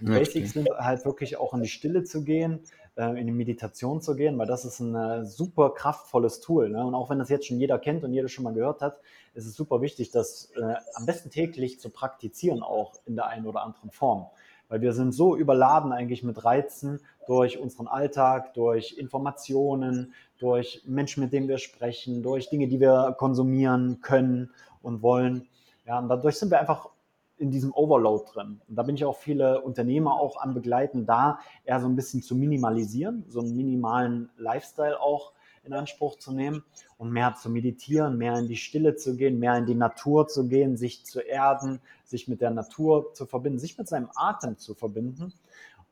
Und 0.00 0.08
ja, 0.08 0.18
Basics 0.18 0.50
okay. 0.50 0.64
sind 0.64 0.68
halt 0.78 1.04
wirklich 1.04 1.38
auch 1.38 1.54
in 1.54 1.62
die 1.62 1.68
Stille 1.68 2.04
zu 2.04 2.24
gehen, 2.24 2.60
äh, 2.96 3.18
in 3.18 3.26
die 3.26 3.32
Meditation 3.32 4.02
zu 4.02 4.16
gehen, 4.16 4.38
weil 4.38 4.46
das 4.46 4.64
ist 4.64 4.80
ein 4.80 4.94
äh, 4.94 5.24
super 5.24 5.70
kraftvolles 5.70 6.40
Tool. 6.40 6.68
Ne? 6.68 6.84
Und 6.84 6.94
auch 6.94 7.10
wenn 7.10 7.18
das 7.18 7.28
jetzt 7.28 7.46
schon 7.46 7.58
jeder 7.58 7.78
kennt 7.78 8.04
und 8.04 8.12
jeder 8.12 8.28
schon 8.28 8.44
mal 8.44 8.52
gehört 8.52 8.82
hat, 8.82 9.00
ist 9.34 9.46
es 9.46 9.54
super 9.54 9.80
wichtig, 9.80 10.10
das 10.10 10.50
äh, 10.56 10.74
am 10.94 11.06
besten 11.06 11.30
täglich 11.30 11.80
zu 11.80 11.90
praktizieren, 11.90 12.62
auch 12.62 12.92
in 13.06 13.16
der 13.16 13.26
einen 13.26 13.46
oder 13.46 13.62
anderen 13.62 13.90
Form. 13.90 14.26
Weil 14.68 14.80
wir 14.80 14.92
sind 14.92 15.12
so 15.12 15.36
überladen 15.36 15.92
eigentlich 15.92 16.22
mit 16.22 16.44
Reizen 16.44 17.00
durch 17.26 17.58
unseren 17.58 17.86
Alltag, 17.86 18.54
durch 18.54 18.96
Informationen, 18.98 20.14
durch 20.38 20.82
Menschen, 20.86 21.22
mit 21.22 21.32
denen 21.32 21.48
wir 21.48 21.58
sprechen, 21.58 22.22
durch 22.22 22.50
Dinge, 22.50 22.68
die 22.68 22.80
wir 22.80 23.14
konsumieren 23.18 24.00
können 24.00 24.50
und 24.82 25.02
wollen. 25.02 25.46
Ja, 25.86 25.98
und 25.98 26.08
dadurch 26.08 26.36
sind 26.36 26.50
wir 26.50 26.60
einfach 26.60 26.88
in 27.36 27.50
diesem 27.50 27.72
Overload 27.72 28.24
drin. 28.32 28.60
Und 28.68 28.76
da 28.76 28.82
bin 28.82 28.94
ich 28.94 29.04
auch 29.04 29.16
viele 29.16 29.60
Unternehmer 29.60 30.14
auch 30.20 30.40
am 30.40 30.54
begleiten, 30.54 31.04
da 31.04 31.38
eher 31.64 31.80
so 31.80 31.86
ein 31.86 31.96
bisschen 31.96 32.22
zu 32.22 32.34
minimalisieren, 32.34 33.24
so 33.28 33.40
einen 33.40 33.56
minimalen 33.56 34.30
Lifestyle 34.36 35.00
auch 35.00 35.32
in 35.64 35.72
Anspruch 35.72 36.18
zu 36.18 36.32
nehmen 36.32 36.64
und 36.98 37.10
mehr 37.10 37.34
zu 37.34 37.50
meditieren, 37.50 38.18
mehr 38.18 38.38
in 38.38 38.48
die 38.48 38.56
Stille 38.56 38.96
zu 38.96 39.16
gehen, 39.16 39.38
mehr 39.38 39.56
in 39.56 39.66
die 39.66 39.74
Natur 39.74 40.28
zu 40.28 40.46
gehen, 40.48 40.76
sich 40.76 41.04
zu 41.04 41.20
erden, 41.20 41.80
sich 42.04 42.28
mit 42.28 42.40
der 42.40 42.50
Natur 42.50 43.12
zu 43.14 43.26
verbinden, 43.26 43.58
sich 43.58 43.78
mit 43.78 43.88
seinem 43.88 44.10
Atem 44.14 44.58
zu 44.58 44.74
verbinden. 44.74 45.32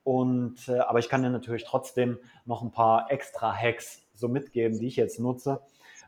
Und 0.05 0.69
äh, 0.69 0.79
aber 0.79 0.99
ich 0.99 1.09
kann 1.09 1.23
dir 1.23 1.31
natürlich 1.31 1.65
trotzdem 1.65 2.19
noch 2.45 2.63
ein 2.63 2.73
paar 2.73 3.11
extra 3.11 3.55
Hacks 3.55 4.03
so 4.15 4.29
mitgeben, 4.29 4.79
die 4.79 4.89
ich 4.89 4.97
jetzt 4.97 5.21
nutze. 5.21 5.61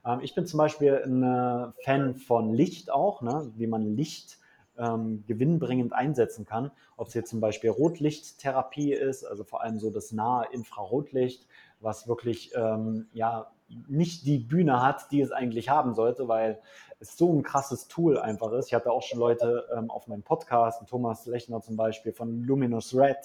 Ähm, 0.05 0.20
ich 0.22 0.35
bin 0.35 0.46
zum 0.46 0.59
Beispiel 0.59 1.03
ein 1.05 1.22
äh, 1.22 1.72
Fan 1.85 2.16
von 2.16 2.53
Licht 2.53 2.90
auch, 2.90 3.22
ne? 3.22 3.53
wie 3.57 3.66
man 3.66 3.96
Licht 3.96 4.38
ähm, 4.77 5.24
gewinnbringend 5.27 5.92
einsetzen 5.92 6.44
kann. 6.44 6.70
Ob 6.96 7.09
es 7.09 7.14
jetzt 7.14 7.31
zum 7.31 7.40
Beispiel 7.40 7.70
Rotlichttherapie 7.70 8.92
ist, 8.92 9.24
also 9.24 9.44
vor 9.44 9.62
allem 9.62 9.79
so 9.79 9.90
das 9.90 10.12
nahe 10.12 10.46
Infrarotlicht, 10.53 11.46
was 11.81 12.09
wirklich 12.09 12.53
ähm, 12.55 13.07
ja, 13.12 13.53
nicht 13.88 14.26
die 14.26 14.38
Bühne 14.38 14.82
hat, 14.82 15.10
die 15.10 15.20
es 15.20 15.32
eigentlich 15.32 15.68
haben 15.68 15.94
sollte, 15.94 16.28
weil 16.28 16.60
es 17.00 17.16
so 17.16 17.32
ein 17.32 17.42
krasses 17.42 17.88
Tool 17.88 18.18
einfach 18.18 18.52
ist. 18.52 18.68
Ich 18.68 18.74
hatte 18.74 18.90
auch 18.90 19.02
schon 19.02 19.18
Leute 19.18 19.66
ähm, 19.76 19.90
auf 19.90 20.06
meinem 20.06 20.22
Podcast, 20.22 20.82
Thomas 20.88 21.26
Lechner 21.26 21.60
zum 21.60 21.76
Beispiel 21.76 22.12
von 22.12 22.42
Luminous 22.44 22.94
Red, 22.94 23.16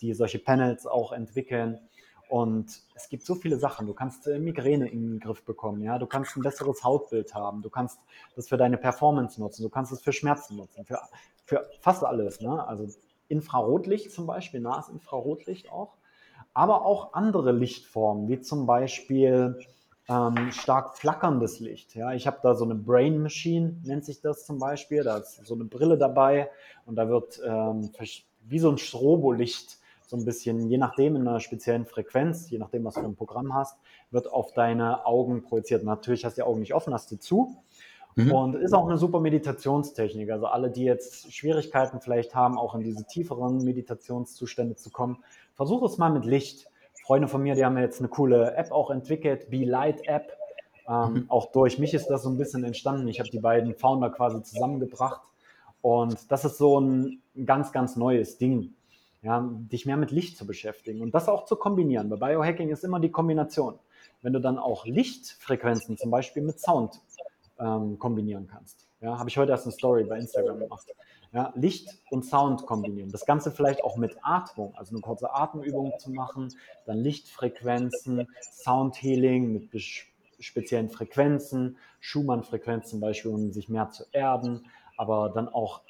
die 0.00 0.12
solche 0.14 0.38
Panels 0.38 0.86
auch 0.86 1.12
entwickeln. 1.12 1.80
Und 2.28 2.80
es 2.94 3.08
gibt 3.08 3.24
so 3.24 3.34
viele 3.34 3.58
Sachen. 3.58 3.86
Du 3.86 3.94
kannst 3.94 4.26
äh, 4.26 4.38
Migräne 4.38 4.88
in 4.88 5.02
den 5.02 5.20
Griff 5.20 5.44
bekommen, 5.44 5.82
ja. 5.82 5.98
Du 5.98 6.06
kannst 6.06 6.36
ein 6.36 6.42
besseres 6.42 6.82
Hautbild 6.82 7.34
haben. 7.34 7.62
Du 7.62 7.70
kannst 7.70 7.98
das 8.34 8.48
für 8.48 8.56
deine 8.56 8.78
Performance 8.78 9.40
nutzen. 9.40 9.62
Du 9.62 9.68
kannst 9.68 9.92
es 9.92 10.00
für 10.00 10.12
Schmerzen 10.12 10.56
nutzen. 10.56 10.84
Für, 10.84 11.00
für 11.44 11.68
fast 11.80 12.02
alles, 12.02 12.40
ne? 12.40 12.66
Also 12.66 12.86
Infrarotlicht 13.28 14.10
zum 14.12 14.26
Beispiel, 14.26 14.60
nahes 14.60 14.88
Infrarotlicht 14.88 15.70
auch. 15.70 15.96
Aber 16.52 16.84
auch 16.84 17.14
andere 17.14 17.52
Lichtformen, 17.52 18.28
wie 18.28 18.40
zum 18.40 18.66
Beispiel 18.66 19.58
ähm, 20.08 20.50
stark 20.52 20.98
flackerndes 20.98 21.60
Licht. 21.60 21.94
Ja, 21.94 22.12
ich 22.12 22.26
habe 22.26 22.38
da 22.42 22.54
so 22.54 22.64
eine 22.64 22.74
Brain 22.74 23.22
Machine, 23.22 23.76
nennt 23.84 24.04
sich 24.04 24.20
das 24.20 24.44
zum 24.44 24.58
Beispiel. 24.58 25.02
Da 25.02 25.18
ist 25.18 25.44
so 25.44 25.54
eine 25.54 25.64
Brille 25.64 25.96
dabei 25.96 26.50
und 26.86 26.96
da 26.96 27.08
wird 27.08 27.40
ähm, 27.44 27.90
wie 28.46 28.58
so 28.58 28.70
ein 28.70 28.78
Strobolicht 28.78 29.78
so 30.06 30.16
ein 30.16 30.24
bisschen, 30.24 30.68
je 30.68 30.78
nachdem 30.78 31.16
in 31.16 31.26
einer 31.26 31.40
speziellen 31.40 31.86
Frequenz, 31.86 32.50
je 32.50 32.58
nachdem, 32.58 32.84
was 32.84 32.94
du 32.94 33.00
für 33.00 33.06
ein 33.06 33.16
Programm 33.16 33.54
hast, 33.54 33.78
wird 34.10 34.30
auf 34.30 34.52
deine 34.52 35.06
Augen 35.06 35.42
projiziert. 35.42 35.82
Natürlich 35.82 36.24
hast 36.24 36.36
du 36.36 36.42
die 36.42 36.46
Augen 36.46 36.60
nicht 36.60 36.74
offen, 36.74 36.92
hast 36.92 37.10
die 37.10 37.18
zu. 37.18 37.56
Mhm. 38.16 38.32
Und 38.32 38.54
ist 38.54 38.74
auch 38.74 38.86
eine 38.86 38.98
super 38.98 39.18
Meditationstechnik. 39.20 40.30
Also 40.30 40.46
alle, 40.46 40.70
die 40.70 40.84
jetzt 40.84 41.32
Schwierigkeiten 41.32 42.00
vielleicht 42.00 42.34
haben, 42.34 42.58
auch 42.58 42.74
in 42.74 42.82
diese 42.82 43.04
tieferen 43.06 43.64
Meditationszustände 43.64 44.76
zu 44.76 44.90
kommen, 44.90 45.24
versuch 45.54 45.82
es 45.82 45.98
mal 45.98 46.10
mit 46.10 46.24
Licht. 46.24 46.70
Freunde 47.04 47.28
von 47.28 47.42
mir, 47.42 47.54
die 47.54 47.64
haben 47.64 47.76
jetzt 47.76 48.00
eine 48.00 48.08
coole 48.08 48.54
App 48.56 48.72
auch 48.72 48.90
entwickelt, 48.90 49.50
Be 49.50 49.64
Light 49.64 50.06
App. 50.08 50.32
Ähm, 50.88 51.12
mhm. 51.12 51.24
Auch 51.28 51.52
durch 51.52 51.78
mich 51.78 51.92
ist 51.92 52.08
das 52.08 52.22
so 52.22 52.30
ein 52.30 52.38
bisschen 52.38 52.64
entstanden. 52.64 53.06
Ich 53.08 53.20
habe 53.20 53.28
die 53.28 53.40
beiden 53.40 53.74
Founder 53.74 54.08
quasi 54.08 54.42
zusammengebracht. 54.42 55.20
Und 55.82 56.32
das 56.32 56.46
ist 56.46 56.56
so 56.56 56.80
ein 56.80 57.20
ganz, 57.44 57.72
ganz 57.72 57.96
neues 57.96 58.38
Ding, 58.38 58.72
ja, 59.20 59.46
dich 59.70 59.84
mehr 59.84 59.98
mit 59.98 60.12
Licht 60.12 60.38
zu 60.38 60.46
beschäftigen 60.46 61.02
und 61.02 61.14
das 61.14 61.28
auch 61.28 61.44
zu 61.44 61.56
kombinieren. 61.56 62.08
Bei 62.08 62.16
Biohacking 62.16 62.70
ist 62.70 62.84
immer 62.84 63.00
die 63.00 63.10
Kombination. 63.10 63.78
Wenn 64.22 64.32
du 64.32 64.40
dann 64.40 64.58
auch 64.58 64.86
Lichtfrequenzen 64.86 65.98
zum 65.98 66.10
Beispiel 66.10 66.42
mit 66.42 66.58
Sound 66.58 67.02
ähm, 67.60 67.98
kombinieren 67.98 68.48
kannst. 68.50 68.86
Ja, 69.02 69.18
habe 69.18 69.28
ich 69.28 69.36
heute 69.36 69.52
erst 69.52 69.66
eine 69.66 69.72
Story 69.72 70.04
bei 70.04 70.18
Instagram 70.18 70.58
gemacht. 70.58 70.86
Ja, 71.34 71.52
Licht 71.56 71.98
und 72.10 72.24
Sound 72.24 72.64
kombinieren. 72.64 73.10
Das 73.10 73.26
Ganze 73.26 73.50
vielleicht 73.50 73.82
auch 73.82 73.96
mit 73.96 74.16
Atmung, 74.22 74.72
also 74.76 74.94
eine 74.94 75.00
kurze 75.00 75.34
Atemübung 75.34 75.92
zu 75.98 76.12
machen, 76.12 76.54
dann 76.86 76.98
Lichtfrequenzen, 76.98 78.28
Soundhealing 78.40 79.52
mit 79.52 79.68
speziellen 80.38 80.90
Frequenzen, 80.90 81.76
Schumann-Frequenzen 81.98 82.88
zum 82.88 83.00
Beispiel, 83.00 83.32
um 83.32 83.52
sich 83.52 83.68
mehr 83.68 83.90
zu 83.90 84.04
erden, 84.12 84.66
aber 84.96 85.28
dann 85.28 85.48
auch 85.48 85.80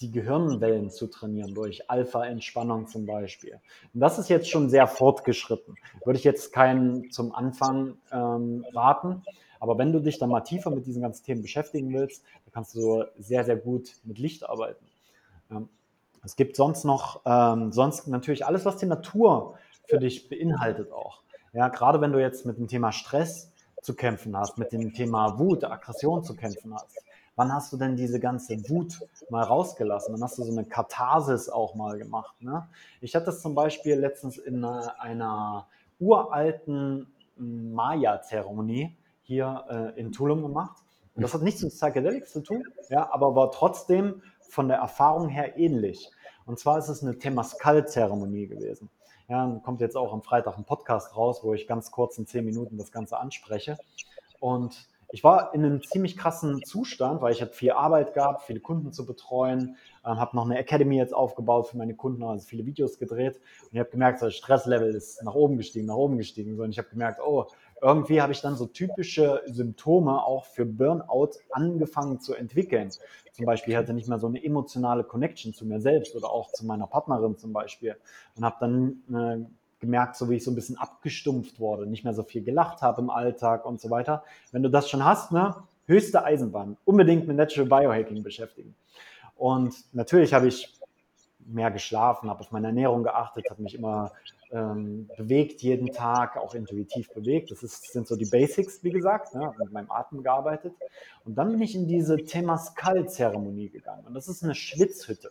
die 0.00 0.10
Gehirnwellen 0.10 0.88
zu 0.88 1.06
trainieren 1.08 1.52
durch 1.52 1.90
Alpha-Entspannung 1.90 2.86
zum 2.86 3.04
Beispiel. 3.04 3.60
Und 3.92 4.00
das 4.00 4.18
ist 4.18 4.30
jetzt 4.30 4.48
schon 4.48 4.70
sehr 4.70 4.86
fortgeschritten. 4.86 5.76
Würde 6.06 6.18
ich 6.18 6.24
jetzt 6.24 6.50
keinen 6.50 7.10
zum 7.10 7.34
Anfang 7.34 7.98
ähm, 8.10 8.64
raten, 8.72 9.22
aber 9.60 9.76
wenn 9.76 9.92
du 9.92 10.00
dich 10.00 10.18
dann 10.18 10.30
mal 10.30 10.40
tiefer 10.40 10.70
mit 10.70 10.86
diesen 10.86 11.02
ganzen 11.02 11.26
Themen 11.26 11.42
beschäftigen 11.42 11.92
willst, 11.92 12.24
dann 12.44 12.52
kannst 12.54 12.74
du 12.74 13.04
sehr, 13.18 13.44
sehr 13.44 13.56
gut 13.56 13.96
mit 14.04 14.18
Licht 14.18 14.48
arbeiten. 14.48 14.86
Ähm, 15.54 15.68
es 16.24 16.36
gibt 16.36 16.56
sonst 16.56 16.84
noch, 16.84 17.20
ähm, 17.26 17.72
sonst 17.72 18.08
natürlich 18.08 18.46
alles, 18.46 18.64
was 18.64 18.76
die 18.78 18.86
Natur 18.86 19.58
für 19.86 19.98
dich 19.98 20.28
beinhaltet 20.28 20.90
auch. 20.90 21.22
Ja, 21.52 21.68
gerade 21.68 22.00
wenn 22.00 22.12
du 22.12 22.20
jetzt 22.20 22.46
mit 22.46 22.56
dem 22.56 22.66
Thema 22.66 22.92
Stress 22.92 23.52
zu 23.82 23.94
kämpfen 23.94 24.36
hast, 24.36 24.56
mit 24.56 24.72
dem 24.72 24.94
Thema 24.94 25.38
Wut, 25.38 25.62
Aggression 25.64 26.24
zu 26.24 26.34
kämpfen 26.34 26.74
hast. 26.74 26.86
Wann 27.36 27.52
hast 27.52 27.72
du 27.72 27.76
denn 27.76 27.96
diese 27.96 28.18
ganze 28.18 28.56
Wut 28.70 29.00
mal 29.28 29.42
rausgelassen? 29.42 30.14
Wann 30.14 30.22
hast 30.22 30.38
du 30.38 30.44
so 30.44 30.52
eine 30.52 30.64
Katharsis 30.64 31.48
auch 31.48 31.74
mal 31.74 31.98
gemacht? 31.98 32.34
Ne? 32.40 32.66
Ich 33.00 33.14
hatte 33.14 33.26
das 33.26 33.42
zum 33.42 33.54
Beispiel 33.54 33.96
letztens 33.96 34.38
in 34.38 34.64
einer 34.64 35.66
uralten 36.00 37.12
Maya-Zeremonie 37.36 38.96
hier 39.22 39.64
äh, 39.68 40.00
in 40.00 40.12
Tulum 40.12 40.42
gemacht. 40.42 40.76
Und 41.14 41.22
das 41.22 41.34
hat 41.34 41.42
nichts 41.42 41.62
mit 41.62 41.72
Psychedelics 41.72 42.32
zu 42.32 42.40
tun, 42.40 42.64
ja, 42.88 43.12
aber 43.12 43.36
war 43.36 43.52
trotzdem 43.52 44.22
von 44.48 44.68
der 44.68 44.78
Erfahrung 44.78 45.28
her 45.28 45.56
ähnlich. 45.58 46.10
Und 46.46 46.58
zwar 46.58 46.78
ist 46.78 46.88
es 46.88 47.02
eine 47.02 47.18
Temascal-Zeremonie 47.18 48.46
gewesen. 48.46 48.90
Ja, 49.28 49.60
kommt 49.64 49.80
jetzt 49.80 49.96
auch 49.96 50.12
am 50.12 50.22
Freitag 50.22 50.58
ein 50.58 50.64
Podcast 50.64 51.16
raus, 51.16 51.40
wo 51.42 51.54
ich 51.54 51.66
ganz 51.66 51.90
kurz 51.90 52.18
in 52.18 52.26
zehn 52.26 52.44
Minuten 52.44 52.76
das 52.76 52.92
Ganze 52.92 53.18
anspreche. 53.18 53.78
Und 54.38 54.88
ich 55.10 55.24
war 55.24 55.54
in 55.54 55.64
einem 55.64 55.82
ziemlich 55.82 56.16
krassen 56.16 56.62
Zustand, 56.64 57.22
weil 57.22 57.32
ich 57.32 57.40
hatte 57.40 57.54
viel 57.54 57.72
Arbeit 57.72 58.14
gehabt, 58.14 58.42
viele 58.42 58.60
Kunden 58.60 58.92
zu 58.92 59.06
betreuen, 59.06 59.76
ähm, 60.06 60.18
habe 60.18 60.36
noch 60.36 60.44
eine 60.44 60.58
Academy 60.58 60.96
jetzt 60.96 61.14
aufgebaut 61.14 61.68
für 61.68 61.76
meine 61.76 61.94
Kunden, 61.94 62.22
also 62.22 62.46
viele 62.46 62.66
Videos 62.66 62.98
gedreht 62.98 63.40
und 63.62 63.72
ich 63.72 63.78
habe 63.78 63.90
gemerkt, 63.90 64.22
das 64.22 64.34
Stresslevel 64.34 64.94
ist 64.94 65.22
nach 65.22 65.34
oben 65.34 65.56
gestiegen, 65.56 65.86
nach 65.86 65.96
oben 65.96 66.18
gestiegen. 66.18 66.58
Und 66.60 66.70
ich 66.70 66.78
habe 66.78 66.88
gemerkt, 66.88 67.20
oh, 67.24 67.46
irgendwie 67.80 68.22
habe 68.22 68.32
ich 68.32 68.40
dann 68.40 68.56
so 68.56 68.66
typische 68.66 69.42
Symptome 69.46 70.24
auch 70.24 70.44
für 70.46 70.64
Burnout 70.64 71.32
angefangen 71.50 72.20
zu 72.20 72.34
entwickeln. 72.34 72.90
Zum 73.32 73.46
Beispiel 73.46 73.76
hatte 73.76 73.90
ich 73.92 73.96
nicht 73.96 74.08
mehr 74.08 74.18
so 74.18 74.28
eine 74.28 74.42
emotionale 74.42 75.04
Connection 75.04 75.52
zu 75.52 75.66
mir 75.66 75.80
selbst 75.80 76.14
oder 76.14 76.30
auch 76.30 76.52
zu 76.52 76.64
meiner 76.64 76.86
Partnerin 76.86 77.36
zum 77.36 77.52
Beispiel 77.52 77.96
und 78.36 78.44
habe 78.44 78.56
dann 78.60 79.02
äh, 79.12 79.44
gemerkt, 79.80 80.16
so 80.16 80.30
wie 80.30 80.36
ich 80.36 80.44
so 80.44 80.50
ein 80.50 80.54
bisschen 80.54 80.78
abgestumpft 80.78 81.60
wurde, 81.60 81.86
nicht 81.86 82.04
mehr 82.04 82.14
so 82.14 82.22
viel 82.22 82.42
gelacht 82.42 82.80
habe 82.80 83.02
im 83.02 83.10
Alltag 83.10 83.66
und 83.66 83.80
so 83.80 83.90
weiter. 83.90 84.24
Wenn 84.52 84.62
du 84.62 84.70
das 84.70 84.88
schon 84.88 85.04
hast, 85.04 85.32
ne, 85.32 85.54
höchste 85.86 86.24
Eisenbahn, 86.24 86.76
unbedingt 86.84 87.26
mit 87.26 87.36
Natural 87.36 87.68
Biohacking 87.68 88.22
beschäftigen. 88.22 88.74
Und 89.36 89.74
natürlich 89.92 90.32
habe 90.32 90.48
ich 90.48 90.78
mehr 91.46 91.70
geschlafen, 91.70 92.30
habe 92.30 92.40
auf 92.40 92.52
meine 92.52 92.68
Ernährung 92.68 93.02
geachtet, 93.02 93.50
habe 93.50 93.62
mich 93.62 93.74
immer 93.74 94.12
ähm, 94.50 95.08
bewegt 95.16 95.62
jeden 95.62 95.92
Tag, 95.92 96.36
auch 96.36 96.54
intuitiv 96.54 97.12
bewegt. 97.12 97.50
Das 97.50 97.62
ist, 97.62 97.92
sind 97.92 98.06
so 98.06 98.16
die 98.16 98.26
Basics, 98.26 98.82
wie 98.82 98.90
gesagt, 98.90 99.34
ne, 99.34 99.52
mit 99.58 99.72
meinem 99.72 99.90
Atem 99.90 100.22
gearbeitet. 100.22 100.74
Und 101.24 101.36
dann 101.36 101.50
bin 101.50 101.60
ich 101.60 101.74
in 101.74 101.88
diese 101.88 102.16
Temascal-Zeremonie 102.16 103.70
gegangen. 103.70 104.06
Und 104.06 104.14
das 104.14 104.28
ist 104.28 104.44
eine 104.44 104.54
Schwitzhütte. 104.54 105.30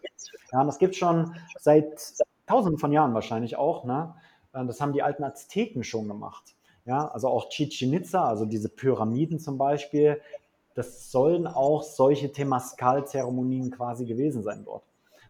Ja, 0.52 0.64
das 0.64 0.78
gibt 0.78 0.96
schon 0.96 1.36
seit 1.60 2.14
tausenden 2.48 2.80
von 2.80 2.92
Jahren 2.92 3.14
wahrscheinlich 3.14 3.56
auch. 3.56 3.86
Ne? 3.86 4.14
Das 4.52 4.82
haben 4.82 4.94
die 4.94 5.02
alten 5.02 5.24
Azteken 5.24 5.84
schon 5.84 6.08
gemacht. 6.08 6.56
Ja, 6.86 7.08
also 7.08 7.30
auch 7.30 7.48
Chichen 7.50 7.94
Itza, 7.94 8.28
also 8.28 8.46
diese 8.46 8.68
Pyramiden 8.68 9.40
zum 9.40 9.58
Beispiel, 9.58 10.22
das 10.76 11.12
sollen 11.12 11.48
auch 11.48 11.84
solche 11.84 12.32
Temascal-Zeremonien 12.32 13.72
quasi 13.72 14.06
gewesen 14.06 14.44
sein 14.44 14.64
dort. 14.66 14.84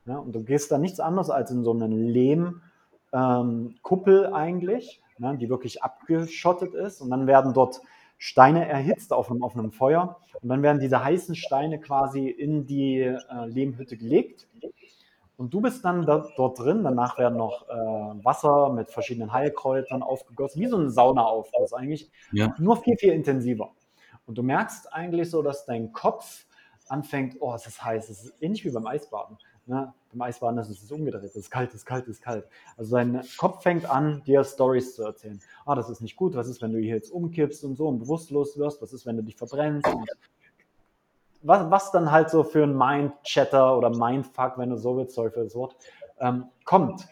Ja, 0.05 0.17
und 0.17 0.33
du 0.33 0.43
gehst 0.43 0.71
da 0.71 0.77
nichts 0.77 0.99
anderes 0.99 1.29
als 1.29 1.51
in 1.51 1.63
so 1.63 1.71
eine 1.71 1.87
Lehmkuppel 1.87 4.25
ähm, 4.25 4.33
eigentlich, 4.33 5.01
ne, 5.17 5.37
die 5.37 5.49
wirklich 5.49 5.81
abgeschottet 5.81 6.73
ist. 6.73 7.01
Und 7.01 7.09
dann 7.09 7.27
werden 7.27 7.53
dort 7.53 7.81
Steine 8.17 8.67
erhitzt 8.67 9.13
auf 9.13 9.31
einem, 9.31 9.43
auf 9.43 9.55
einem 9.55 9.71
Feuer. 9.71 10.17
Und 10.41 10.49
dann 10.49 10.61
werden 10.61 10.79
diese 10.79 11.03
heißen 11.03 11.35
Steine 11.35 11.79
quasi 11.79 12.27
in 12.27 12.65
die 12.65 12.99
äh, 12.99 13.45
Lehmhütte 13.45 13.97
gelegt. 13.97 14.47
Und 15.37 15.53
du 15.53 15.61
bist 15.61 15.83
dann 15.83 16.05
da, 16.05 16.27
dort 16.35 16.59
drin. 16.59 16.83
Danach 16.83 17.17
werden 17.17 17.37
noch 17.37 17.67
äh, 17.69 18.23
Wasser 18.23 18.71
mit 18.73 18.89
verschiedenen 18.89 19.31
Heilkräutern 19.31 20.03
aufgegossen, 20.03 20.61
wie 20.61 20.67
so 20.67 20.77
ein 20.77 20.89
Saunaaufguss 20.89 21.73
eigentlich. 21.73 22.11
Ja. 22.31 22.53
Nur 22.59 22.77
viel, 22.77 22.97
viel 22.97 23.13
intensiver. 23.13 23.71
Und 24.25 24.37
du 24.37 24.43
merkst 24.43 24.93
eigentlich 24.93 25.29
so, 25.29 25.41
dass 25.41 25.65
dein 25.65 25.91
Kopf 25.91 26.45
anfängt, 26.87 27.37
oh, 27.39 27.53
es 27.53 27.65
ist 27.67 27.83
heiß. 27.83 28.09
Es 28.09 28.25
ist 28.25 28.33
ähnlich 28.41 28.63
wie 28.65 28.71
beim 28.71 28.87
Eisbaden. 28.87 29.37
Ne? 29.65 29.93
Beim 30.11 30.21
Eisbaden 30.21 30.59
ist 30.59 30.69
es 30.69 30.91
umgedreht. 30.91 31.23
Es 31.23 31.35
ist 31.35 31.49
kalt, 31.49 31.69
es 31.69 31.75
ist 31.75 31.85
kalt, 31.85 32.03
es 32.07 32.17
ist 32.17 32.21
kalt. 32.21 32.45
Also 32.77 32.95
dein 32.95 33.21
Kopf 33.37 33.63
fängt 33.63 33.89
an, 33.89 34.23
dir 34.25 34.43
Stories 34.43 34.95
zu 34.95 35.03
erzählen. 35.03 35.39
Ah, 35.65 35.75
das 35.75 35.89
ist 35.89 36.01
nicht 36.01 36.15
gut. 36.15 36.35
Was 36.35 36.47
ist, 36.47 36.61
wenn 36.61 36.73
du 36.73 36.79
hier 36.79 36.95
jetzt 36.95 37.11
umkippst 37.11 37.63
und 37.63 37.75
so 37.75 37.87
und 37.87 37.99
bewusstlos 37.99 38.57
wirst? 38.57 38.81
Was 38.81 38.93
ist, 38.93 39.05
wenn 39.05 39.17
du 39.17 39.23
dich 39.23 39.35
verbrennst? 39.35 39.87
Und 39.87 40.09
was, 41.41 41.69
was 41.69 41.91
dann 41.91 42.11
halt 42.11 42.29
so 42.29 42.43
für 42.43 42.63
ein 42.63 42.77
Mind-Chatter 42.77 43.77
oder 43.77 43.89
Mindfuck, 43.89 44.57
wenn 44.57 44.69
du 44.69 44.77
so 44.77 44.97
willst, 44.97 45.15
sorry 45.15 45.31
für 45.31 45.43
das 45.43 45.55
Wort, 45.55 45.75
ähm, 46.19 46.45
kommt. 46.65 47.07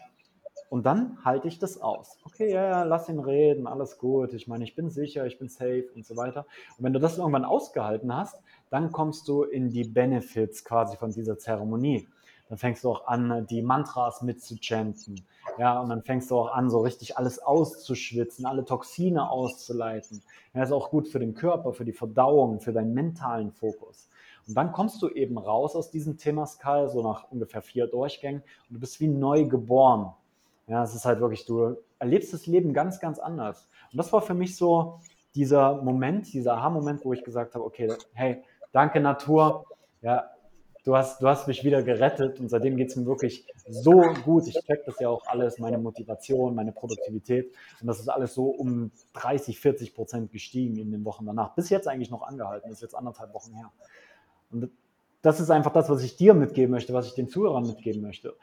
Und 0.72 0.86
dann 0.86 1.18
halte 1.22 1.48
ich 1.48 1.58
das 1.58 1.82
aus. 1.82 2.16
Okay, 2.24 2.50
ja, 2.50 2.66
ja, 2.66 2.82
lass 2.84 3.06
ihn 3.10 3.18
reden, 3.18 3.66
alles 3.66 3.98
gut. 3.98 4.32
Ich 4.32 4.48
meine, 4.48 4.64
ich 4.64 4.74
bin 4.74 4.88
sicher, 4.88 5.26
ich 5.26 5.38
bin 5.38 5.50
safe 5.50 5.84
und 5.94 6.06
so 6.06 6.16
weiter. 6.16 6.46
Und 6.78 6.84
wenn 6.84 6.94
du 6.94 6.98
das 6.98 7.18
irgendwann 7.18 7.44
ausgehalten 7.44 8.16
hast, 8.16 8.40
dann 8.70 8.90
kommst 8.90 9.28
du 9.28 9.42
in 9.42 9.68
die 9.68 9.84
Benefits 9.84 10.64
quasi 10.64 10.96
von 10.96 11.12
dieser 11.12 11.36
Zeremonie. 11.36 12.08
Dann 12.48 12.56
fängst 12.56 12.84
du 12.84 12.90
auch 12.90 13.06
an, 13.06 13.46
die 13.50 13.60
Mantras 13.60 14.22
mitzuchanten. 14.22 15.20
Ja, 15.58 15.78
und 15.78 15.90
dann 15.90 16.04
fängst 16.04 16.30
du 16.30 16.38
auch 16.38 16.54
an, 16.54 16.70
so 16.70 16.80
richtig 16.80 17.18
alles 17.18 17.38
auszuschwitzen, 17.38 18.46
alle 18.46 18.64
Toxine 18.64 19.28
auszuleiten. 19.28 20.22
Ja, 20.54 20.62
ist 20.62 20.72
auch 20.72 20.88
gut 20.88 21.06
für 21.06 21.18
den 21.18 21.34
Körper, 21.34 21.74
für 21.74 21.84
die 21.84 21.92
Verdauung, 21.92 22.60
für 22.60 22.72
deinen 22.72 22.94
mentalen 22.94 23.52
Fokus. 23.52 24.08
Und 24.48 24.56
dann 24.56 24.72
kommst 24.72 25.02
du 25.02 25.10
eben 25.10 25.36
raus 25.36 25.76
aus 25.76 25.90
diesem 25.90 26.16
Temascal, 26.16 26.88
so 26.88 27.02
nach 27.02 27.30
ungefähr 27.30 27.60
vier 27.60 27.88
Durchgängen, 27.88 28.40
und 28.70 28.76
du 28.76 28.80
bist 28.80 29.00
wie 29.00 29.08
neu 29.08 29.44
geboren. 29.44 30.14
Ja, 30.66 30.82
es 30.82 30.94
ist 30.94 31.04
halt 31.04 31.20
wirklich, 31.20 31.44
du 31.44 31.76
erlebst 31.98 32.32
das 32.32 32.46
Leben 32.46 32.72
ganz, 32.72 33.00
ganz 33.00 33.18
anders. 33.18 33.68
Und 33.90 33.98
das 33.98 34.12
war 34.12 34.22
für 34.22 34.34
mich 34.34 34.56
so 34.56 35.00
dieser 35.34 35.82
Moment, 35.82 36.32
dieser 36.32 36.54
Aha-Moment, 36.54 37.04
wo 37.04 37.12
ich 37.12 37.24
gesagt 37.24 37.54
habe, 37.54 37.64
okay, 37.64 37.92
hey, 38.12 38.42
danke 38.72 39.00
Natur, 39.00 39.66
ja, 40.02 40.30
du 40.84 40.96
hast, 40.96 41.22
du 41.22 41.28
hast 41.28 41.46
mich 41.46 41.64
wieder 41.64 41.82
gerettet 41.82 42.40
und 42.40 42.48
seitdem 42.48 42.76
geht 42.76 42.90
es 42.90 42.96
mir 42.96 43.06
wirklich 43.06 43.46
so 43.68 44.02
gut. 44.24 44.46
Ich 44.46 44.54
check 44.54 44.84
das 44.84 44.98
ja 45.00 45.08
auch 45.08 45.26
alles, 45.26 45.58
meine 45.58 45.78
Motivation, 45.78 46.54
meine 46.54 46.72
Produktivität 46.72 47.52
und 47.80 47.86
das 47.86 48.00
ist 48.00 48.08
alles 48.08 48.34
so 48.34 48.46
um 48.46 48.90
30, 49.14 49.58
40 49.58 49.94
Prozent 49.94 50.32
gestiegen 50.32 50.76
in 50.76 50.90
den 50.90 51.04
Wochen 51.04 51.26
danach. 51.26 51.54
Bis 51.54 51.70
jetzt 51.70 51.88
eigentlich 51.88 52.10
noch 52.10 52.22
angehalten, 52.22 52.68
das 52.68 52.78
ist 52.78 52.82
jetzt 52.82 52.94
anderthalb 52.94 53.32
Wochen 53.32 53.54
her. 53.54 53.70
Und 54.50 54.70
das 55.22 55.40
ist 55.40 55.50
einfach 55.50 55.72
das, 55.72 55.88
was 55.88 56.02
ich 56.02 56.16
dir 56.16 56.34
mitgeben 56.34 56.72
möchte, 56.72 56.92
was 56.92 57.06
ich 57.06 57.14
den 57.14 57.28
Zuhörern 57.28 57.66
mitgeben 57.66 58.02
möchte. 58.02 58.34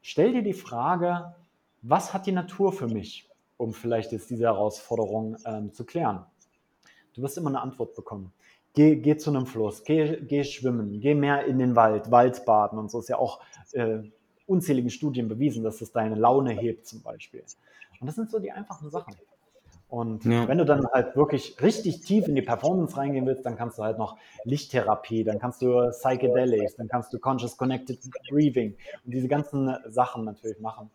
Stell 0.00 0.32
dir 0.32 0.42
die 0.42 0.52
Frage, 0.52 1.34
was 1.82 2.14
hat 2.14 2.26
die 2.26 2.32
Natur 2.32 2.72
für 2.72 2.88
mich, 2.88 3.28
um 3.56 3.74
vielleicht 3.74 4.12
jetzt 4.12 4.30
diese 4.30 4.44
Herausforderung 4.44 5.36
ähm, 5.44 5.72
zu 5.72 5.84
klären? 5.84 6.24
Du 7.14 7.22
wirst 7.22 7.36
immer 7.36 7.50
eine 7.50 7.60
Antwort 7.60 7.94
bekommen. 7.94 8.32
Geh, 8.74 8.96
geh 8.96 9.16
zu 9.18 9.30
einem 9.30 9.44
Fluss, 9.44 9.84
geh, 9.84 10.16
geh 10.22 10.44
schwimmen, 10.44 11.00
geh 11.00 11.14
mehr 11.14 11.44
in 11.44 11.58
den 11.58 11.76
Wald, 11.76 12.10
Waldbaden 12.10 12.78
und 12.78 12.90
so 12.90 13.00
ist 13.00 13.10
ja 13.10 13.18
auch 13.18 13.40
äh, 13.72 13.98
unzähligen 14.46 14.88
Studien 14.88 15.28
bewiesen, 15.28 15.62
dass 15.62 15.78
das 15.78 15.92
deine 15.92 16.14
Laune 16.14 16.52
hebt 16.52 16.86
zum 16.86 17.02
Beispiel. 17.02 17.44
Und 18.00 18.06
das 18.06 18.14
sind 18.16 18.30
so 18.30 18.38
die 18.38 18.50
einfachen 18.50 18.88
Sachen. 18.88 19.14
Und 19.88 20.24
ja. 20.24 20.48
wenn 20.48 20.56
du 20.56 20.64
dann 20.64 20.86
halt 20.86 21.16
wirklich 21.16 21.60
richtig 21.60 22.00
tief 22.00 22.26
in 22.26 22.34
die 22.34 22.40
Performance 22.40 22.96
reingehen 22.96 23.26
willst, 23.26 23.44
dann 23.44 23.56
kannst 23.56 23.76
du 23.76 23.82
halt 23.82 23.98
noch 23.98 24.16
Lichttherapie, 24.44 25.22
dann 25.22 25.38
kannst 25.38 25.60
du 25.60 25.90
Psychedelics, 25.90 26.76
dann 26.76 26.88
kannst 26.88 27.12
du 27.12 27.18
Conscious 27.18 27.58
Connected 27.58 27.98
Breathing 28.30 28.74
und 29.04 29.12
diese 29.12 29.28
ganzen 29.28 29.76
Sachen 29.88 30.24
natürlich 30.24 30.60
machen. 30.60 30.90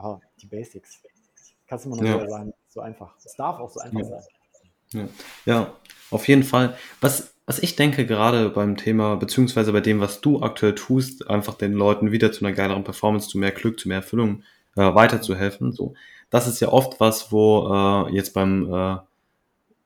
Aber 0.00 0.20
die 0.40 0.46
Basics, 0.46 1.02
kannst 1.66 1.84
du 1.84 1.90
immer 1.90 2.02
nur 2.02 2.20
ja. 2.22 2.28
sagen, 2.28 2.52
so 2.68 2.80
einfach. 2.80 3.14
Es 3.24 3.34
darf 3.36 3.58
auch 3.60 3.70
so 3.70 3.80
einfach 3.80 4.00
ja. 4.00 4.06
sein. 4.06 4.22
Ja. 4.92 5.08
ja, 5.44 5.72
auf 6.10 6.26
jeden 6.26 6.42
Fall. 6.42 6.76
Was, 7.00 7.34
was 7.46 7.60
ich 7.60 7.76
denke, 7.76 8.06
gerade 8.06 8.50
beim 8.50 8.76
Thema, 8.76 9.16
beziehungsweise 9.16 9.72
bei 9.72 9.80
dem, 9.80 10.00
was 10.00 10.20
du 10.20 10.42
aktuell 10.42 10.74
tust, 10.74 11.28
einfach 11.28 11.54
den 11.54 11.74
Leuten 11.74 12.10
wieder 12.10 12.32
zu 12.32 12.44
einer 12.44 12.54
geileren 12.54 12.82
Performance, 12.82 13.28
zu 13.28 13.38
mehr 13.38 13.52
Glück, 13.52 13.78
zu 13.78 13.88
mehr 13.88 13.98
Erfüllung 13.98 14.42
äh, 14.76 14.94
weiterzuhelfen, 14.94 15.72
so 15.72 15.94
das 16.30 16.46
ist 16.46 16.60
ja 16.60 16.68
oft 16.68 17.00
was, 17.00 17.32
wo 17.32 17.68
äh, 18.08 18.14
jetzt 18.14 18.32
beim 18.32 18.72
äh, 18.72 18.96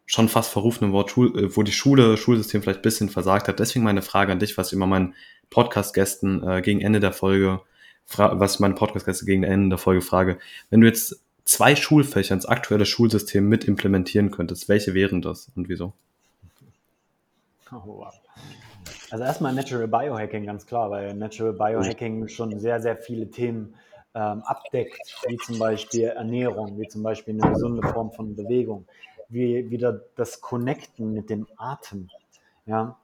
schon 0.06 0.28
fast 0.28 0.52
verrufenen 0.52 0.92
Wort, 0.92 1.10
Schul 1.10 1.36
äh, 1.38 1.56
wo 1.56 1.62
die 1.62 1.72
Schule, 1.72 2.16
Schulsystem 2.16 2.62
vielleicht 2.62 2.82
bisschen 2.82 3.08
versagt 3.08 3.48
hat. 3.48 3.58
Deswegen 3.58 3.84
meine 3.84 4.02
Frage 4.02 4.30
an 4.30 4.38
dich, 4.38 4.56
was 4.56 4.68
ich 4.68 4.74
immer 4.74 4.86
meinen 4.86 5.14
Podcast-Gästen 5.50 6.46
äh, 6.46 6.62
gegen 6.62 6.80
Ende 6.82 7.00
der 7.00 7.12
Folge, 7.12 7.60
was 8.08 8.60
meine 8.60 8.74
Podcast-Gäste 8.74 9.24
gegen 9.24 9.42
Ende 9.42 9.70
der 9.70 9.78
Folge 9.78 10.02
frage. 10.02 10.38
Wenn 10.70 10.80
du 10.80 10.86
jetzt 10.86 11.20
zwei 11.44 11.76
Schulfächer 11.76 12.34
ins 12.34 12.46
aktuelle 12.46 12.86
Schulsystem 12.86 13.48
mit 13.48 13.64
implementieren 13.64 14.30
könntest, 14.30 14.68
welche 14.68 14.94
wären 14.94 15.22
das 15.22 15.50
und 15.56 15.68
wieso? 15.68 15.92
Oh, 17.72 17.82
wow. 17.84 18.14
Also 19.10 19.24
erstmal 19.24 19.54
Natural 19.54 19.88
Biohacking, 19.88 20.46
ganz 20.46 20.66
klar, 20.66 20.90
weil 20.90 21.14
Natural 21.14 21.52
Biohacking 21.52 22.28
schon 22.28 22.58
sehr, 22.58 22.80
sehr 22.80 22.96
viele 22.96 23.30
Themen 23.30 23.74
ähm, 24.14 24.42
abdeckt, 24.42 25.14
wie 25.26 25.36
zum 25.38 25.58
Beispiel 25.58 26.04
Ernährung, 26.04 26.78
wie 26.78 26.88
zum 26.88 27.02
Beispiel 27.02 27.40
eine 27.40 27.52
gesunde 27.52 27.86
Form 27.88 28.12
von 28.12 28.34
Bewegung, 28.34 28.86
wie 29.28 29.70
wieder 29.70 30.00
das 30.16 30.40
Connecten 30.40 31.12
mit 31.12 31.30
dem 31.30 31.46
Atem. 31.56 32.08
Ja, 32.66 32.96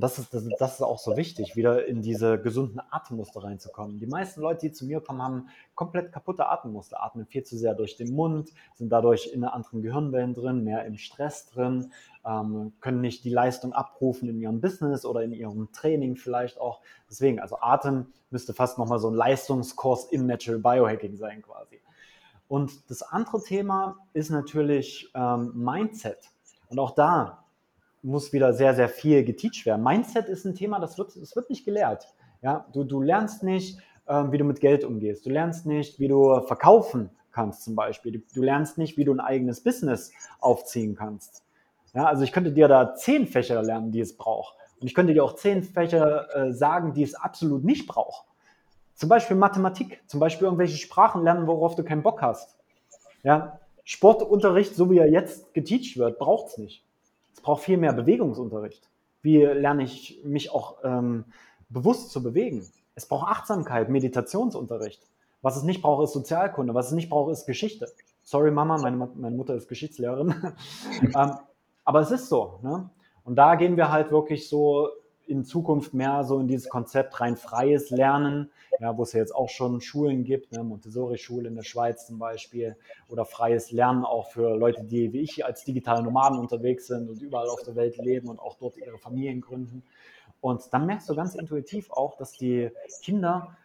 und 0.00 0.04
das 0.04 0.18
ist, 0.18 0.32
das, 0.32 0.48
das 0.58 0.74
ist 0.76 0.82
auch 0.82 0.98
so 0.98 1.14
wichtig, 1.18 1.56
wieder 1.56 1.86
in 1.86 2.00
diese 2.00 2.40
gesunden 2.40 2.80
Atemmuster 2.90 3.44
reinzukommen. 3.44 4.00
Die 4.00 4.06
meisten 4.06 4.40
Leute, 4.40 4.68
die 4.68 4.72
zu 4.72 4.86
mir 4.86 5.02
kommen, 5.02 5.20
haben 5.20 5.48
komplett 5.74 6.10
kaputte 6.10 6.48
Atemmuster, 6.48 7.02
atmen 7.02 7.26
viel 7.26 7.42
zu 7.42 7.58
sehr 7.58 7.74
durch 7.74 7.98
den 7.98 8.14
Mund, 8.14 8.48
sind 8.74 8.88
dadurch 8.88 9.30
in 9.30 9.44
anderen 9.44 9.82
Gehirnwellen 9.82 10.32
drin, 10.32 10.64
mehr 10.64 10.86
im 10.86 10.96
Stress 10.96 11.50
drin, 11.50 11.92
ähm, 12.24 12.72
können 12.80 13.02
nicht 13.02 13.24
die 13.24 13.28
Leistung 13.28 13.74
abrufen 13.74 14.26
in 14.30 14.40
ihrem 14.40 14.62
Business 14.62 15.04
oder 15.04 15.22
in 15.22 15.34
ihrem 15.34 15.70
Training 15.72 16.16
vielleicht 16.16 16.58
auch. 16.58 16.80
Deswegen, 17.10 17.38
also 17.38 17.58
Atem 17.60 18.06
müsste 18.30 18.54
fast 18.54 18.78
nochmal 18.78 19.00
so 19.00 19.10
ein 19.10 19.14
Leistungskurs 19.14 20.06
im 20.06 20.24
Natural 20.24 20.60
Biohacking 20.60 21.18
sein 21.18 21.42
quasi. 21.42 21.78
Und 22.48 22.88
das 22.88 23.02
andere 23.02 23.42
Thema 23.42 23.98
ist 24.14 24.30
natürlich 24.30 25.10
ähm, 25.14 25.52
Mindset. 25.54 26.30
Und 26.70 26.78
auch 26.78 26.92
da 26.92 27.39
muss 28.02 28.32
wieder 28.32 28.52
sehr, 28.52 28.74
sehr 28.74 28.88
viel 28.88 29.24
geteacht 29.24 29.66
werden. 29.66 29.82
Mindset 29.82 30.28
ist 30.28 30.44
ein 30.44 30.54
Thema, 30.54 30.78
das 30.78 30.98
wird, 30.98 31.14
das 31.20 31.36
wird 31.36 31.50
nicht 31.50 31.64
gelehrt. 31.64 32.06
Ja, 32.42 32.66
du, 32.72 32.84
du 32.84 33.00
lernst 33.00 33.42
nicht, 33.42 33.78
ähm, 34.08 34.32
wie 34.32 34.38
du 34.38 34.44
mit 34.44 34.60
Geld 34.60 34.84
umgehst. 34.84 35.26
Du 35.26 35.30
lernst 35.30 35.66
nicht, 35.66 36.00
wie 36.00 36.08
du 36.08 36.40
verkaufen 36.42 37.10
kannst 37.32 37.64
zum 37.64 37.76
Beispiel. 37.76 38.12
Du, 38.12 38.18
du 38.34 38.42
lernst 38.42 38.78
nicht, 38.78 38.96
wie 38.96 39.04
du 39.04 39.12
ein 39.12 39.20
eigenes 39.20 39.62
Business 39.62 40.12
aufziehen 40.40 40.96
kannst. 40.96 41.44
Ja, 41.94 42.06
also 42.06 42.22
ich 42.22 42.32
könnte 42.32 42.52
dir 42.52 42.68
da 42.68 42.94
zehn 42.94 43.26
Fächer 43.26 43.62
lernen, 43.62 43.92
die 43.92 44.00
es 44.00 44.16
braucht. 44.16 44.54
Und 44.80 44.86
ich 44.86 44.94
könnte 44.94 45.12
dir 45.12 45.24
auch 45.24 45.34
zehn 45.34 45.62
Fächer 45.62 46.34
äh, 46.34 46.52
sagen, 46.52 46.94
die 46.94 47.02
es 47.02 47.14
absolut 47.14 47.64
nicht 47.64 47.86
braucht. 47.86 48.26
Zum 48.94 49.08
Beispiel 49.08 49.36
Mathematik, 49.36 50.02
zum 50.06 50.20
Beispiel 50.20 50.46
irgendwelche 50.46 50.76
Sprachen 50.76 51.24
lernen, 51.24 51.46
worauf 51.46 51.74
du 51.74 51.82
keinen 51.82 52.02
Bock 52.02 52.22
hast. 52.22 52.58
Ja, 53.22 53.58
Sportunterricht, 53.84 54.74
so 54.74 54.90
wie 54.90 54.98
er 54.98 55.10
jetzt 55.10 55.52
geteacht 55.52 55.96
wird, 55.96 56.18
braucht 56.18 56.48
es 56.48 56.58
nicht. 56.58 56.84
Es 57.34 57.40
braucht 57.40 57.62
viel 57.62 57.76
mehr 57.76 57.92
Bewegungsunterricht. 57.92 58.88
Wie 59.22 59.38
lerne 59.44 59.82
ich 59.82 60.20
mich 60.24 60.52
auch 60.52 60.78
ähm, 60.82 61.24
bewusst 61.68 62.10
zu 62.10 62.22
bewegen? 62.22 62.66
Es 62.94 63.06
braucht 63.06 63.28
Achtsamkeit, 63.28 63.88
Meditationsunterricht. 63.88 65.06
Was 65.42 65.56
es 65.56 65.62
nicht 65.62 65.82
braucht, 65.82 66.04
ist 66.04 66.12
Sozialkunde. 66.12 66.74
Was 66.74 66.86
es 66.86 66.92
nicht 66.92 67.10
braucht, 67.10 67.32
ist 67.32 67.46
Geschichte. 67.46 67.86
Sorry, 68.22 68.50
Mama, 68.50 68.78
meine, 68.78 68.96
meine 68.96 69.36
Mutter 69.36 69.54
ist 69.54 69.68
Geschichtslehrerin. 69.68 70.34
ähm, 71.02 71.32
aber 71.84 72.00
es 72.00 72.10
ist 72.10 72.28
so. 72.28 72.60
Ne? 72.62 72.90
Und 73.24 73.36
da 73.36 73.54
gehen 73.54 73.76
wir 73.76 73.90
halt 73.90 74.10
wirklich 74.10 74.48
so 74.48 74.88
in 75.30 75.44
Zukunft 75.44 75.94
mehr 75.94 76.24
so 76.24 76.40
in 76.40 76.48
dieses 76.48 76.68
Konzept 76.68 77.20
rein 77.20 77.36
freies 77.36 77.90
Lernen, 77.90 78.50
ja, 78.80 78.96
wo 78.96 79.04
es 79.04 79.12
ja 79.12 79.20
jetzt 79.20 79.34
auch 79.34 79.48
schon 79.48 79.80
Schulen 79.80 80.24
gibt, 80.24 80.52
ne, 80.52 80.62
Montessori-Schule 80.64 81.48
in 81.48 81.54
der 81.54 81.62
Schweiz 81.62 82.06
zum 82.06 82.18
Beispiel, 82.18 82.76
oder 83.08 83.24
freies 83.24 83.70
Lernen 83.70 84.04
auch 84.04 84.30
für 84.30 84.56
Leute, 84.56 84.84
die 84.84 85.12
wie 85.12 85.20
ich 85.20 85.44
als 85.44 85.64
digitale 85.64 86.02
Nomaden 86.02 86.38
unterwegs 86.38 86.86
sind 86.86 87.08
und 87.08 87.22
überall 87.22 87.48
auf 87.48 87.62
der 87.62 87.76
Welt 87.76 87.96
leben 87.98 88.28
und 88.28 88.40
auch 88.40 88.56
dort 88.58 88.76
ihre 88.76 88.98
Familien 88.98 89.40
gründen. 89.40 89.82
Und 90.40 90.62
dann 90.72 90.86
merkst 90.86 91.08
du 91.08 91.14
ganz 91.14 91.34
intuitiv 91.34 91.90
auch, 91.90 92.16
dass 92.16 92.32
die 92.32 92.70
Kinder 93.02 93.56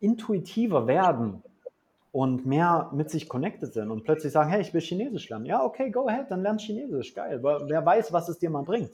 intuitiver 0.00 0.86
werden 0.86 1.42
und 2.12 2.44
mehr 2.44 2.90
mit 2.92 3.10
sich 3.10 3.28
connected 3.28 3.72
sind 3.72 3.90
und 3.90 4.04
plötzlich 4.04 4.32
sagen, 4.32 4.50
hey, 4.50 4.60
ich 4.60 4.74
will 4.74 4.80
Chinesisch 4.80 5.28
lernen. 5.28 5.46
Ja, 5.46 5.62
okay, 5.62 5.90
go 5.90 6.08
ahead, 6.08 6.30
dann 6.30 6.42
lern 6.42 6.58
Chinesisch, 6.58 7.14
geil. 7.14 7.40
Wer 7.42 7.86
weiß, 7.86 8.12
was 8.12 8.28
es 8.28 8.38
dir 8.38 8.50
mal 8.50 8.62
bringt. 8.62 8.92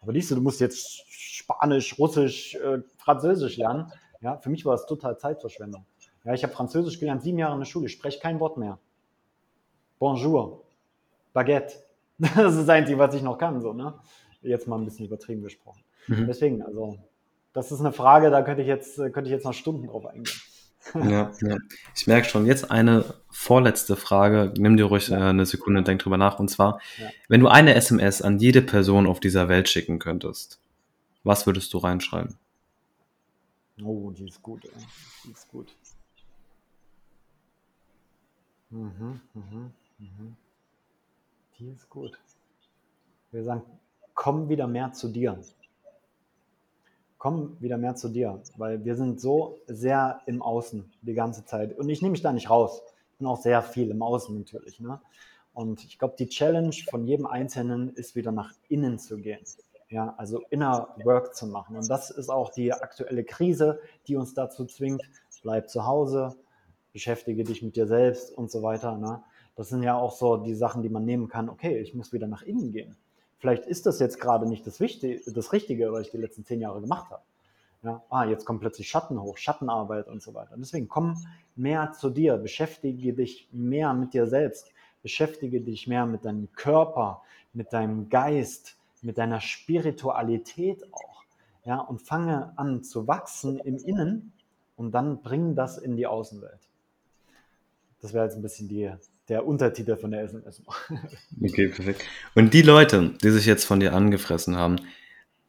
Aber 0.00 0.12
siehst 0.12 0.30
du, 0.30 0.34
du 0.34 0.40
musst 0.40 0.60
jetzt 0.60 1.02
Spanisch, 1.10 1.98
Russisch, 1.98 2.54
äh, 2.56 2.82
Französisch 2.98 3.56
lernen. 3.56 3.92
Ja, 4.20 4.38
für 4.38 4.50
mich 4.50 4.64
war 4.64 4.72
das 4.72 4.86
total 4.86 5.18
Zeitverschwendung. 5.18 5.84
Ja, 6.24 6.34
ich 6.34 6.42
habe 6.42 6.52
Französisch 6.52 6.98
gelernt, 6.98 7.22
sieben 7.22 7.38
Jahre 7.38 7.54
in 7.54 7.60
der 7.60 7.66
Schule, 7.66 7.86
ich 7.86 7.92
spreche 7.92 8.18
kein 8.18 8.40
Wort 8.40 8.56
mehr. 8.56 8.78
Bonjour, 9.98 10.64
Baguette. 11.32 11.74
Das 12.18 12.54
ist 12.54 12.60
das 12.60 12.68
Einzige, 12.70 12.98
was 12.98 13.14
ich 13.14 13.22
noch 13.22 13.36
kann, 13.36 13.60
so, 13.60 13.74
ne? 13.74 13.92
Jetzt 14.40 14.66
mal 14.66 14.78
ein 14.78 14.86
bisschen 14.86 15.06
übertrieben 15.06 15.42
gesprochen. 15.42 15.82
Mhm. 16.06 16.26
Deswegen, 16.26 16.62
also, 16.62 16.98
das 17.52 17.70
ist 17.70 17.80
eine 17.80 17.92
Frage, 17.92 18.30
da 18.30 18.42
könnte 18.42 18.62
ich 18.62 18.68
jetzt, 18.68 18.96
könnte 18.96 19.24
ich 19.24 19.30
jetzt 19.30 19.44
noch 19.44 19.52
Stunden 19.52 19.86
drauf 19.86 20.06
eingehen. 20.06 20.34
Ja, 20.94 21.32
ja. 21.40 21.56
Ich 21.94 22.06
merke 22.06 22.28
schon, 22.28 22.46
jetzt 22.46 22.70
eine 22.70 23.14
vorletzte 23.30 23.96
Frage. 23.96 24.52
Nimm 24.56 24.76
dir 24.76 24.84
ruhig 24.84 25.08
ja. 25.08 25.18
äh, 25.18 25.30
eine 25.30 25.46
Sekunde 25.46 25.78
und 25.78 25.88
denk 25.88 26.00
drüber 26.00 26.16
nach. 26.16 26.38
Und 26.38 26.48
zwar, 26.48 26.80
ja. 26.98 27.10
wenn 27.28 27.40
du 27.40 27.48
eine 27.48 27.74
SMS 27.74 28.22
an 28.22 28.38
jede 28.38 28.62
Person 28.62 29.06
auf 29.06 29.20
dieser 29.20 29.48
Welt 29.48 29.68
schicken 29.68 29.98
könntest, 29.98 30.60
was 31.24 31.46
würdest 31.46 31.72
du 31.74 31.78
reinschreiben? 31.78 32.36
Oh, 33.82 34.10
die 34.10 34.28
ist 34.28 34.42
gut, 34.42 34.64
ey. 34.64 34.70
Die 35.24 35.32
ist 35.32 35.48
gut. 35.48 35.74
Mhm, 38.70 39.20
mhm, 39.34 39.72
mhm. 39.98 40.36
Die 41.58 41.68
ist 41.68 41.88
gut. 41.90 42.18
Wir 43.32 43.44
sagen, 43.44 43.62
komm 44.14 44.48
wieder 44.48 44.66
mehr 44.66 44.92
zu 44.92 45.08
dir 45.08 45.38
komm 47.18 47.56
wieder 47.60 47.78
mehr 47.78 47.96
zu 47.96 48.08
dir, 48.08 48.40
weil 48.56 48.84
wir 48.84 48.96
sind 48.96 49.20
so 49.20 49.58
sehr 49.66 50.20
im 50.26 50.42
Außen 50.42 50.90
die 51.02 51.14
ganze 51.14 51.44
Zeit. 51.44 51.76
Und 51.78 51.88
ich 51.88 52.02
nehme 52.02 52.12
mich 52.12 52.22
da 52.22 52.32
nicht 52.32 52.50
raus. 52.50 52.82
Ich 53.12 53.18
bin 53.18 53.26
auch 53.26 53.40
sehr 53.40 53.62
viel 53.62 53.90
im 53.90 54.02
Außen 54.02 54.36
natürlich. 54.36 54.80
Ne? 54.80 55.00
Und 55.54 55.84
ich 55.84 55.98
glaube, 55.98 56.16
die 56.18 56.28
Challenge 56.28 56.74
von 56.90 57.06
jedem 57.06 57.26
Einzelnen 57.26 57.94
ist 57.94 58.14
wieder 58.14 58.32
nach 58.32 58.52
innen 58.68 58.98
zu 58.98 59.16
gehen. 59.16 59.40
Ja, 59.88 60.14
also 60.18 60.42
inner 60.50 60.94
Work 61.04 61.34
zu 61.34 61.46
machen. 61.46 61.76
Und 61.76 61.88
das 61.88 62.10
ist 62.10 62.28
auch 62.28 62.50
die 62.50 62.72
aktuelle 62.72 63.24
Krise, 63.24 63.80
die 64.08 64.16
uns 64.16 64.34
dazu 64.34 64.66
zwingt, 64.66 65.02
bleib 65.42 65.70
zu 65.70 65.86
Hause, 65.86 66.34
beschäftige 66.92 67.44
dich 67.44 67.62
mit 67.62 67.76
dir 67.76 67.86
selbst 67.86 68.36
und 68.36 68.50
so 68.50 68.62
weiter. 68.62 68.98
Ne? 68.98 69.22
Das 69.54 69.68
sind 69.68 69.82
ja 69.82 69.96
auch 69.96 70.12
so 70.12 70.36
die 70.36 70.54
Sachen, 70.54 70.82
die 70.82 70.88
man 70.88 71.04
nehmen 71.04 71.28
kann. 71.28 71.48
Okay, 71.48 71.78
ich 71.78 71.94
muss 71.94 72.12
wieder 72.12 72.26
nach 72.26 72.42
innen 72.42 72.72
gehen. 72.72 72.96
Vielleicht 73.46 73.66
ist 73.66 73.86
das 73.86 74.00
jetzt 74.00 74.18
gerade 74.18 74.44
nicht 74.48 74.66
das, 74.66 74.80
Wichtige, 74.80 75.20
das 75.30 75.52
Richtige, 75.52 75.92
was 75.92 76.06
ich 76.06 76.10
die 76.10 76.16
letzten 76.16 76.44
zehn 76.44 76.60
Jahre 76.60 76.80
gemacht 76.80 77.12
habe. 77.12 77.22
Ja, 77.84 78.02
ah, 78.08 78.24
jetzt 78.24 78.44
kommt 78.44 78.60
plötzlich 78.60 78.88
Schatten 78.88 79.22
hoch, 79.22 79.36
Schattenarbeit 79.36 80.08
und 80.08 80.20
so 80.20 80.34
weiter. 80.34 80.56
Deswegen 80.58 80.88
komm 80.88 81.24
mehr 81.54 81.92
zu 81.92 82.10
dir, 82.10 82.38
beschäftige 82.38 83.12
dich 83.12 83.48
mehr 83.52 83.94
mit 83.94 84.14
dir 84.14 84.26
selbst, 84.26 84.72
beschäftige 85.00 85.60
dich 85.60 85.86
mehr 85.86 86.06
mit 86.06 86.24
deinem 86.24 86.50
Körper, 86.54 87.22
mit 87.52 87.72
deinem 87.72 88.08
Geist, 88.08 88.78
mit 89.00 89.16
deiner 89.16 89.40
Spiritualität 89.40 90.82
auch. 90.92 91.22
Ja, 91.64 91.78
und 91.78 92.02
fange 92.02 92.52
an 92.56 92.82
zu 92.82 93.06
wachsen 93.06 93.60
im 93.60 93.76
Innen 93.76 94.32
und 94.74 94.90
dann 94.90 95.22
bring 95.22 95.54
das 95.54 95.78
in 95.78 95.96
die 95.96 96.08
Außenwelt. 96.08 96.68
Das 98.00 98.12
wäre 98.12 98.24
jetzt 98.24 98.34
ein 98.34 98.42
bisschen 98.42 98.66
die, 98.66 98.92
der 99.28 99.46
Untertitel 99.46 99.96
von 99.96 100.10
der 100.10 100.22
SMS. 100.22 100.62
okay, 101.42 101.68
perfekt. 101.68 102.02
Und 102.34 102.54
die 102.54 102.62
Leute, 102.62 103.14
die 103.22 103.30
sich 103.30 103.46
jetzt 103.46 103.64
von 103.64 103.80
dir 103.80 103.92
angefressen 103.92 104.56
haben, 104.56 104.76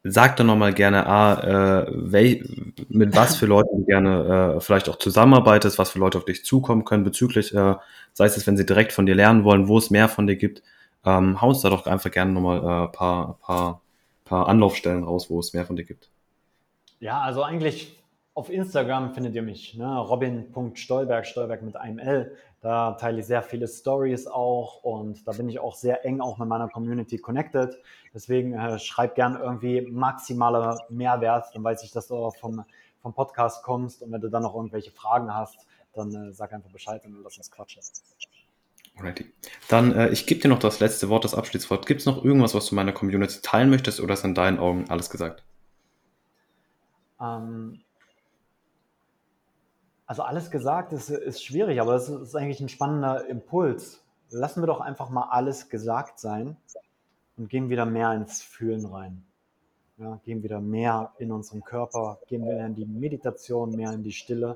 sag 0.04 0.38
doch 0.38 0.46
nochmal 0.46 0.74
gerne, 0.74 1.06
ah, 1.06 1.84
äh, 1.84 1.88
wel, 1.92 2.74
mit 2.90 3.16
was 3.16 3.36
für 3.36 3.46
Leuten 3.46 3.78
du 3.78 3.86
gerne 3.86 4.56
äh, 4.56 4.62
vielleicht 4.62 4.90
auch 4.90 4.98
zusammenarbeitest, 4.98 5.78
was 5.78 5.92
für 5.92 6.00
Leute 6.00 6.18
auf 6.18 6.26
dich 6.26 6.46
zukommen 6.46 6.86
können 6.86 7.04
bezüglich, 7.04 7.54
äh, 7.54 7.76
sei 8.14 8.26
es, 8.26 8.48
wenn 8.48 8.58
sie 8.58 8.66
direkt 8.66 8.94
von 8.94 9.06
dir 9.06 9.16
lernen 9.16 9.44
wollen, 9.44 9.68
wo 9.68 9.78
es 9.78 9.90
mehr 9.90 10.10
von 10.10 10.28
dir 10.28 10.36
gibt. 10.36 10.64
Ähm, 11.06 11.42
haust 11.42 11.64
da 11.64 11.70
doch 11.70 11.86
einfach 11.86 12.12
gerne 12.12 12.32
nochmal 12.32 12.60
ein 12.60 12.86
äh, 12.86 12.92
paar, 12.92 13.38
paar, 13.40 13.82
paar 14.26 14.48
Anlaufstellen 14.48 15.04
raus, 15.04 15.30
wo 15.30 15.40
es 15.40 15.54
mehr 15.54 15.66
von 15.66 15.76
dir 15.76 15.86
gibt. 15.86 16.10
Ja, 17.00 17.22
also 17.22 17.44
eigentlich 17.44 17.98
auf 18.34 18.50
Instagram 18.52 19.14
findet 19.14 19.36
ihr 19.36 19.42
mich, 19.42 19.76
ne? 19.76 19.98
robin.stolberg, 19.98 21.26
Stolberg 21.26 21.64
mit 21.64 21.76
einem 21.76 21.98
L. 21.98 22.36
Da 22.62 22.94
teile 22.94 23.20
ich 23.20 23.28
sehr 23.28 23.44
viele 23.44 23.68
Stories 23.68 24.26
auch 24.26 24.84
und 24.84 25.28
da 25.28 25.32
bin 25.32 25.48
ich 25.48 25.60
auch 25.60 25.76
sehr 25.76 26.04
eng 26.06 26.22
auch 26.22 26.40
mit 26.40 26.48
meiner 26.48 26.68
Community 26.68 27.18
connected. 27.18 27.78
Deswegen 28.14 28.54
äh, 28.54 28.80
schreib 28.80 29.16
gern 29.16 29.40
irgendwie 29.40 29.82
maximaler 29.82 30.80
Mehrwert, 30.90 31.54
dann 31.54 31.64
weiß 31.64 31.84
ich, 31.84 31.92
dass 31.92 32.08
du 32.08 32.16
auch 32.16 32.36
vom, 32.36 32.66
vom 33.02 33.14
Podcast 33.14 33.64
kommst 33.64 34.02
und 34.02 34.12
wenn 34.12 34.22
du 34.22 34.30
dann 34.30 34.42
noch 34.42 34.56
irgendwelche 34.56 34.92
Fragen 34.92 35.34
hast, 35.34 35.68
dann 35.94 36.14
äh, 36.14 36.34
sag 36.34 36.52
einfach 36.52 36.72
Bescheid 36.72 37.06
und 37.06 37.22
lass 37.24 37.38
uns 37.38 37.52
quatschen. 37.52 37.84
Alrighty. 38.98 39.32
Dann, 39.68 39.94
äh, 39.94 40.10
ich 40.10 40.26
gebe 40.26 40.42
dir 40.42 40.48
noch 40.48 40.60
das 40.60 40.80
letzte 40.80 41.10
Wort, 41.10 41.24
das 41.24 41.36
Abschließwort. 41.36 41.86
Gibt 41.86 42.00
es 42.00 42.06
noch 42.08 42.24
irgendwas, 42.24 42.56
was 42.56 42.68
du 42.68 42.76
meiner 42.76 42.92
Community 42.92 43.40
teilen 43.42 43.70
möchtest 43.70 44.00
oder 44.00 44.16
ist 44.16 44.26
in 44.26 44.34
deinen 44.34 44.58
Augen 44.58 44.86
alles 44.90 45.12
gesagt? 45.12 45.44
Ähm, 47.22 47.82
also 50.08 50.24
alles 50.24 50.50
gesagt 50.50 50.94
ist, 50.94 51.10
ist 51.10 51.44
schwierig, 51.44 51.82
aber 51.82 51.96
es 51.96 52.08
ist 52.08 52.36
eigentlich 52.36 52.62
ein 52.62 52.70
spannender 52.70 53.28
Impuls. 53.28 54.02
Lassen 54.30 54.62
wir 54.62 54.68
doch 54.68 54.80
einfach 54.80 55.10
mal 55.10 55.28
alles 55.30 55.70
gesagt 55.70 56.20
sein 56.20 56.56
und 57.38 57.50
gehen 57.50 57.70
wieder 57.70 57.86
mehr 57.86 58.14
ins 58.14 58.42
Fühlen 58.42 58.86
rein. 58.86 59.24
Ja, 59.98 60.20
gehen 60.24 60.44
wieder 60.44 60.62
mehr 60.62 61.12
in 61.18 61.32
unseren 61.32 61.64
Körper, 61.64 62.20
gehen 62.28 62.46
wir 62.46 62.66
in 62.66 62.76
die 62.76 62.86
Meditation, 62.86 63.76
mehr 63.76 63.92
in 63.92 64.04
die 64.04 64.12
Stille 64.12 64.56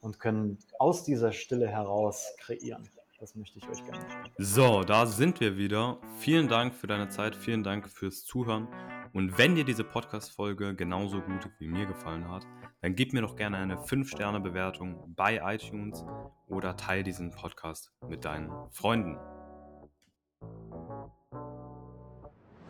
und 0.00 0.20
können 0.20 0.58
aus 0.78 1.04
dieser 1.04 1.32
Stille 1.32 1.68
heraus 1.68 2.34
kreieren. 2.38 2.88
Das 3.20 3.34
möchte 3.36 3.58
ich 3.58 3.68
euch 3.68 3.82
gerne. 3.84 4.04
So, 4.36 4.82
da 4.82 5.06
sind 5.06 5.40
wir 5.40 5.56
wieder. 5.56 5.98
Vielen 6.18 6.48
Dank 6.48 6.74
für 6.74 6.88
deine 6.88 7.08
Zeit, 7.08 7.34
vielen 7.36 7.62
Dank 7.62 7.88
fürs 7.88 8.24
Zuhören. 8.24 8.68
Und 9.14 9.38
wenn 9.38 9.54
dir 9.54 9.64
diese 9.64 9.84
Podcast-Folge 9.84 10.74
genauso 10.74 11.20
gut 11.22 11.48
wie 11.58 11.68
mir 11.68 11.86
gefallen 11.86 12.28
hat, 12.28 12.44
dann 12.84 12.94
gib 12.96 13.14
mir 13.14 13.22
doch 13.22 13.34
gerne 13.34 13.56
eine 13.56 13.76
5-Sterne-Bewertung 13.76 15.14
bei 15.16 15.40
iTunes 15.42 16.04
oder 16.48 16.76
teile 16.76 17.02
diesen 17.02 17.30
Podcast 17.30 17.90
mit 18.06 18.26
deinen 18.26 18.50
Freunden. 18.72 19.16